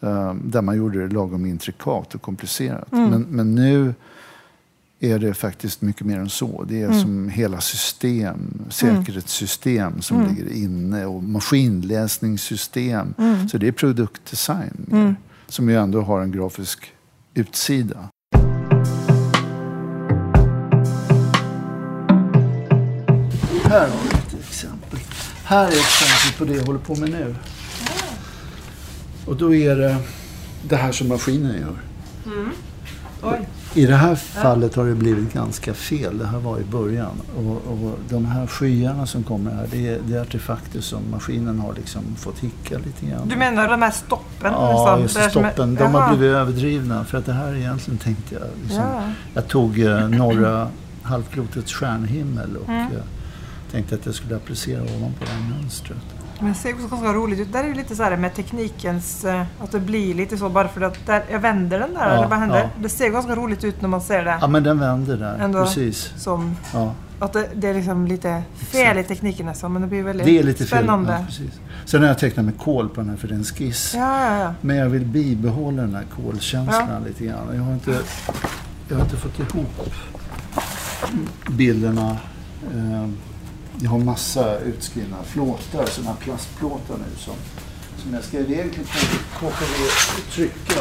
Eh, 0.00 0.34
Där 0.34 0.62
man 0.62 0.76
gjorde 0.76 1.06
det 1.08 1.14
lagom 1.14 1.46
intrikat 1.46 2.14
och 2.14 2.22
komplicerat. 2.22 2.92
Mm. 2.92 3.10
Men, 3.10 3.26
men 3.30 3.54
nu 3.54 3.94
är 5.00 5.18
det 5.18 5.34
faktiskt 5.34 5.82
mycket 5.82 6.06
mer 6.06 6.18
än 6.18 6.30
så. 6.30 6.64
Det 6.68 6.82
är 6.82 6.86
Mm. 6.86 7.00
som 7.00 7.28
hela 7.28 7.60
system, 7.60 8.38
säkerhetssystem 8.70 10.02
som 10.02 10.16
Mm. 10.20 10.34
ligger 10.34 10.52
inne 10.52 11.06
och 11.06 11.22
maskinläsningssystem. 11.22 13.14
Mm. 13.18 13.48
Så 13.48 13.58
det 13.58 13.68
är 13.68 13.72
produktdesign 13.72 14.86
mer, 14.86 14.98
Mm 15.00 15.14
som 15.52 15.68
ju 15.68 15.76
ändå 15.76 16.00
har 16.00 16.20
en 16.20 16.32
grafisk 16.32 16.92
utsida. 17.34 18.08
Här 23.64 23.88
har 23.88 23.98
vi 24.02 24.08
ett 24.08 24.48
exempel. 24.48 24.98
Här 25.44 25.64
är 25.64 25.68
ett 25.68 25.74
exempel 25.74 26.38
på 26.38 26.52
det 26.52 26.58
jag 26.58 26.66
håller 26.66 26.78
på 26.78 26.94
med 26.94 27.10
nu. 27.10 27.34
Och 29.26 29.36
då 29.36 29.54
är 29.54 29.76
det 29.76 29.96
det 30.68 30.76
här 30.76 30.92
som 30.92 31.08
maskinen 31.08 31.60
gör. 31.60 31.76
Mm. 32.26 32.50
Oj. 33.22 33.48
I 33.74 33.86
det 33.86 33.96
här 33.96 34.14
fallet 34.14 34.74
har 34.74 34.84
det 34.86 34.94
blivit 34.94 35.32
ganska 35.32 35.74
fel. 35.74 36.18
Det 36.18 36.26
här 36.26 36.38
var 36.38 36.58
i 36.58 36.64
början. 36.64 37.20
Och, 37.36 37.72
och 37.72 37.98
de 38.08 38.24
här 38.26 38.46
skyarna 38.46 39.06
som 39.06 39.22
kommer 39.22 39.50
här, 39.50 39.66
det 39.70 39.88
är, 39.88 39.98
det 40.06 40.16
är 40.16 40.20
artefakter 40.20 40.80
som 40.80 41.10
maskinen 41.10 41.58
har 41.60 41.74
liksom 41.74 42.02
fått 42.16 42.38
hicka 42.38 42.78
lite 42.78 43.06
grann. 43.06 43.28
Du 43.28 43.36
menar 43.36 43.68
de 43.68 43.82
här 43.82 43.90
stoppen? 43.90 44.52
Ja, 44.52 44.98
just 45.00 45.14
Det 45.14 45.20
är 45.22 45.28
stoppen. 45.28 45.74
De 45.74 45.94
har 45.94 46.16
blivit 46.16 46.34
överdrivna. 46.36 47.04
För 47.04 47.18
att 47.18 47.26
det 47.26 47.32
här 47.32 47.54
egentligen 47.54 47.98
tänkte 47.98 48.34
jag... 48.34 48.44
Liksom, 48.62 48.82
Ja. 48.82 49.02
Jag 49.34 49.48
tog 49.48 49.80
eh, 49.80 50.08
norra 50.08 50.68
halvklotets 51.02 51.72
stjärnhimmel 51.72 52.56
och 52.56 52.68
Mm. 52.68 52.86
eh, 52.86 53.02
tänkte 53.72 53.94
att 53.94 54.06
jag 54.06 54.14
skulle 54.14 54.36
applicera 54.36 54.82
ovanpå 54.82 55.24
det 55.24 55.30
här 55.30 55.50
mönstret. 55.60 55.98
Men 56.42 56.52
det 56.52 56.58
ser 56.58 56.72
ganska 56.72 57.12
roligt 57.12 57.40
ut. 57.40 57.52
Där 57.52 57.64
är 57.64 57.68
ju 57.68 57.74
lite 57.74 57.96
så 57.96 58.02
här 58.02 58.16
med 58.16 58.34
teknikens... 58.34 59.24
eh, 59.24 59.42
Att 59.60 59.72
det 59.72 59.80
blir 59.80 60.14
lite 60.14 60.36
så 60.38 60.48
bara 60.48 60.68
för 60.68 60.80
att 60.80 61.06
där, 61.06 61.24
jag 61.30 61.38
vänder 61.40 61.78
den 61.78 61.94
där. 61.94 62.08
Ja, 62.08 62.14
eller 62.18 62.28
vad 62.28 62.38
händer? 62.38 62.58
ja. 62.58 62.68
Det 62.82 62.88
ser 62.88 63.08
ganska 63.10 63.34
roligt 63.34 63.64
ut 63.64 63.80
när 63.82 63.88
man 63.88 64.00
ser 64.00 64.24
det. 64.24 64.38
Ja, 64.40 64.46
men 64.46 64.62
den 64.62 64.78
vänder 64.78 65.16
där. 65.16 65.38
Ändå. 65.38 65.64
Precis. 65.64 66.12
Som 66.16 66.56
Ja. 66.74 66.94
att 67.18 67.32
det, 67.32 67.48
det 67.54 67.68
är 67.68 67.74
liksom 67.74 68.06
lite 68.06 68.42
fel 68.58 68.98
i 68.98 69.04
tekniken 69.04 69.46
nästan. 69.46 69.72
Men 69.72 69.82
det 69.82 69.88
blir 69.88 70.02
väldigt 70.02 70.26
Det 70.26 70.38
är 70.38 70.42
lite 70.42 70.58
fel. 70.58 70.66
spännande. 70.68 71.12
Ja, 71.12 71.24
precis. 71.26 71.60
Sen 71.84 72.00
har 72.00 72.08
jag 72.08 72.18
tecknat 72.18 72.44
med 72.46 72.58
kol 72.58 72.88
på 72.88 73.00
den 73.00 73.10
här 73.10 73.16
för 73.16 73.28
det 73.28 73.34
är 73.34 73.38
en 73.38 73.44
skiss. 73.44 73.94
Ja, 73.96 74.28
ja, 74.30 74.38
ja. 74.38 74.54
Men 74.60 74.76
jag 74.76 74.88
vill 74.88 75.04
bibehålla 75.04 75.82
den 75.82 75.94
här 75.94 76.04
kolkänslan 76.16 77.04
lite 77.06 77.24
grann. 77.24 77.46
Jag 77.54 77.62
har 77.62 77.72
inte, 77.72 77.98
jag 78.88 78.96
har 78.96 79.04
inte 79.04 79.16
fått 79.16 79.38
ihop 79.38 79.90
bilderna. 81.50 82.16
Eh, 82.74 83.08
Jag 83.80 83.90
har 83.90 83.98
massa 83.98 84.58
utskrivna 84.58 85.16
plåtar, 85.32 85.86
sådana 85.86 86.10
här 86.10 86.20
plastplåtar 86.20 86.96
nu 86.98 87.16
som, 87.16 87.34
som 87.96 88.14
jag 88.14 88.24
ska 88.24 88.38
egentligen 88.38 88.86
koka 89.40 89.64
och 89.64 90.32
trycka. 90.32 90.80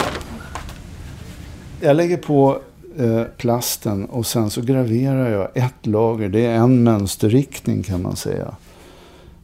Jag 1.82 1.96
lägger 1.96 2.18
på 2.18 2.62
eh, 2.98 3.24
plasten 3.24 4.06
och 4.06 4.26
sen 4.26 4.50
så 4.50 4.62
graverar 4.62 5.30
jag 5.30 5.50
ett 5.54 5.86
lager. 5.86 6.30
Det 6.30 6.46
är 6.46 6.56
en 6.56 6.84
mönsterriktning 6.84 7.84
kan 7.84 8.02
man 8.02 8.16
säga. 8.16 8.56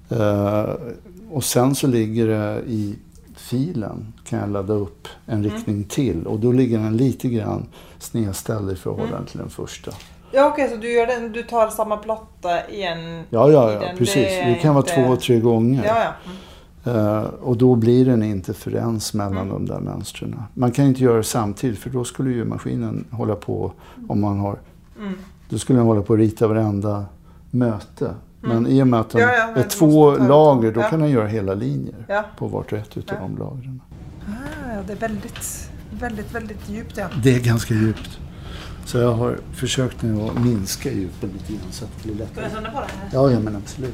Eh, 0.10 0.66
och 1.32 1.44
sen 1.44 1.76
så 1.76 1.88
ligger 1.88 2.28
det 2.28 2.62
i 2.68 2.96
filen 3.36 4.14
kan 4.26 4.40
jag 4.40 4.50
ladda 4.50 4.74
upp 4.74 5.08
en 5.26 5.44
riktning 5.44 5.84
till. 5.84 6.28
Och 6.28 6.40
då 6.40 6.52
ligger 6.52 6.80
den 6.80 6.98
lite 6.98 7.30
grann 7.30 7.66
snedställd 8.00 8.72
i 8.72 8.76
förhållande 8.76 9.30
till 9.30 9.40
den 9.40 9.50
första. 9.50 9.92
Ja, 10.32 10.46
okej, 10.54 10.70
så 10.70 10.76
du, 10.76 10.92
gör 10.92 11.08
den, 11.08 11.32
du 11.32 11.44
tar 11.44 11.68
samma 11.70 11.98
platta 11.98 12.70
igen? 12.70 13.24
Ja, 13.30 13.52
ja, 13.52 13.72
ja 13.74 13.80
den. 13.80 13.98
precis. 13.98 14.16
Det 14.16 14.46
Det 14.46 14.56
kan 14.56 14.76
vara 14.76 14.86
inte- 14.90 15.08
två, 15.08 15.16
tre 15.16 15.40
gånger. 15.40 15.86
Ja, 15.86 15.96
ja. 16.04 16.32
Mm. 16.32 17.18
Eh, 17.18 17.24
och 17.24 17.58
då 17.58 17.76
blir 17.76 18.06
det 18.06 18.12
en 18.12 18.24
interferens 18.24 19.13
mellan 19.13 19.38
Mm. 19.38 19.50
de 19.50 19.66
där 19.66 19.80
mönstren. 19.80 20.42
Man 20.54 20.72
kan 20.72 20.86
inte 20.86 21.04
göra 21.04 21.18
det 21.18 21.24
samtidigt 21.24 21.80
för 21.80 21.90
då 21.90 22.04
skulle 22.04 22.30
ju 22.32 22.46
maskinen 22.46 23.06
hålla 23.12 23.36
på 23.36 23.72
om 24.08 24.22
man 24.22 24.40
har... 24.40 24.60
Mm. 25.00 25.13
Då 25.50 25.58
skulle 25.58 25.80
den 25.80 25.88
hålla 25.88 26.02
på 26.02 26.13
att 26.13 26.20
rita 26.20 26.48
varenda 26.48 27.06
möte. 27.52 28.13
Men 28.42 28.68
i 28.68 28.84
och 28.84 28.88
med 28.88 29.00
att 29.00 29.10
den 29.10 29.22
Ja, 29.22 29.30
ja, 29.34 29.62
är 29.62 29.63
två 29.70 30.16
lager 30.18 30.72
då 30.72 30.82
kan 30.82 31.00
den 31.00 31.10
göra 31.10 31.28
hela 31.28 31.54
linjer 31.54 31.96
på 32.38 32.48
vart 32.48 32.72
och 32.72 32.78
ett 32.78 32.98
utav 32.98 33.18
Ja. 33.22 33.28
de 33.28 33.38
lagren. 33.38 33.82
Ah, 34.22 34.74
ja, 34.76 34.80
det 34.88 34.94
är 34.94 34.98
väldigt, 34.98 35.70
väldigt, 35.92 36.36
väldigt 36.36 36.70
djupt. 36.70 36.98
Ja. 36.98 37.06
Det 37.24 37.36
är 37.36 37.40
ganska 37.40 37.74
djupt. 37.74 38.20
Så 38.88 38.97
jag 38.97 39.13
har 39.13 39.38
försökt 39.56 40.02
nu 40.02 40.21
att 40.21 40.39
minska 40.43 40.91
djupet 40.91 41.30
lite 41.34 41.54
grann 41.54 41.71
så 41.71 41.86
att 41.86 41.91
det 42.04 42.12
blir 42.13 42.26
Ska 42.28 42.41
jag 42.41 42.52
lättare. 42.52 42.71
på 42.73 42.80
det 42.80 42.88
här? 43.00 43.10
Ja, 43.13 43.32
ja 43.32 43.39
men 43.39 43.56
absolut. 43.56 43.93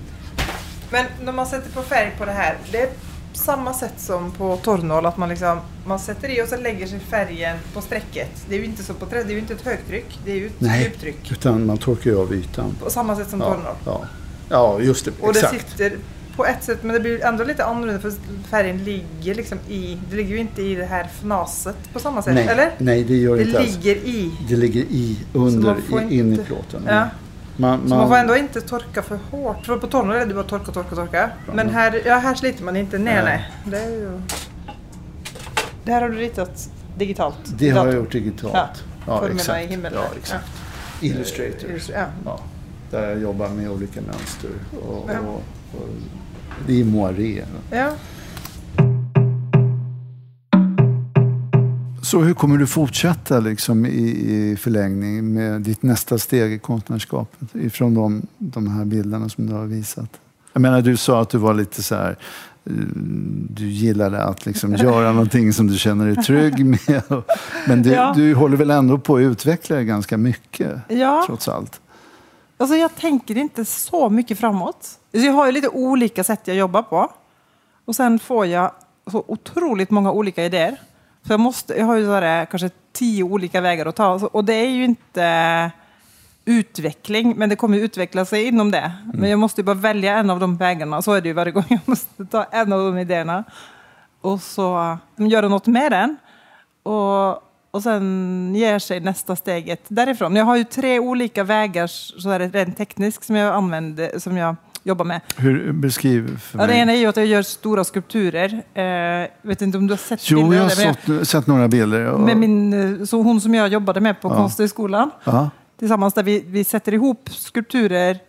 Men 0.92 1.06
när 1.24 1.32
man 1.32 1.46
sätter 1.46 1.72
på 1.72 1.82
färg 1.82 2.12
på 2.18 2.26
det 2.26 2.32
här, 2.32 2.58
det 2.72 2.78
är 2.82 2.90
samma 3.34 3.74
sätt 3.74 3.94
som 3.98 4.32
på 4.32 4.58
torrnål, 4.58 5.06
att 5.06 5.18
man 5.18 5.30
liksom 5.30 5.60
man 5.86 6.00
sätter 6.00 6.30
i 6.40 6.44
och 6.44 6.48
så 6.48 6.58
lägger 6.58 6.88
sig 6.88 7.00
färgen 7.00 7.58
på 7.74 7.82
strecket. 7.82 8.46
Det 8.50 8.56
är 8.56 8.60
ju 8.60 8.66
inte 8.66 8.84
så 8.84 8.94
på 8.94 9.06
trä, 9.06 9.24
det 9.24 9.30
är 9.30 9.34
ju 9.34 9.40
inte 9.40 9.54
ett 9.54 9.62
högtryck, 9.66 10.20
det 10.26 10.32
är 10.32 10.36
ju 10.36 10.48
ett 10.48 10.54
Nej. 10.62 10.84
djuptryck. 10.84 11.32
Utan 11.32 11.66
man 11.66 11.78
torkar 11.78 12.12
ju 12.12 12.20
av 12.20 12.34
ytan. 12.34 12.76
På 12.84 12.90
samma 12.90 13.16
sätt 13.16 13.30
som 13.30 13.40
Ja, 13.42 13.46
torrnål. 13.54 13.76
ja. 13.86 14.02
ja 14.50 14.80
just 14.80 15.06
det. 15.06 15.12
Och 15.22 15.34
det 15.34 15.40
Exakt. 15.40 15.70
sitter 15.72 15.98
på 16.36 16.46
ett 16.46 16.64
sätt, 16.64 16.84
men 16.84 16.94
det 16.94 17.00
blir 17.00 17.24
ändå 17.26 17.44
lite 17.44 17.66
annorlunda 17.66 18.02
för 18.02 18.14
färgen 18.50 18.78
ligger 18.84 19.36
liksom 19.36 19.58
i, 19.70 19.98
det 20.10 20.16
ligger 20.16 20.30
ju 20.30 20.38
inte 20.38 20.62
i 20.62 20.76
det 20.76 20.86
här 20.86 21.04
fnaset 21.04 21.76
på 21.94 22.00
samma 22.00 22.22
sätt, 22.22 22.34
Nej, 22.34 22.48
eller? 22.48 22.72
nej, 22.78 23.04
det 23.04 23.16
gör 23.16 23.36
Det 23.36 23.44
inte 23.44 23.60
alls. 23.60 23.68
ligger 23.76 23.96
i. 23.96 24.32
Det 24.50 24.56
ligger 24.56 24.82
i, 24.82 25.20
under, 25.34 25.76
man 25.90 26.12
i, 26.12 26.18
in 26.20 26.28
i 26.28 26.32
inte- 26.32 26.44
plåten. 26.44 26.84
Ja. 26.88 27.08
Man, 27.58 27.90
Så 27.90 27.96
man 27.96 28.08
får 28.10 28.16
ändå 28.18 28.36
inte 28.38 28.62
torka 28.62 29.02
för 29.02 29.20
hårt. 29.32 29.66
För 29.66 29.78
på 29.78 29.88
torrnål 29.88 30.16
är 30.16 30.26
det 30.26 30.34
bara 30.34 30.44
torka, 30.44 30.72
torka, 30.72 30.96
torka. 30.96 31.30
Men 31.54 31.70
här, 31.70 32.02
ja, 32.06 32.16
här 32.18 32.36
sliter 32.36 32.64
man 32.64 32.76
inte. 32.76 32.98
Nej, 32.98 33.24
Nej. 33.24 33.24
nej. 33.66 33.82
Det, 33.86 33.92
ju... 33.96 34.22
det 35.84 35.92
här 35.92 36.02
har 36.02 36.10
du 36.10 36.18
ritat 36.18 36.70
digitalt? 36.98 37.36
Det 37.58 37.70
har 37.70 37.86
jag 37.86 37.96
gjort 37.96 38.12
digitalt. 38.12 38.54
Ja, 38.54 38.68
Ja, 39.08 39.30
exakt. 39.30 39.64
i 39.64 39.68
himlen. 39.68 39.94
Ja, 39.96 40.06
exakt. 40.18 40.46
Illustrator. 41.02 41.70
Ja. 41.94 42.06
Ja, 42.26 42.40
där 42.92 43.10
jag 43.10 43.20
jobbar 43.20 43.50
med 43.50 43.70
olika 43.72 44.02
mönster. 44.02 44.50
Och, 44.88 45.10
Ja. 45.14 45.20
och, 45.20 45.44
och, 45.82 45.90
det 46.68 46.82
är 46.82 46.86
moiré. 46.86 47.44
ja. 47.72 47.92
Så 52.02 52.20
hur 52.22 52.34
kommer 52.34 52.58
du 52.58 52.68
fortsätta 52.68 53.40
liksom, 53.40 53.86
i, 53.86 53.90
i 54.52 54.58
förlängning 54.60 55.34
med 55.34 55.62
ditt 55.62 55.84
nästa 55.84 56.18
steg 56.18 56.52
i 56.54 56.60
konstnärskapet? 56.60 57.56
Ifrån 57.56 57.94
de, 57.94 58.22
de 58.38 58.68
här 58.68 58.86
bilderna 58.86 59.30
som 59.30 59.46
du 59.48 59.54
har 59.54 59.66
visat. 59.66 60.10
Jag 60.54 60.62
menar, 60.62 60.82
du 60.82 60.98
sa 60.98 61.22
att 61.22 61.30
du 61.30 61.38
var 61.38 61.54
lite 61.54 61.84
så 61.84 61.96
här... 61.96 62.18
eh, 62.66 62.72
Du 63.50 63.66
gillade 63.70 64.24
att 64.24 64.46
liksom 64.46 64.76
göra 64.76 65.12
någonting 65.12 65.54
som 65.54 65.68
du 65.68 65.78
känner 65.78 66.06
dig 66.06 66.16
trygg 66.16 66.66
med. 66.66 67.04
Men 67.68 67.82
du, 67.84 67.90
Ja. 67.92 68.14
du 68.16 68.34
håller 68.36 68.58
väl 68.58 68.70
ändå 68.72 68.98
på 68.98 69.16
att 69.16 69.22
utveckla 69.22 69.76
dig 69.76 69.86
ganska 69.86 70.18
mycket, 70.18 70.72
ja. 70.90 71.24
trots 71.28 71.48
allt? 71.48 71.80
Alltså 72.64 72.78
jag 72.78 72.96
tänker 72.96 73.38
inte 73.38 73.66
så 73.66 74.10
mycket 74.10 74.40
framåt. 74.40 74.84
Så 75.12 75.18
jag 75.18 75.34
har 75.34 75.46
ju 75.46 75.52
lite 75.52 75.70
olika 75.70 76.24
sätt 76.24 76.40
jag 76.44 76.58
jobbar 76.58 76.82
på. 76.82 77.12
Och 77.86 77.96
sen 77.96 78.20
får 78.20 78.46
jag 78.46 78.72
så 79.12 79.24
otroligt 79.28 79.90
många 79.90 80.12
olika 80.12 80.44
idéer. 80.46 80.82
Så 81.28 81.34
jag, 81.34 81.40
måste, 81.40 81.74
jag 81.74 81.86
har 81.86 81.96
ju 81.96 82.06
så 82.06 82.12
här, 82.12 82.46
kanske 82.46 82.70
tio 82.94 83.24
olika 83.24 83.62
vägar 83.62 83.86
att 83.86 83.96
ta. 83.96 84.30
Och 84.32 84.46
det 84.46 84.54
är 84.54 84.70
ju 84.70 84.84
inte 84.84 85.72
utveckling, 86.46 87.34
men 87.38 87.50
det 87.50 87.56
kommer 87.56 87.78
utveckla 87.78 88.26
sig 88.26 88.48
inom 88.48 88.72
det. 88.72 88.92
Men 89.14 89.30
jag 89.30 89.40
måste 89.40 89.62
ju 89.62 89.66
bara 89.66 89.76
välja 89.76 90.18
en 90.18 90.30
av 90.30 90.40
de 90.40 90.58
vägarna. 90.58 91.02
Så 91.02 91.12
är 91.14 91.22
det 91.22 91.28
ju 91.28 91.34
varje 91.34 91.52
gång. 91.58 91.66
Jag 91.70 91.82
måste 91.86 92.26
ta 92.26 92.44
en 92.44 92.74
av 92.74 92.80
de 92.80 92.98
idéerna. 92.98 93.44
Och 94.22 94.42
så 94.42 94.98
göra 95.16 95.48
något 95.48 95.68
med 95.68 95.92
den. 95.92 96.18
Och, 96.84 97.53
och 97.74 97.84
sen 97.84 98.56
ger 98.56 98.80
sig 98.80 99.00
nästa 99.00 99.36
steget 99.36 99.82
därifrån. 99.88 100.36
Jag 100.36 100.46
har 100.46 100.56
ju 100.56 100.64
tre 100.64 101.00
olika 101.00 101.44
vägar, 101.44 101.88
så 101.88 102.30
är 102.30 102.40
det 102.40 102.48
rent 102.48 102.78
tekniskt, 102.78 103.24
som 103.24 103.36
jag 103.36 103.56
använder, 103.56 104.20
som 104.20 104.38
jag 104.38 104.56
jobbar 104.84 105.06
med. 105.06 105.22
Hur, 105.38 105.72
beskriv 105.72 106.38
för 106.38 106.60
Ja, 106.60 106.64
det 106.68 106.74
mig. 106.74 106.82
ena 106.82 106.94
är 106.94 106.98
ju 106.98 107.06
att 107.06 107.18
jag 107.18 107.26
gör 107.26 107.42
stora 107.42 107.84
skulpturer. 107.84 108.64
Eh, 108.74 109.28
vet 109.42 109.62
inte 109.62 109.78
om 109.78 109.88
du 109.88 109.94
har 109.94 109.98
sett 109.98 110.30
Jo, 110.32 110.38
bilder 110.38 110.58
jag 110.58 110.64
av 110.64 110.70
har 110.70 111.20
sett, 111.20 111.28
sett 111.28 111.48
några 111.48 111.68
bilder. 111.68 112.06
Och, 112.06 112.20
med 112.20 112.38
min, 112.38 113.00
eh, 113.02 113.06
så 113.06 113.22
hon 113.22 113.42
som 113.42 113.54
jag 113.54 113.68
jobbade 113.68 114.00
med 114.02 114.22
på 114.22 114.30
Ja. 114.30 114.36
Konsthögskolan 114.36 115.12
ja. 115.24 115.50
tillsammans 115.80 116.14
där 116.14 116.24
vi, 116.24 116.44
vi 116.48 116.64
sätter 116.64 116.94
ihop 116.94 117.30
skulpturer, 117.32 118.20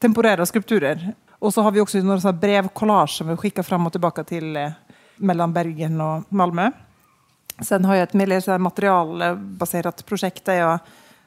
temporära 0.00 0.46
skulpturer. 0.46 1.12
Och 1.38 1.54
så 1.54 1.62
har 1.62 1.70
vi 1.70 1.80
också 1.80 1.98
några 1.98 2.20
sådana 2.20 2.38
brevcollage 2.38 3.10
som 3.10 3.28
vi 3.28 3.36
skickar 3.36 3.62
fram 3.62 3.86
och 3.86 3.92
tillbaka 3.92 4.24
till 4.24 4.56
eh, 4.56 4.70
mellan 5.16 5.52
Bergen 5.52 6.00
och 6.00 6.22
Malmö. 6.28 6.70
Sen 7.60 7.84
har 7.84 7.94
jag 7.94 8.02
ett 8.02 8.14
mer 8.14 8.40
så 8.40 8.58
materialbaserat 8.58 10.06
projekt 10.06 10.44
där 10.44 10.54
jag 10.54 10.78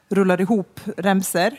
rullar 0.08 0.40
ihop 0.40 0.80
remser 0.96 1.58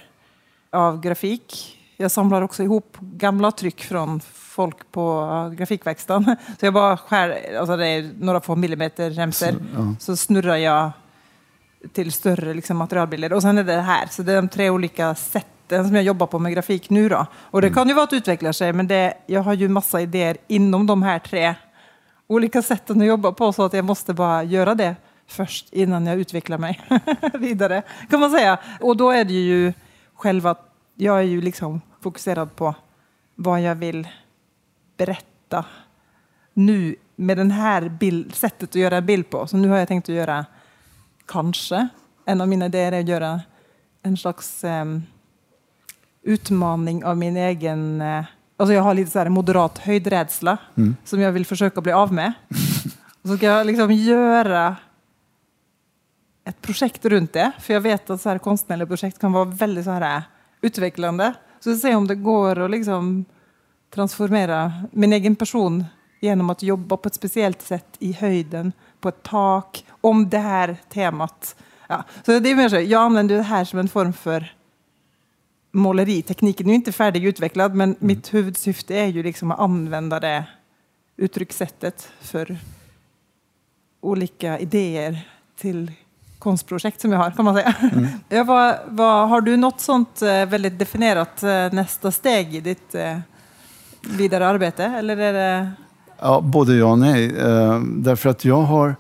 av 0.72 1.02
grafik. 1.02 1.80
Jag 1.98 2.12
samlar 2.12 2.42
också 2.42 2.64
ihop 2.64 2.98
gamla 3.00 3.52
tryck 3.52 3.84
från 3.84 4.20
folk 4.34 4.92
på 4.92 5.28
grafikverkstaden. 5.58 6.36
Så 6.60 6.66
jag 6.66 6.74
bara 6.74 6.98
skär, 6.98 7.58
alltså 7.60 7.78
det 7.78 7.88
är 7.88 8.12
några 8.20 8.42
få 8.42 8.56
millimeter 8.56 9.10
remser. 9.10 9.52
Så, 9.52 9.58
ja. 9.76 9.96
Så 10.00 10.18
snurrar 10.18 10.56
jag 10.56 10.92
till 11.94 12.12
större 12.12 12.54
liksom, 12.54 12.78
materialbilder. 12.78 13.34
Och 13.34 13.42
sen 13.42 13.58
är 13.58 13.64
det 13.64 13.76
det 13.76 13.82
här. 13.82 14.08
Så 14.08 14.24
det 14.24 14.32
är 14.32 14.36
de 14.36 14.50
tre 14.50 14.70
olika 14.70 15.16
sätten 15.16 15.86
som 15.86 15.96
jag 15.96 16.04
jobbar 16.04 16.28
på 16.28 16.40
med 16.40 16.54
grafik 16.54 16.90
nu. 16.90 17.10
Då. 17.10 17.26
Och 17.36 17.62
det 17.62 17.70
kan 17.70 17.88
ju 17.88 17.94
vara 17.94 18.04
att 18.04 18.10
det 18.10 18.16
utvecklar 18.16 18.52
sig, 18.52 18.74
men 18.74 18.88
det, 18.88 19.14
jag 19.26 19.42
har 19.42 19.54
ju 19.54 19.70
massa 19.70 20.02
idéer 20.02 20.38
inom 20.48 20.88
de 20.88 21.04
här 21.04 21.20
tre 21.20 21.56
olika 22.34 22.62
sätten 22.62 23.02
att 23.02 23.08
jobba 23.08 23.32
på. 23.32 23.54
Så 23.54 23.64
att 23.64 23.74
jag 23.74 23.86
måste 23.86 24.14
bara 24.14 24.44
göra 24.44 24.76
det 24.76 24.96
först 25.28 25.74
innan 25.74 26.06
jag 26.06 26.20
utvecklar 26.20 26.58
mig 26.58 26.82
vidare. 27.34 27.82
Kan 28.10 28.20
man 28.20 28.32
säga. 28.32 28.60
Och 28.82 28.98
då 28.98 29.12
är 29.12 29.26
det 29.26 29.34
ju 29.34 29.74
själva, 30.14 30.56
jag 30.96 31.18
är 31.18 31.24
ju 31.24 31.42
liksom 31.42 31.82
fokuserad 32.02 32.56
på 32.56 32.76
vad 33.36 33.62
jag 33.62 33.76
vill 33.76 34.08
berätta 34.98 35.66
nu 36.54 36.96
med 37.16 37.38
det 37.38 37.54
här 37.54 37.90
bild, 37.90 38.36
sättet 38.36 38.70
att 38.70 38.76
göra 38.76 38.98
en 38.98 39.06
bild 39.06 39.30
på. 39.30 39.48
Så 39.48 39.58
nu 39.58 39.68
har 39.68 39.78
jag 39.78 39.88
tänkt 39.88 40.10
att 40.10 40.16
göra, 40.16 40.46
kanske, 41.26 41.88
en 42.26 42.42
av 42.42 42.48
mina 42.48 42.66
idéer 42.66 42.92
är 42.92 43.00
att 43.00 43.08
göra 43.08 43.42
en 44.02 44.18
slags 44.18 44.64
um, 44.64 45.04
utmaning 46.22 47.06
av 47.06 47.18
min 47.18 47.38
egen... 47.38 48.02
uh, 48.02 48.24
alltså 48.58 48.74
jag 48.74 48.82
har 48.82 48.94
lite 48.94 49.12
så 49.12 49.20
här 49.20 49.30
moderat 49.30 49.78
höjdrädsla 49.78 50.58
Mm. 50.78 50.96
som 51.04 51.20
jag 51.22 51.32
vill 51.32 51.46
försöka 51.46 51.82
bli 51.82 51.92
av 51.92 52.14
med. 52.14 52.34
Och 53.22 53.30
så 53.30 53.38
ska 53.38 53.46
jag 53.46 53.68
liksom 53.68 53.92
göra 53.92 54.76
ett 56.46 56.62
projekt 56.62 57.06
runt 57.06 57.34
det. 57.34 57.52
För 57.60 57.74
jag 57.74 57.82
vet 57.82 58.10
att 58.10 58.22
så 58.22 58.30
här 58.30 58.38
konstnärliga 58.38 58.88
projekt 58.88 59.20
kan 59.20 59.32
vara 59.32 59.46
väldigt 59.46 59.86
så 59.86 59.92
här 59.92 60.18
eh, 60.18 60.22
utvecklande. 60.62 61.34
Så 61.60 61.70
jag 61.70 61.78
se 61.80 61.96
om 61.96 62.08
det 62.08 62.16
går 62.16 62.60
att 62.60 62.72
liksom 62.72 63.26
transformera 63.94 64.74
min 64.92 65.14
egen 65.14 65.36
person 65.36 65.86
genom 66.22 66.50
att 66.50 66.64
jobba 66.64 66.98
på 66.98 67.08
ett 67.08 67.14
speciellt 67.16 67.62
sätt 67.62 67.88
i 68.00 68.14
höjden, 68.14 68.72
på 69.00 69.10
ett 69.10 69.24
tak, 69.24 69.86
om 70.02 70.30
det 70.30 70.38
här 70.38 70.78
temat. 70.90 71.56
Ja. 71.88 72.04
Så 72.26 72.40
det 72.40 72.52
är 72.52 72.56
mer 72.56 72.70
så, 72.70 72.76
jag 72.80 73.02
använder 73.02 73.36
det 73.36 73.42
här 73.44 73.66
som 73.66 73.80
en 73.80 73.88
form 73.90 74.14
för 74.14 74.54
måleri. 75.74 76.22
Tekniken 76.22 76.68
är 76.68 76.70
ju 76.70 76.76
inte 76.76 76.92
färdigutvecklad, 76.92 77.76
men 77.76 77.96
mitt 78.00 78.34
huvudsyfte 78.34 78.96
är 78.96 79.08
ju 79.08 79.24
liksom 79.24 79.52
att 79.52 79.60
använda 79.60 80.20
det 80.20 80.46
uttryckssättet 81.18 82.10
för 82.22 82.58
olika 84.02 84.60
idéer 84.60 85.28
till 85.58 85.92
konstprojekt 86.40 87.02
som 87.02 87.12
jag 87.12 87.20
har, 87.20 87.32
kan 87.32 87.46
man 87.46 87.56
säga. 87.56 87.76
Ja, 88.30 88.44
vad, 88.44 88.76
vad, 88.88 89.30
har 89.30 89.42
du 89.42 89.58
något 89.58 89.82
sånt 89.82 90.22
eh, 90.22 90.46
väldigt 90.46 90.80
definierat 90.80 91.44
eh, 91.44 91.50
nästa 91.72 92.12
steg 92.12 92.56
i 92.56 92.60
ditt 92.60 92.96
eh, 92.96 93.20
vidare 94.10 94.48
arbete? 94.48 94.84
Eller 94.84 95.18
är 95.18 95.34
det... 95.34 95.72
Ja, 96.20 96.42
både 96.42 96.76
ja 96.76 96.86
och 96.86 97.00
nej. 97.00 97.28
Därför 97.84 98.30
att 98.30 98.46
jag 98.46 98.62
har, 98.62 98.96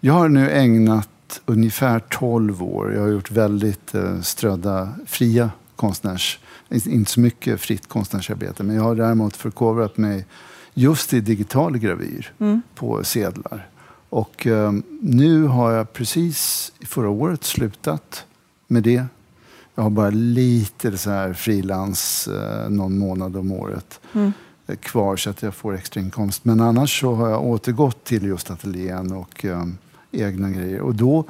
jag 0.00 0.14
har 0.14 0.28
nu 0.28 0.50
ägnat 0.50 1.40
ungefär 1.46 1.98
12 1.98 2.62
år. 2.62 2.94
Jag 2.94 3.00
har 3.00 3.08
gjort 3.08 3.30
väldigt 3.30 3.92
strödda, 4.22 4.92
fria 5.06 5.50
konstnärs... 5.76 6.38
Inte 6.70 7.10
så 7.10 7.20
mycket 7.20 7.60
fritt 7.60 7.88
konstnärsarbete, 7.88 8.62
men 8.62 8.76
jag 8.76 8.82
har 8.82 8.94
däremot 8.94 9.36
förkovrat 9.36 9.96
mig 9.96 10.26
just 10.74 11.12
i 11.14 11.20
digital 11.20 11.78
gravyr 11.78 12.32
Mm. 12.38 12.62
på 12.74 13.04
sedlar. 13.04 13.68
Och 14.08 14.46
eh, 14.46 14.72
nu 15.00 15.42
har 15.42 15.72
jag 15.72 15.92
precis 15.92 16.72
förra 16.80 17.08
året 17.08 17.44
slutat 17.44 18.24
med 18.66 18.82
det. 18.82 19.04
Jag 19.74 19.82
har 19.82 19.90
bara 19.90 20.10
lite 20.10 20.98
så 20.98 21.10
här 21.10 21.32
frilans 21.32 22.28
eh, 22.28 22.70
någon 22.70 22.98
månad 22.98 23.36
om 23.36 23.52
året 23.52 24.00
Mm. 24.12 24.32
kvar 24.80 25.16
så 25.16 25.30
att 25.30 25.42
jag 25.42 25.54
får 25.54 25.74
extra 25.74 26.00
inkomst. 26.00 26.44
Men 26.44 26.60
annars 26.60 27.00
så 27.00 27.14
har 27.14 27.28
jag 27.30 27.44
återgått 27.44 28.04
till 28.04 28.24
just 28.24 28.50
ateljén 28.50 29.12
och 29.12 29.44
eh, 29.44 29.64
egna 30.12 30.50
grejer. 30.50 30.80
Och 30.80 30.94
då, 30.94 31.24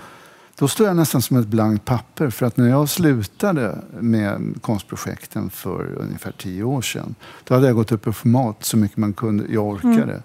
då 0.58 0.68
står 0.68 0.86
jag 0.86 0.96
nästan 0.96 1.22
som 1.22 1.36
ett 1.36 1.46
blankt 1.46 1.84
papper. 1.84 2.30
För 2.30 2.46
att 2.46 2.56
när 2.56 2.68
jag 2.68 2.88
slutade 2.88 3.78
med 4.00 4.54
konstprojekten 4.60 5.50
för 5.50 5.94
ungefär 5.98 6.32
tio 6.32 6.62
år 6.62 6.82
sedan. 6.82 7.14
Då 7.44 7.54
hade 7.54 7.66
jag 7.66 7.76
gått 7.76 7.92
upp 7.92 8.06
i 8.06 8.12
format 8.12 8.64
så 8.64 8.76
mycket 8.76 8.96
man 8.96 9.12
kunde, 9.12 9.44
jag 9.48 9.66
orkade. 9.66 10.22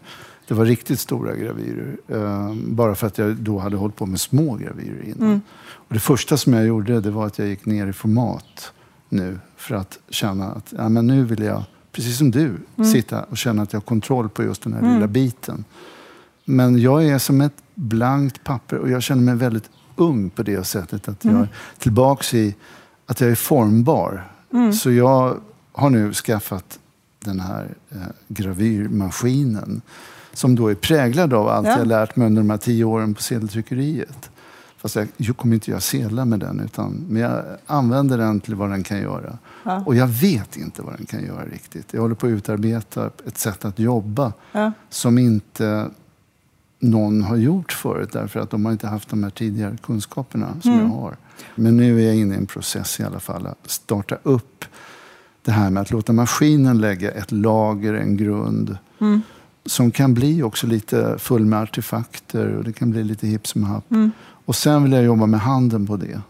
Det 0.48 0.54
var 0.54 0.66
riktigt 0.66 1.00
stora 1.00 1.36
gravyrer. 1.36 1.98
Eh, 2.08 2.54
bara 2.56 2.96
för 2.96 3.08
att 3.08 3.18
jag 3.18 3.36
då 3.36 3.60
hade 3.60 3.78
hållit 3.78 3.96
på 3.96 4.06
med 4.06 4.20
små 4.20 4.56
gravyrer 4.56 5.04
innan. 5.06 5.28
Mm. 5.28 5.42
Och 5.74 5.94
det 5.94 6.00
första 6.00 6.38
som 6.38 6.54
jag 6.54 6.66
gjorde 6.66 7.02
det 7.02 7.12
var 7.12 7.26
att 7.26 7.40
jag 7.40 7.48
gick 7.48 7.66
ner 7.66 7.88
i 7.88 7.94
format 7.94 8.74
nu. 9.10 9.40
För 9.58 9.76
att 9.76 10.00
känna 10.10 10.52
att 10.52 10.74
ja, 10.78 10.90
men 10.90 11.08
nu 11.08 11.24
vill 11.24 11.44
jag, 11.44 11.64
precis 11.92 12.18
som 12.18 12.32
du, 12.32 12.58
sitta 12.94 13.24
och 13.24 13.38
känna 13.38 13.64
att 13.64 13.74
jag 13.74 13.80
har 13.80 13.86
kontroll 13.86 14.30
på 14.30 14.44
just 14.44 14.64
den 14.64 14.74
här 14.74 14.80
Mm. 14.80 14.94
lilla 14.94 15.08
biten. 15.08 15.66
Men 16.46 16.80
jag 16.80 17.06
är 17.06 17.18
som 17.18 17.42
ett 17.42 17.64
blankt 17.76 18.44
papper 18.44 18.78
och 18.78 18.90
jag 18.90 19.04
känner 19.04 19.22
mig 19.22 19.36
väldigt 19.36 19.70
ung 19.96 20.30
på 20.30 20.44
det 20.44 20.64
sättet 20.64 21.08
att 21.08 21.26
jag 21.26 21.34
är 21.36 21.48
tillbaks 21.78 22.34
i 22.34 22.56
att 23.06 23.22
jag 23.22 23.30
är 23.32 23.36
formbar. 23.36 24.32
Så 24.82 24.92
jag 24.92 25.38
har 25.72 25.90
nu 25.90 26.14
skaffat 26.14 26.80
den 27.20 27.40
här 27.40 27.68
eh, 27.90 27.98
gravyrmaskinen 28.28 29.82
som 30.34 30.56
då 30.56 30.68
är 30.68 30.76
präglad 30.76 31.34
av 31.34 31.48
allt 31.48 31.68
Ja. 31.68 31.78
jag 31.78 31.88
lärt 31.88 32.16
mig 32.16 32.28
under 32.28 32.42
de 32.42 32.50
här 32.50 32.58
tio 32.58 32.84
åren 32.84 33.14
på 33.14 33.22
sedeltryckeriet. 33.22 34.30
Fast 34.78 34.96
jag, 34.96 35.08
jag 35.18 35.38
kommer 35.38 35.54
inte 35.56 35.72
göra 35.72 35.82
sedlar 35.82 36.26
med 36.26 36.40
den, 36.40 36.60
utan, 36.60 37.06
men 37.10 37.22
jag 37.22 37.44
använder 37.66 38.18
den 38.18 38.40
till 38.40 38.56
vad 38.56 38.70
den 38.70 38.84
kan 38.84 38.98
göra. 39.02 39.38
Ja. 39.64 39.84
Och 39.86 39.96
jag 39.96 40.08
vet 40.08 40.58
inte 40.58 40.82
vad 40.82 40.98
den 40.98 41.06
kan 41.06 41.24
göra 41.26 41.46
riktigt. 41.46 41.94
Jag 41.94 42.02
håller 42.02 42.16
på 42.16 42.26
att 42.28 42.32
utarbeta 42.32 43.10
ett 43.28 43.38
sätt 43.38 43.66
att 43.66 43.80
jobba 43.80 44.34
Ja. 44.52 44.72
som 44.90 45.18
inte 45.18 45.90
någon 46.82 47.22
har 47.22 47.36
gjort 47.36 47.72
förut 47.72 48.10
därför 48.14 48.40
att 48.40 48.50
de 48.50 48.66
har 48.66 48.72
inte 48.72 48.88
haft 48.88 49.10
de 49.10 49.24
här 49.24 49.30
tidigare 49.30 49.78
kunskaperna 49.84 50.48
som 50.62 50.72
Mm. 50.72 50.84
jag 50.86 50.90
har. 50.92 51.18
Men 51.56 51.78
nu 51.78 52.02
är 52.02 52.06
jag 52.06 52.16
inne 52.16 52.34
i 52.36 52.38
en 52.38 52.46
process 52.46 53.00
i 53.00 53.04
alla 53.04 53.20
fall 53.20 53.48
att 53.48 53.70
starta 53.70 54.18
upp 54.24 54.66
det 55.44 55.52
här 55.52 55.70
med 55.70 55.82
att 55.82 55.92
låta 55.92 56.14
maskinen 56.14 56.82
lägga 56.82 57.12
ett 57.12 57.32
lager, 57.32 57.94
en 57.94 58.18
grund 58.18 58.78
Mm. 59.00 59.22
som 59.66 59.92
kan 59.92 60.14
bli 60.14 60.44
också 60.44 60.68
lite 60.68 61.16
full 61.20 61.46
med 61.46 61.62
artefakter 61.62 62.48
och 62.56 62.64
det 62.64 62.74
kan 62.74 62.92
bli 62.92 63.04
lite 63.04 63.28
hipp 63.28 63.48
som 63.48 63.64
happ. 63.64 63.92
Mm. 63.92 64.12
Och 64.46 64.56
sen 64.56 64.84
vill 64.84 64.92
jag 64.92 65.04
jobba 65.04 65.26
med 65.26 65.40
handen 65.40 65.88
på 65.88 65.98
det. 65.98 66.22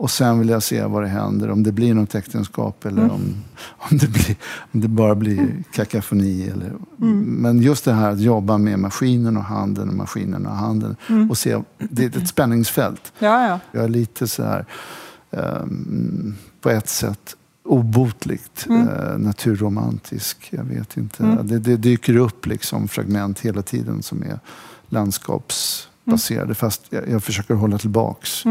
Mm. 0.00 0.04
Och 0.04 0.10
sen 0.10 0.38
vill 0.38 0.48
jag 0.48 0.62
se 0.62 0.84
vad 0.84 1.02
det 1.02 1.08
händer, 1.08 1.50
om 1.50 1.62
det 1.62 1.72
blir 1.72 1.94
något 1.94 2.14
äktenskap 2.14 2.84
eller 2.84 3.02
Mm. 3.02 3.10
om, 3.14 3.34
om, 3.78 3.98
det 3.98 4.08
blir, 4.08 4.36
om 4.72 4.80
det 4.80 4.88
bara 4.88 5.14
blir 5.14 5.62
kakafoni. 5.72 6.48
Eller, 6.48 6.72
Mm. 7.00 7.20
Men 7.20 7.62
just 7.62 7.84
det 7.84 7.92
här 7.92 8.10
att 8.10 8.20
jobba 8.20 8.58
med 8.58 8.78
maskinen 8.78 9.36
och 9.36 9.44
handen 9.44 9.88
och 9.88 9.94
maskinen 9.94 10.46
och 10.46 10.56
handen. 10.56 10.96
Mm. 11.08 11.30
Och 11.30 11.38
se, 11.38 11.58
det 11.78 12.04
är 12.04 12.18
ett 12.18 12.28
spänningsfält. 12.28 13.12
Ja, 13.18 13.48
ja. 13.48 13.60
Jag 13.72 13.84
är 13.84 13.88
lite 13.88 14.26
så 14.28 14.42
här, 14.42 14.64
ehm, 15.30 16.34
på 16.60 16.70
ett 16.70 16.88
sätt 16.88 17.36
obotligt 17.64 18.66
Mm. 18.68 18.88
eh, 18.88 19.18
naturromantisk. 19.18 20.48
Jag 20.50 20.64
vet 20.64 20.96
inte. 20.96 21.22
Mm. 21.24 21.46
Det, 21.46 21.58
det 21.58 21.76
dyker 21.76 22.16
upp 22.16 22.46
liksom 22.46 22.88
fragment 22.88 23.40
hela 23.40 23.62
tiden 23.62 24.02
som 24.02 24.22
är 24.22 24.38
landskapsbaserade. 24.88 26.54
Fast 26.54 26.82
jag, 26.90 27.08
jag 27.08 27.22
försöker 27.24 27.54
hålla 27.54 27.78
tillbaks. 27.78 28.44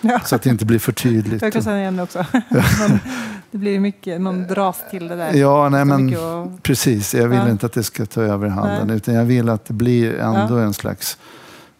Ja. 0.00 0.20
Så 0.20 0.34
att 0.36 0.42
det 0.42 0.50
inte 0.50 0.64
blir 0.64 0.78
för 0.78 0.92
tydligt. 0.92 1.42
Jag 1.42 1.52
kan 1.52 1.62
känna 1.62 1.78
igen 1.80 1.96
det 1.96 2.02
också. 2.02 2.26
Men 2.32 2.98
det 3.50 3.58
blir 3.58 3.80
mycket, 3.80 4.20
någon 4.20 4.46
dras 4.46 4.78
till 4.90 5.08
det 5.08 5.16
där. 5.16 5.34
Ja, 5.34 5.68
nej, 5.68 5.84
men 5.84 6.16
och- 6.16 6.62
precis. 6.62 7.14
Jag 7.14 7.28
vill 7.28 7.38
Ja. 7.38 7.50
inte 7.50 7.66
att 7.66 7.72
det 7.72 7.82
ska 7.82 8.06
ta 8.06 8.22
över 8.22 8.48
handen. 8.48 8.86
Nej. 8.86 8.96
Utan 8.96 9.14
jag 9.14 9.24
vill 9.24 9.48
att 9.48 9.64
det 9.64 9.74
blir 9.74 10.14
ändå 10.18 10.58
Ja. 10.58 10.64
en 10.64 10.72
slags 10.74 11.18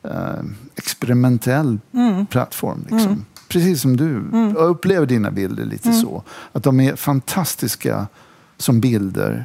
eh, 0.03 0.11
experimentell 0.77 1.79
Mm. 1.95 2.27
plattform. 2.27 2.81
Liksom. 2.81 2.99
Mm. 3.13 3.25
Precis 3.49 3.81
som 3.83 3.97
du. 3.97 4.11
Mm. 4.17 4.55
Jag 4.59 4.69
upplever 4.69 5.07
dina 5.07 5.31
bilder 5.31 5.65
lite 5.65 5.89
Mm. 5.89 6.01
så. 6.01 6.23
Att 6.53 6.63
de 6.63 6.81
är 6.81 6.97
fantastiska 6.97 8.07
som 8.57 8.81
bilder. 8.81 9.45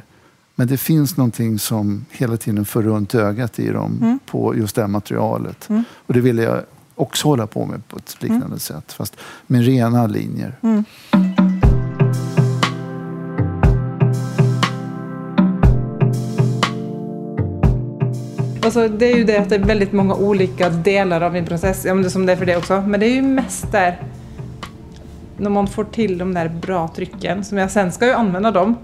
Men 0.54 0.66
det 0.68 0.76
finns 0.78 1.16
någonting 1.16 1.58
som 1.58 2.04
hela 2.10 2.36
tiden 2.36 2.64
för 2.64 2.82
runt 2.82 3.14
ögat 3.14 3.58
i 3.58 3.68
dem 3.70 3.98
Mm. 4.02 4.18
på 4.26 4.56
just 4.56 4.74
det 4.76 4.82
här 4.82 4.88
materialet. 4.88 5.68
Mm. 5.68 5.84
Och 6.06 6.14
det 6.14 6.20
vill 6.20 6.38
jag 6.38 6.60
också 6.96 7.28
hålla 7.28 7.46
på 7.46 7.66
med 7.66 7.88
på 7.88 7.96
ett 7.96 8.22
liknande 8.22 8.58
sätt. 8.58 8.92
Fast 8.92 9.16
med 9.46 9.64
rena 9.64 10.06
linjer. 10.06 10.52
Mm. 10.62 10.84
Alltså, 18.64 18.88
det 18.88 19.12
är 19.12 19.16
ju 19.16 19.24
det 19.24 19.36
att 19.36 19.48
det 19.48 19.54
är 19.54 19.64
väldigt 19.64 19.92
många 19.92 20.14
olika 20.14 20.70
delar 20.70 21.20
av 21.20 21.32
min 21.32 21.46
process, 21.46 21.84
ja, 21.84 21.94
men 21.94 22.02
det 22.02 22.08
är 22.08 22.10
som 22.10 22.26
det 22.26 22.32
är 22.32 22.36
för 22.36 22.46
det 22.46 22.56
också. 22.56 22.80
Men 22.80 23.00
det 23.00 23.06
är 23.06 23.14
ju 23.14 23.22
mest 23.22 23.72
där 23.72 24.02
när 25.36 25.50
man 25.50 25.66
får 25.66 25.84
till 25.84 26.18
de 26.18 26.34
där 26.34 26.48
bra 26.48 26.88
trycken, 26.88 27.44
som 27.44 27.58
jag 27.58 27.70
sen 27.70 27.92
ska 27.92 28.06
ju 28.06 28.12
använda 28.12 28.50
dem. 28.50 28.76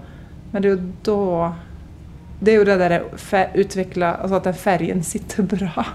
Men 0.51 0.61
det 0.61 0.67
är 0.67 0.69
ju 0.69 0.91
då... 1.01 1.53
Det 2.39 2.51
är 2.51 2.59
ju 2.59 2.65
det 2.65 2.75
där 2.75 3.03
att 3.31 3.49
utveckla, 3.53 4.13
alltså 4.13 4.35
att 4.35 4.43
den 4.43 4.53
färgen 4.53 5.03
sitter 5.03 5.43
bra. 5.43 5.85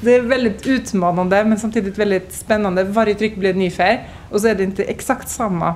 Det 0.00 0.14
är 0.14 0.20
väldigt 0.20 0.66
utmanande 0.66 1.44
men 1.44 1.58
samtidigt 1.58 1.98
väldigt 1.98 2.32
spännande. 2.32 2.84
Varje 2.84 3.14
tryck 3.14 3.36
blir 3.36 3.50
en 3.50 3.58
ny 3.58 3.70
färg 3.70 4.08
och 4.30 4.40
så 4.40 4.48
är 4.48 4.54
det 4.54 4.64
inte 4.64 4.82
exakt 4.84 5.28
samma. 5.28 5.74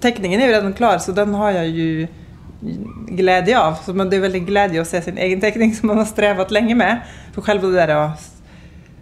Teckningen 0.00 0.40
är 0.40 0.46
ju 0.46 0.52
redan 0.52 0.72
klar 0.72 0.98
så 0.98 1.12
den 1.12 1.34
har 1.34 1.50
jag 1.50 1.68
ju 1.68 2.06
glädje 3.08 3.60
av. 3.60 3.74
Så 3.74 3.92
det 3.92 4.16
är 4.16 4.20
väldigt 4.20 4.46
glädje 4.46 4.80
att 4.80 4.88
se 4.88 5.02
sin 5.02 5.18
egen 5.18 5.40
teckning 5.40 5.74
som 5.74 5.86
man 5.86 5.98
har 5.98 6.04
strävat 6.04 6.50
länge 6.50 6.74
med. 6.74 7.00
För 7.34 7.42
själva 7.42 7.68
det 7.68 7.74
där 7.74 7.88
att 7.88 8.32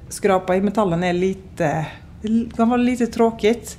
skrapa 0.08 0.56
i 0.56 0.60
metallen 0.60 1.04
är 1.04 1.12
lite, 1.12 1.86
det 2.22 2.56
kan 2.56 2.68
vara 2.68 2.80
lite 2.80 3.06
tråkigt. 3.06 3.78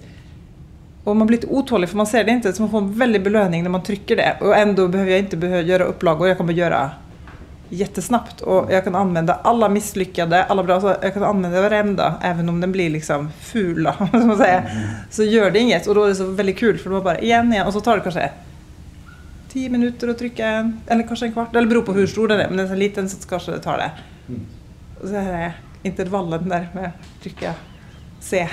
Och 1.03 1.15
man 1.15 1.27
blir 1.27 1.37
lite 1.37 1.47
otålig 1.47 1.89
för 1.89 1.97
man 1.97 2.07
ser 2.07 2.23
det 2.23 2.31
inte, 2.31 2.53
så 2.53 2.61
man 2.61 2.71
får 2.71 2.77
en 2.77 2.99
väldig 2.99 3.23
belöning 3.23 3.63
när 3.63 3.69
man 3.69 3.83
trycker 3.83 4.15
det. 4.15 4.37
Och 4.41 4.57
ändå 4.57 4.87
behöver 4.87 5.11
jag 5.11 5.19
inte 5.19 5.37
behöva 5.37 5.61
göra 5.61 5.83
upplagor, 5.83 6.27
jag 6.27 6.37
kommer 6.37 6.53
göra 6.53 6.91
jättesnabbt. 7.75 8.41
Och 8.41 8.71
jag 8.71 8.83
kan 8.83 8.95
använda 8.95 9.33
alla 9.33 9.69
misslyckade, 9.69 10.43
alla 10.43 10.63
bra, 10.63 10.81
så 10.81 10.95
jag 11.01 11.13
kan 11.13 11.23
använda 11.23 11.61
varenda, 11.61 12.19
även 12.21 12.49
om 12.49 12.61
den 12.61 12.71
blir 12.71 12.89
liksom 12.89 13.29
ful 13.39 13.83
då, 13.83 13.93
som 14.11 14.27
man 14.27 14.37
säger. 14.37 14.87
Så 15.09 15.23
gör 15.23 15.51
det 15.51 15.59
inget 15.59 15.87
och 15.87 15.95
då 15.95 16.03
är 16.03 16.07
det 16.07 16.15
så 16.15 16.25
väldigt 16.25 16.57
kul 16.57 16.77
för 16.77 16.89
då 16.89 17.01
bara 17.01 17.19
igen, 17.19 17.53
igen 17.53 17.67
och 17.67 17.73
så 17.73 17.81
tar 17.81 17.97
det 17.97 18.03
kanske 18.03 18.31
10 19.49 19.69
minuter 19.69 20.07
att 20.07 20.17
trycka 20.17 20.47
en, 20.47 20.81
eller 20.87 21.03
kanske 21.03 21.25
en 21.25 21.33
kvart, 21.33 21.55
eller 21.55 21.67
beror 21.67 21.81
på 21.81 21.93
hur 21.93 22.07
stor 22.07 22.27
den 22.27 22.39
är, 22.39 22.47
men 22.47 22.57
den 22.57 22.65
är 22.65 22.69
så 22.69 22.75
liten 22.75 23.09
så 23.09 23.27
kanske 23.27 23.51
det 23.51 23.59
tar 23.59 23.77
det. 23.77 23.91
Och 25.01 25.07
så 25.07 25.15
här 25.15 25.33
är 25.33 25.53
intervallen 25.83 26.49
där 26.49 26.69
med 26.73 26.91
trycka 27.21 27.53
C. 28.19 28.49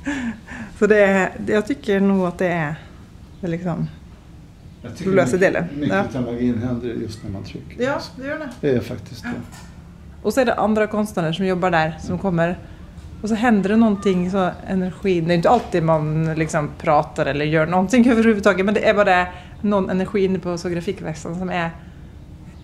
så 0.78 0.86
det 0.86 0.98
är, 0.98 1.30
jag 1.46 1.66
tycker 1.66 2.00
nog 2.00 2.26
att 2.26 2.38
det 2.38 2.48
är, 2.48 2.74
det 3.40 3.46
är 3.46 3.50
liksom, 3.50 3.88
Löser 5.04 5.38
delen. 5.38 5.64
Mycket 5.74 5.96
Ja. 6.12 6.18
av 6.18 6.24
magin 6.24 6.62
händer 6.62 6.88
just 6.88 7.24
när 7.24 7.30
man 7.30 7.42
trycker. 7.44 7.82
ja 7.84 8.00
det 8.16 8.26
gör 8.26 8.38
det. 8.38 8.48
Det 8.60 8.70
är 8.70 8.80
faktiskt 8.80 9.22
det. 9.22 9.30
Och 10.22 10.32
så 10.34 10.40
är 10.40 10.44
det 10.44 10.54
andra 10.54 10.86
konstnärer 10.86 11.32
som 11.32 11.46
jobbar 11.46 11.70
där 11.70 11.96
som 12.00 12.18
kommer. 12.18 12.58
Och 13.22 13.28
så 13.28 13.34
händer 13.34 13.68
det 13.70 13.76
någonting, 13.76 14.30
så 14.30 14.50
energin, 14.68 15.28
det 15.28 15.34
är 15.34 15.36
inte 15.36 15.50
alltid 15.50 15.82
man 15.82 16.34
liksom 16.34 16.70
pratar 16.78 17.26
eller 17.26 17.44
gör 17.44 17.66
någonting 17.66 18.08
överhuvudtaget, 18.10 18.64
men 18.66 18.74
det 18.74 18.88
är 18.88 18.94
bara 18.94 19.26
någon 19.62 19.90
energi 19.90 20.24
inne 20.24 20.38
på 20.38 20.58
så 20.58 20.68
grafikverkstaden 20.68 21.38
som 21.38 21.50
är 21.50 21.70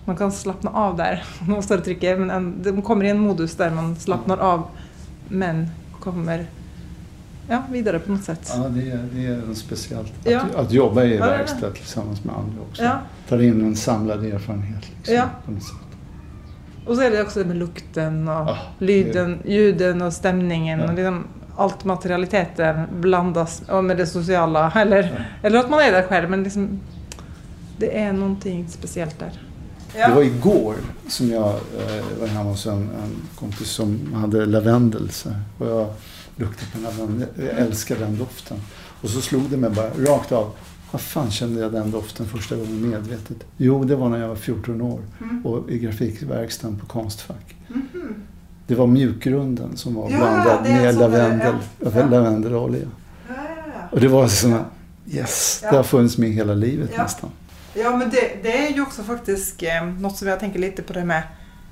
man 0.05 0.15
kan 0.17 0.31
slappna 0.31 0.71
av 0.71 0.97
där. 0.97 1.23
Man 1.47 1.63
står 1.63 1.77
och 1.77 1.83
trycker, 1.83 2.17
men 2.17 2.29
en- 2.31 2.63
de 2.63 2.81
kommer 2.81 3.05
i 3.05 3.09
en 3.09 3.19
modus 3.19 3.55
där 3.55 3.69
man 3.71 3.95
slappnar 3.95 4.37
av 4.37 4.67
men 5.27 5.67
kommer 5.99 6.45
ja, 7.49 7.63
vidare 7.71 7.99
på 7.99 8.11
något 8.11 8.23
sätt. 8.23 8.51
Ja, 8.55 8.63
det 8.69 8.91
är, 8.91 8.99
det 9.13 9.25
är 9.25 9.53
speciellt. 9.53 10.13
Ja. 10.23 10.39
Att, 10.41 10.55
att 10.55 10.71
jobba 10.71 11.03
i 11.03 11.15
Ja, 11.17 11.25
det 11.25 11.31
det. 11.31 11.37
verkstad 11.37 11.71
tillsammans 11.71 12.23
med 12.23 12.35
andra 12.35 12.61
också. 12.69 12.83
Ja. 12.83 12.99
Tar 13.29 13.41
in 13.41 13.61
en 13.61 13.75
samlad 13.75 14.25
erfarenhet. 14.25 14.83
Liksom, 14.97 15.15
Ja. 15.15 15.23
på 15.45 15.51
något 15.51 15.63
sätt. 15.63 15.75
Och 16.85 16.95
så 16.95 17.01
är 17.01 17.11
det 17.11 17.21
också 17.21 17.39
det 17.39 17.45
med 17.45 17.57
lukten 17.57 18.27
och 18.27 18.33
Ja, 18.33 18.57
lyden, 18.79 19.39
ljuden 19.45 20.01
och 20.01 20.13
stämningen 20.13 20.79
Ja. 20.79 20.85
och 20.87 20.93
liksom 20.93 21.23
allt 21.57 21.83
materialiteten 21.83 22.81
blandas 22.99 23.61
och 23.69 23.83
med 23.83 23.97
det 23.97 24.05
sociala. 24.07 24.71
Eller, 24.75 25.27
eller 25.41 25.59
att 25.59 25.69
man 25.69 25.79
är 25.79 25.91
där 25.91 26.01
själv 26.03 26.29
men 26.29 26.43
liksom, 26.43 26.79
det 27.77 27.99
är 27.99 28.13
någonting 28.13 28.67
speciellt 28.69 29.19
där. 29.19 29.41
Det 29.93 30.15
var 30.15 30.21
igår 30.23 30.75
som 31.09 31.29
jag 31.29 31.47
eh, 31.49 32.19
var 32.19 32.27
hemma 32.27 32.49
hos 32.49 32.65
en, 32.65 32.73
en 32.73 33.15
kompis 33.39 33.69
som 33.69 34.13
hade 34.13 34.45
lavendel. 34.45 35.09
Så, 35.09 35.29
och 35.57 35.67
jag 35.67 35.87
luktade 36.35 36.71
på 36.73 36.77
lavendel. 36.79 37.27
Jag 37.37 37.47
älskar 37.57 37.95
den 37.99 38.17
doften. 38.17 38.57
Och 39.01 39.09
så 39.09 39.21
slog 39.21 39.49
det 39.49 39.57
mig 39.57 39.69
bara 39.69 39.89
rakt 39.89 40.31
av. 40.31 40.51
Vad 40.91 41.01
fan 41.01 41.31
kände 41.31 41.61
jag 41.61 41.71
den 41.71 41.91
doften 41.91 42.25
första 42.25 42.55
gången 42.55 42.89
medvetet? 42.89 43.37
Jo, 43.57 43.83
det 43.83 43.95
var 43.95 44.09
när 44.09 44.17
jag 44.19 44.27
var 44.27 44.35
14 44.35 44.81
år 44.81 44.99
och 45.43 45.69
i 45.69 45.79
grafikverkstaden 45.79 46.79
på 46.79 46.85
Konstfack. 46.85 47.55
Det 48.67 48.75
var 48.75 48.87
mjukgrunden 48.87 49.77
som 49.77 49.93
var 49.95 50.09
Ja, 50.11 50.17
blandad 50.17 50.63
med 50.63 50.93
så 50.93 50.99
det- 50.99 51.07
lavendel, 51.07 51.55
ja. 51.79 52.05
lavendelolja. 52.09 52.87
Och 53.91 53.99
det 53.99 54.07
var 54.07 54.27
såna, 54.27 54.65
yes, 55.11 55.59
det 55.61 55.75
har 55.75 55.83
funnits 55.83 56.17
med 56.17 56.29
hela 56.31 56.53
livet 56.53 56.89
Ja. 56.95 57.03
nästan. 57.03 57.29
Ja, 57.73 57.97
men 57.97 58.09
det, 58.09 58.31
det 58.43 58.67
är 58.67 58.73
ju 58.73 58.81
också 58.81 59.03
faktiskt 59.03 59.63
eh, 59.63 59.85
något 59.99 60.17
som 60.17 60.27
jag 60.27 60.39
tänker 60.39 60.59
lite 60.59 60.81
på 60.81 60.93
det 60.93 61.05
med 61.05 61.23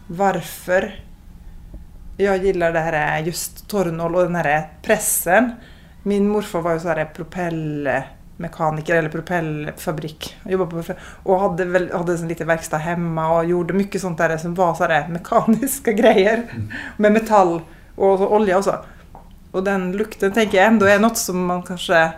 varför 0.07 1.03
jag 2.17 2.37
gillar 2.37 2.73
det 2.73 2.79
här 2.79 3.19
just 3.19 3.67
Tornol 3.67 4.15
och 4.15 4.23
den 4.23 4.35
här 4.35 4.67
pressen. 4.81 5.51
Min 6.03 6.27
morfar 6.27 6.61
var 6.61 6.73
ju 6.73 6.79
så 6.79 6.87
här 6.87 7.05
propellmekaniker 7.05 8.95
eller 8.95 9.09
propellfabrik. 9.09 10.37
Jag 10.43 10.51
jobbade 10.51 10.83
på 10.83 10.93
och 11.23 11.39
hade, 11.39 11.65
väl, 11.65 11.91
hade 11.93 12.13
en 12.13 12.27
liten 12.27 12.47
verkstad 12.47 12.77
hemma 12.77 13.37
och 13.37 13.45
gjorde 13.45 13.73
mycket 13.73 14.01
sånt 14.01 14.17
där 14.17 14.37
som 14.37 14.55
var 14.55 14.73
så 14.73 14.83
här 14.83 15.07
mekaniska 15.09 15.91
grejer. 15.91 16.43
Med 16.97 17.11
metall 17.11 17.61
och 17.95 18.17
så 18.17 18.27
olja 18.27 18.57
och 18.57 18.63
så. 18.63 18.75
Och 19.51 19.63
den 19.63 19.91
lukten 19.91 20.31
tänker 20.31 20.57
jag 20.57 20.67
ändå 20.67 20.85
är 20.85 20.99
något 20.99 21.17
som 21.17 21.45
man 21.45 21.63
kanske 21.63 22.11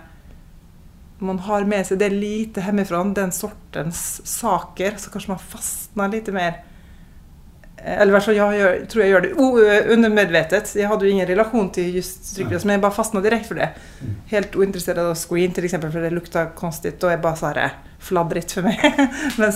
man 1.18 1.40
har 1.40 1.64
med 1.64 1.88
sig 1.88 1.98
det 1.98 2.10
lite 2.10 2.62
hemifrån, 2.62 3.14
den 3.14 3.32
sortens 3.32 4.28
saker, 4.40 4.94
så 4.98 5.10
kanske 5.10 5.32
man 5.32 5.40
fastnar 5.40 6.08
lite 6.08 6.32
mer 6.32 6.64
eller 7.86 8.14
varför 8.14 8.32
jag 8.32 8.58
gör, 8.58 8.86
tror 8.86 9.04
jag 9.04 9.12
gör 9.12 9.22
det 9.22 9.34
o- 9.34 9.92
undermedvetet. 9.94 10.76
Jag 10.76 10.90
hade 10.90 11.06
ju 11.06 11.12
ingen 11.12 11.28
relation 11.28 11.70
till 11.70 11.96
just 11.96 12.26
strykglas 12.26 12.66
men 12.66 12.74
jag 12.74 12.82
bara 12.82 12.92
fastnade 12.92 13.30
direkt 13.30 13.48
för 13.48 13.56
det. 13.56 13.70
Helt 14.26 14.56
ointresserad 14.56 15.06
av 15.06 15.16
screen 15.16 15.52
till 15.52 15.66
exempel 15.66 15.92
för 15.92 16.02
det 16.02 16.10
luktar 16.10 16.46
konstigt 16.56 17.04
och 17.04 17.12
är 17.12 17.18
bara 17.18 17.36
så 17.36 17.46
här 17.46 17.64
eh, 17.64 17.70
fladdrigt 18.00 18.52
för 18.52 18.62
mig. 18.62 18.80
men 19.38 19.54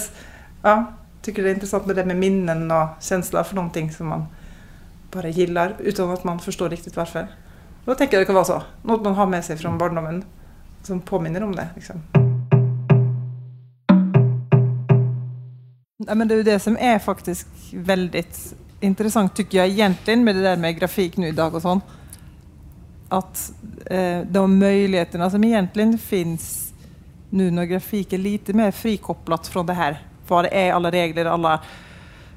ja, 0.62 0.86
tycker 1.22 1.44
det 1.44 1.50
är 1.50 1.54
intressant 1.54 1.86
med 1.86 1.96
det 1.96 2.06
med 2.06 2.16
minnen 2.18 2.72
och 2.72 2.88
känsla 3.00 3.44
för 3.44 3.56
någonting 3.56 3.92
som 3.92 4.08
man 4.08 4.26
bara 5.12 5.28
gillar 5.28 5.76
utan 5.80 6.12
att 6.12 6.24
man 6.24 6.40
förstår 6.40 6.70
riktigt 6.70 6.96
varför. 6.96 7.28
Då 7.86 7.96
tänker 7.96 8.18
jag 8.18 8.22
det 8.22 8.26
kan 8.26 8.36
vara 8.36 8.46
så. 8.46 8.62
Något 8.82 9.02
man 9.04 9.14
har 9.16 9.26
med 9.26 9.46
sig 9.46 9.58
från 9.58 9.78
barndomen 9.78 10.24
som 10.84 11.02
påminner 11.02 11.44
om 11.44 11.56
det. 11.56 11.68
Liksom. 11.76 12.02
Ja, 16.08 16.16
men 16.16 16.28
det 16.28 16.36
är 16.36 16.44
det 16.44 16.60
som 16.60 16.78
är 16.78 17.00
faktiskt 17.00 17.48
väldigt 17.74 18.56
intressant 18.80 19.36
tycker 19.36 19.58
jag 19.58 19.68
egentligen 19.68 20.24
med 20.24 20.36
det 20.36 20.42
där 20.42 20.58
med 20.58 20.80
grafik 20.80 21.18
nu 21.18 21.28
idag 21.28 21.56
och 21.56 21.62
sånt. 21.62 21.84
Att 23.10 23.54
eh, 23.86 24.20
de 24.22 24.60
möjligheterna 24.60 25.30
som 25.30 25.44
egentligen 25.44 25.98
finns 25.98 26.74
nu 27.30 27.52
när 27.52 27.66
grafik 27.66 28.14
är 28.14 28.18
lite 28.18 28.54
mer 28.54 28.72
frikopplat 28.72 29.48
från 29.48 29.66
det 29.66 29.74
här. 29.74 30.04
Vad 30.28 30.46
det 30.46 30.50
är, 30.50 30.74
alla 30.74 30.92
regler, 30.92 31.26
alla 31.26 31.62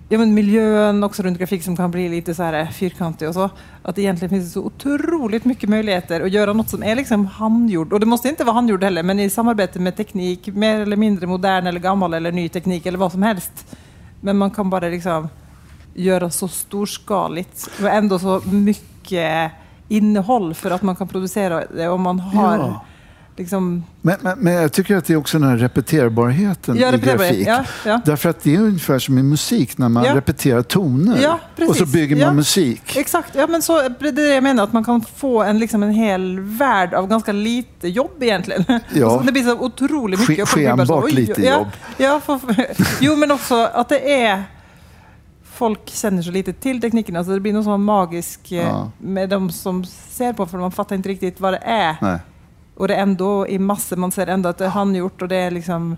ja, 0.09 0.19
men 0.19 0.35
miljön 0.35 1.05
också 1.05 1.23
runt 1.23 1.39
grafik 1.39 1.63
som 1.63 1.77
kan 1.77 1.91
bli 1.91 2.09
lite 2.09 2.35
så 2.35 2.43
här 2.43 2.61
eh, 2.61 2.69
fyrkantig 2.69 3.29
och 3.29 3.35
så. 3.35 3.51
Att 3.83 3.97
det 3.97 4.03
egentligen 4.03 4.31
finns 4.31 4.53
så 4.53 4.61
otroligt 4.61 5.45
mycket 5.45 5.69
möjligheter 5.69 6.21
att 6.21 6.31
göra 6.31 6.53
något 6.53 6.69
som 6.71 6.83
är 6.83 6.97
liksom 6.97 7.27
handgjord. 7.27 7.93
Och 7.93 8.01
det 8.01 8.07
måste 8.07 8.29
inte 8.29 8.45
vara 8.45 8.55
handgjord 8.55 8.85
heller, 8.85 9.03
men 9.03 9.21
i 9.21 9.31
samarbete 9.31 9.79
med 9.79 9.97
teknik, 9.97 10.47
mer 10.47 10.81
eller 10.81 10.97
mindre 10.97 11.27
modern 11.27 11.67
eller 11.67 11.81
gammal 11.81 12.15
eller 12.15 12.33
ny 12.33 12.49
teknik 12.49 12.87
eller 12.87 12.99
vad 12.99 13.13
som 13.13 13.23
helst. 13.23 13.77
Men 14.21 14.39
man 14.39 14.51
kan 14.51 14.71
bara 14.71 14.89
liksom 14.89 15.29
göra 15.95 16.31
så 16.31 16.49
storskaligt 16.49 17.71
och 17.83 17.89
ändå 17.89 18.19
så 18.19 18.41
mycket 18.45 19.53
innehåll 19.89 20.55
för 20.55 20.71
att 20.71 20.83
man 20.83 20.97
kan 20.97 21.09
producera 21.09 21.65
det 21.67 21.89
om 21.89 22.03
man 22.03 22.21
har 22.21 22.59
Ja 22.59 22.85
liksom... 23.37 23.85
Men, 24.01 24.17
men, 24.21 24.39
men 24.39 24.53
jag 24.53 24.73
tycker 24.73 24.97
att 24.97 25.05
det 25.05 25.13
är 25.13 25.17
också 25.17 25.39
den 25.39 25.49
här 25.49 25.57
repeterbarheten 25.57 26.77
Ja, 26.77 26.95
i 26.95 26.99
grafik. 26.99 27.47
ja, 27.47 27.65
ja. 27.85 28.01
Därför 28.05 28.29
att 28.31 28.43
det 28.43 28.55
är 28.55 28.61
ungefär 28.61 28.99
som 28.99 29.19
i 29.19 29.23
musik 29.23 29.79
när 29.79 29.89
man 29.89 30.05
repeterar 30.05 30.63
toner 30.63 31.39
och 31.69 31.77
så 31.77 31.87
bygger 31.87 32.27
man 32.27 32.37
musik. 32.37 32.97
Exakt, 32.97 33.35
ja 33.35 33.47
men 33.47 33.63
så 33.63 33.89
det 33.89 34.09
är 34.09 34.13
det 34.13 34.35
jag 34.35 34.43
menar, 34.43 34.65
att 34.65 34.73
man 34.73 34.85
kan 34.85 35.01
få 35.03 35.43
en, 35.43 35.59
liksom 35.59 35.83
en 35.83 35.91
hel 35.93 36.41
värld 36.41 36.95
av 36.95 37.09
ganska 37.09 37.33
lite 37.33 37.89
jobb 37.89 38.23
egentligen. 38.23 38.65
Ja. 38.95 39.07
Och 39.07 39.13
så 39.21 39.27
det 39.27 39.33
blir 39.33 39.43
så 39.43 39.59
otroligt 39.59 40.21
Ske- 40.21 40.33
mycket. 40.33 40.49
så, 40.49 40.57
skenbart 40.57 41.05
oj, 41.05 41.13
lite 41.13 41.43
jobb. 41.47 41.67
Ja, 41.97 42.21
för, 42.21 42.41
jo 43.01 43.17
men 43.17 43.31
också 43.31 43.55
att 43.75 43.89
det 43.89 44.23
är 44.23 44.45
Folk 45.55 45.89
känner 45.91 46.23
så 46.23 46.31
lite 46.31 46.53
till 46.53 46.81
tekniken, 46.81 47.17
alltså 47.17 47.33
det 47.33 47.41
blir 47.41 47.53
någon 47.53 47.65
sån 47.65 47.85
magisk 47.85 48.53
eh, 48.53 48.59
Ja. 48.59 48.91
med 48.99 49.29
de 49.29 49.51
som 49.51 49.85
ser 50.11 50.33
på, 50.33 50.47
för 50.47 50.59
man 50.59 50.73
fattar 50.73 50.97
inte 50.97 51.09
riktigt 51.09 51.41
vad 51.41 51.53
det 51.53 51.61
är. 51.65 51.97
Nej. 52.01 52.19
Och 52.83 52.89
det 52.89 52.95
är 52.95 53.03
ändå 53.03 53.49
i 53.49 53.59
massor, 53.59 53.97
man 53.97 54.13
ser 54.13 54.27
ändå 54.27 54.49
att 54.49 54.59
det 54.59 54.65
är 54.65 54.69
handgjort 54.69 55.23
och 55.23 55.29
det 55.29 55.37
är 55.37 55.51
liksom 55.51 55.97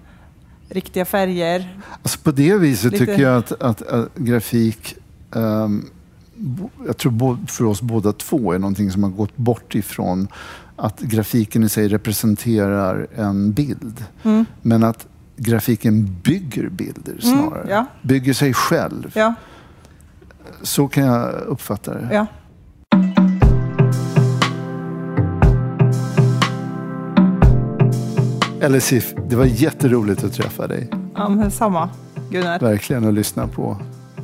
riktiga 0.68 1.04
färger. 1.04 1.80
Alltså 2.02 2.18
på 2.18 2.30
det 2.30 2.56
viset 2.58 2.92
Lite- 2.92 3.06
tycker 3.06 3.22
jag 3.22 3.36
att, 3.36 3.52
att, 3.62 3.82
att 3.82 4.14
grafik, 4.14 4.96
bo- 6.36 6.70
jag 6.86 6.96
tror 6.96 7.38
för 7.46 7.64
oss 7.64 7.82
båda 7.82 8.12
två 8.12 8.52
är 8.52 8.58
någonting 8.58 8.90
som 8.90 9.02
har 9.02 9.10
gått 9.10 9.36
bort 9.36 9.74
ifrån 9.74 10.28
att 10.76 11.00
grafiken 11.00 11.62
i 11.64 11.68
sig 11.68 11.88
representerar 11.88 13.06
en 13.16 13.52
bild. 13.52 14.04
Mm. 14.22 14.46
Men 14.62 14.84
att 14.84 15.06
grafiken 15.36 16.16
bygger 16.24 16.68
bilder 16.68 17.18
snarare. 17.20 17.60
Mm, 17.62 17.70
ja. 17.70 17.86
Bygger 18.02 18.32
sig 18.32 18.54
själv. 18.54 19.12
Ja, 19.14 19.34
Så 20.62 20.88
kan 20.88 21.04
jag 21.04 21.32
uppfatta 21.34 21.94
det. 21.94 22.08
ja. 22.12 22.26
Eller 28.64 28.80
Sif, 28.80 29.14
det 29.28 29.36
var 29.36 29.44
jätteroligt 29.44 30.24
att 30.24 30.32
träffa 30.32 30.66
dig. 30.66 30.88
ja 31.14 31.28
men 31.28 31.50
samma 31.50 31.88
Gunnar. 32.30 32.58
Verkligen 32.58 33.08
att 33.08 33.14
lyssna 33.14 33.48
på, 33.48 33.76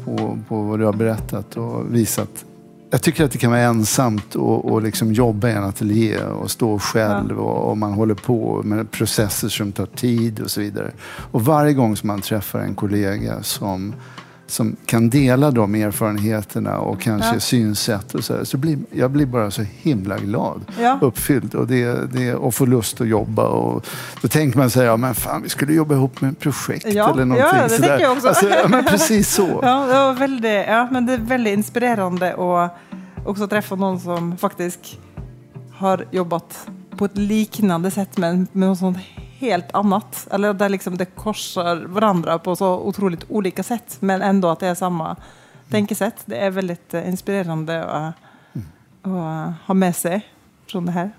på, 0.04 0.38
på 0.48 0.62
vad 0.62 0.78
du 0.78 0.84
har 0.84 0.92
berättat 0.92 1.56
och 1.56 1.94
visat. 1.94 2.44
Jag 2.90 3.02
tycker 3.02 3.24
att 3.24 3.30
det 3.30 3.38
kan 3.38 3.50
vara 3.50 3.60
ensamt 3.60 4.34
och, 4.34 4.72
och 4.72 4.82
liksom 4.82 5.12
jobba 5.12 5.48
i 5.48 5.52
en 5.52 5.64
ateljé 5.64 6.18
och 6.18 6.50
stå 6.50 6.78
själv 6.78 7.40
och, 7.40 7.70
och 7.70 7.78
man 7.78 7.92
håller 7.92 8.14
på 8.14 8.62
med 8.64 8.90
processer 8.90 9.48
som 9.48 9.72
tar 9.72 9.86
tid 9.86 10.40
och 10.40 10.50
så 10.50 10.60
vidare. 10.60 10.90
Och 11.06 11.44
varje 11.44 11.72
gång 11.72 11.96
som 11.96 12.06
man 12.06 12.20
träffar 12.20 12.60
en 12.60 12.74
kollega 12.74 13.42
som, 13.42 13.94
som 14.50 14.76
kan 14.86 15.10
dela 15.10 15.50
de 15.50 15.74
erfarenheterna 15.74 16.78
och 16.78 17.00
kanske 17.00 17.34
Ja. 17.34 17.40
synsätt 17.40 18.14
och 18.14 18.24
så, 18.24 18.44
så 18.44 18.56
blir 18.56 18.78
jag 18.92 19.10
blir 19.10 19.26
bara 19.26 19.50
så 19.50 19.62
himla 19.82 20.18
glad. 20.18 20.60
Ja. 20.80 20.98
Uppfylld 21.02 21.54
och, 21.54 21.66
det, 21.66 22.12
det, 22.12 22.34
och 22.34 22.54
får 22.54 22.66
lust 22.66 23.00
att 23.00 23.08
jobba. 23.08 23.48
Och, 23.48 23.86
då 24.22 24.28
tänker 24.28 24.58
man 24.58 24.70
sig, 24.70 24.86
ja 24.86 24.96
men 24.96 25.14
fan 25.14 25.42
vi 25.42 25.48
skulle 25.48 25.72
jobba 25.72 25.94
ihop 25.94 26.20
med 26.20 26.30
ett 26.32 26.38
projekt 26.38 26.86
Ja, 26.92 27.10
eller 27.12 27.24
någonting. 27.24 27.56
ja, 27.58 27.62
det 27.62 27.68
sådär. 27.68 27.88
tänker 27.88 28.04
jag 28.04 28.12
också. 28.12 28.28
Alltså, 28.28 28.48
ja, 28.48 28.68
men 28.68 28.84
precis 28.90 29.34
så. 29.34 29.60
Ja, 29.62 29.86
det 29.86 29.92
var 29.92 30.12
väldigt, 30.14 30.66
ja, 30.68 30.88
men 30.90 31.06
det 31.06 31.12
är 31.12 31.18
väldigt 31.18 31.52
inspirerande 31.52 32.34
och 32.34 32.70
också 33.26 33.48
träffa 33.48 33.74
någon 33.74 34.00
som 34.00 34.36
faktiskt 34.36 34.80
har 35.72 36.04
jobbat 36.10 36.66
på 36.96 37.04
ett 37.04 37.16
liknande 37.18 37.90
sätt 37.90 38.16
men 38.18 38.46
med 38.52 38.68
något 38.68 38.78
sånt 38.78 38.98
helt 39.40 39.74
annat. 39.74 40.28
Eller 40.30 40.54
där 40.54 40.68
liksom 40.68 40.96
det 40.96 41.04
korsar 41.04 41.76
varandra 41.76 42.38
på 42.38 42.56
så 42.56 42.78
otroligt 42.78 43.24
olika 43.28 43.62
sätt 43.62 43.96
men 44.00 44.22
ändå 44.22 44.48
att 44.48 44.60
det 44.60 44.66
är 44.66 44.74
samma 44.74 45.16
tänkesätt. 45.70 46.22
Det 46.24 46.36
är 46.36 46.50
väldigt 46.50 46.94
eh, 46.94 47.08
inspirerande 47.08 47.84
att, 47.84 48.14
att 49.02 49.52
ha 49.66 49.74
med 49.74 49.96
sig 49.96 50.26
från 50.66 50.86
det 50.86 50.92
här. 50.92 51.10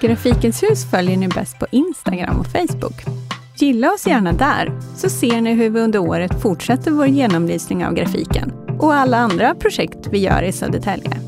Grafikens 0.00 0.62
hus 0.62 0.90
följer 0.90 1.16
ni 1.16 1.28
bäst 1.28 1.58
på 1.58 1.66
Instagram 1.70 2.40
och 2.40 2.46
Facebook. 2.46 3.21
Gilla 3.62 3.92
oss 3.92 4.06
gärna 4.06 4.32
där, 4.32 4.72
så 4.96 5.08
ser 5.08 5.40
ni 5.40 5.54
hur 5.54 5.70
vi 5.70 5.80
under 5.80 5.98
året 5.98 6.42
fortsätter 6.42 6.90
vår 6.90 7.06
genomlysning 7.06 7.86
av 7.86 7.94
grafiken 7.94 8.52
och 8.78 8.94
alla 8.94 9.16
andra 9.16 9.54
projekt 9.54 10.08
vi 10.10 10.18
gör 10.18 10.42
i 10.42 10.52
Södertälje. 10.52 11.20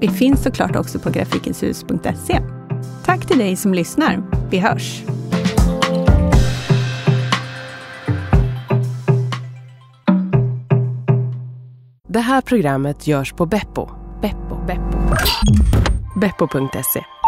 Vi 0.00 0.08
finns 0.08 0.42
såklart 0.42 0.76
också 0.76 0.98
på 0.98 1.10
grafikenshus.se. 1.10 2.40
Tack 3.04 3.26
till 3.26 3.38
dig 3.38 3.56
som 3.56 3.74
lyssnar. 3.74 4.22
Vi 4.50 4.58
hörs! 4.58 5.02
Det 12.08 12.20
här 12.20 12.40
programmet 12.40 13.06
görs 13.06 13.32
på 13.32 13.46
Beppo. 13.46 13.88
Beppo. 14.22 14.66
Beppo. 14.66 14.98
Beppo.se 16.20 17.23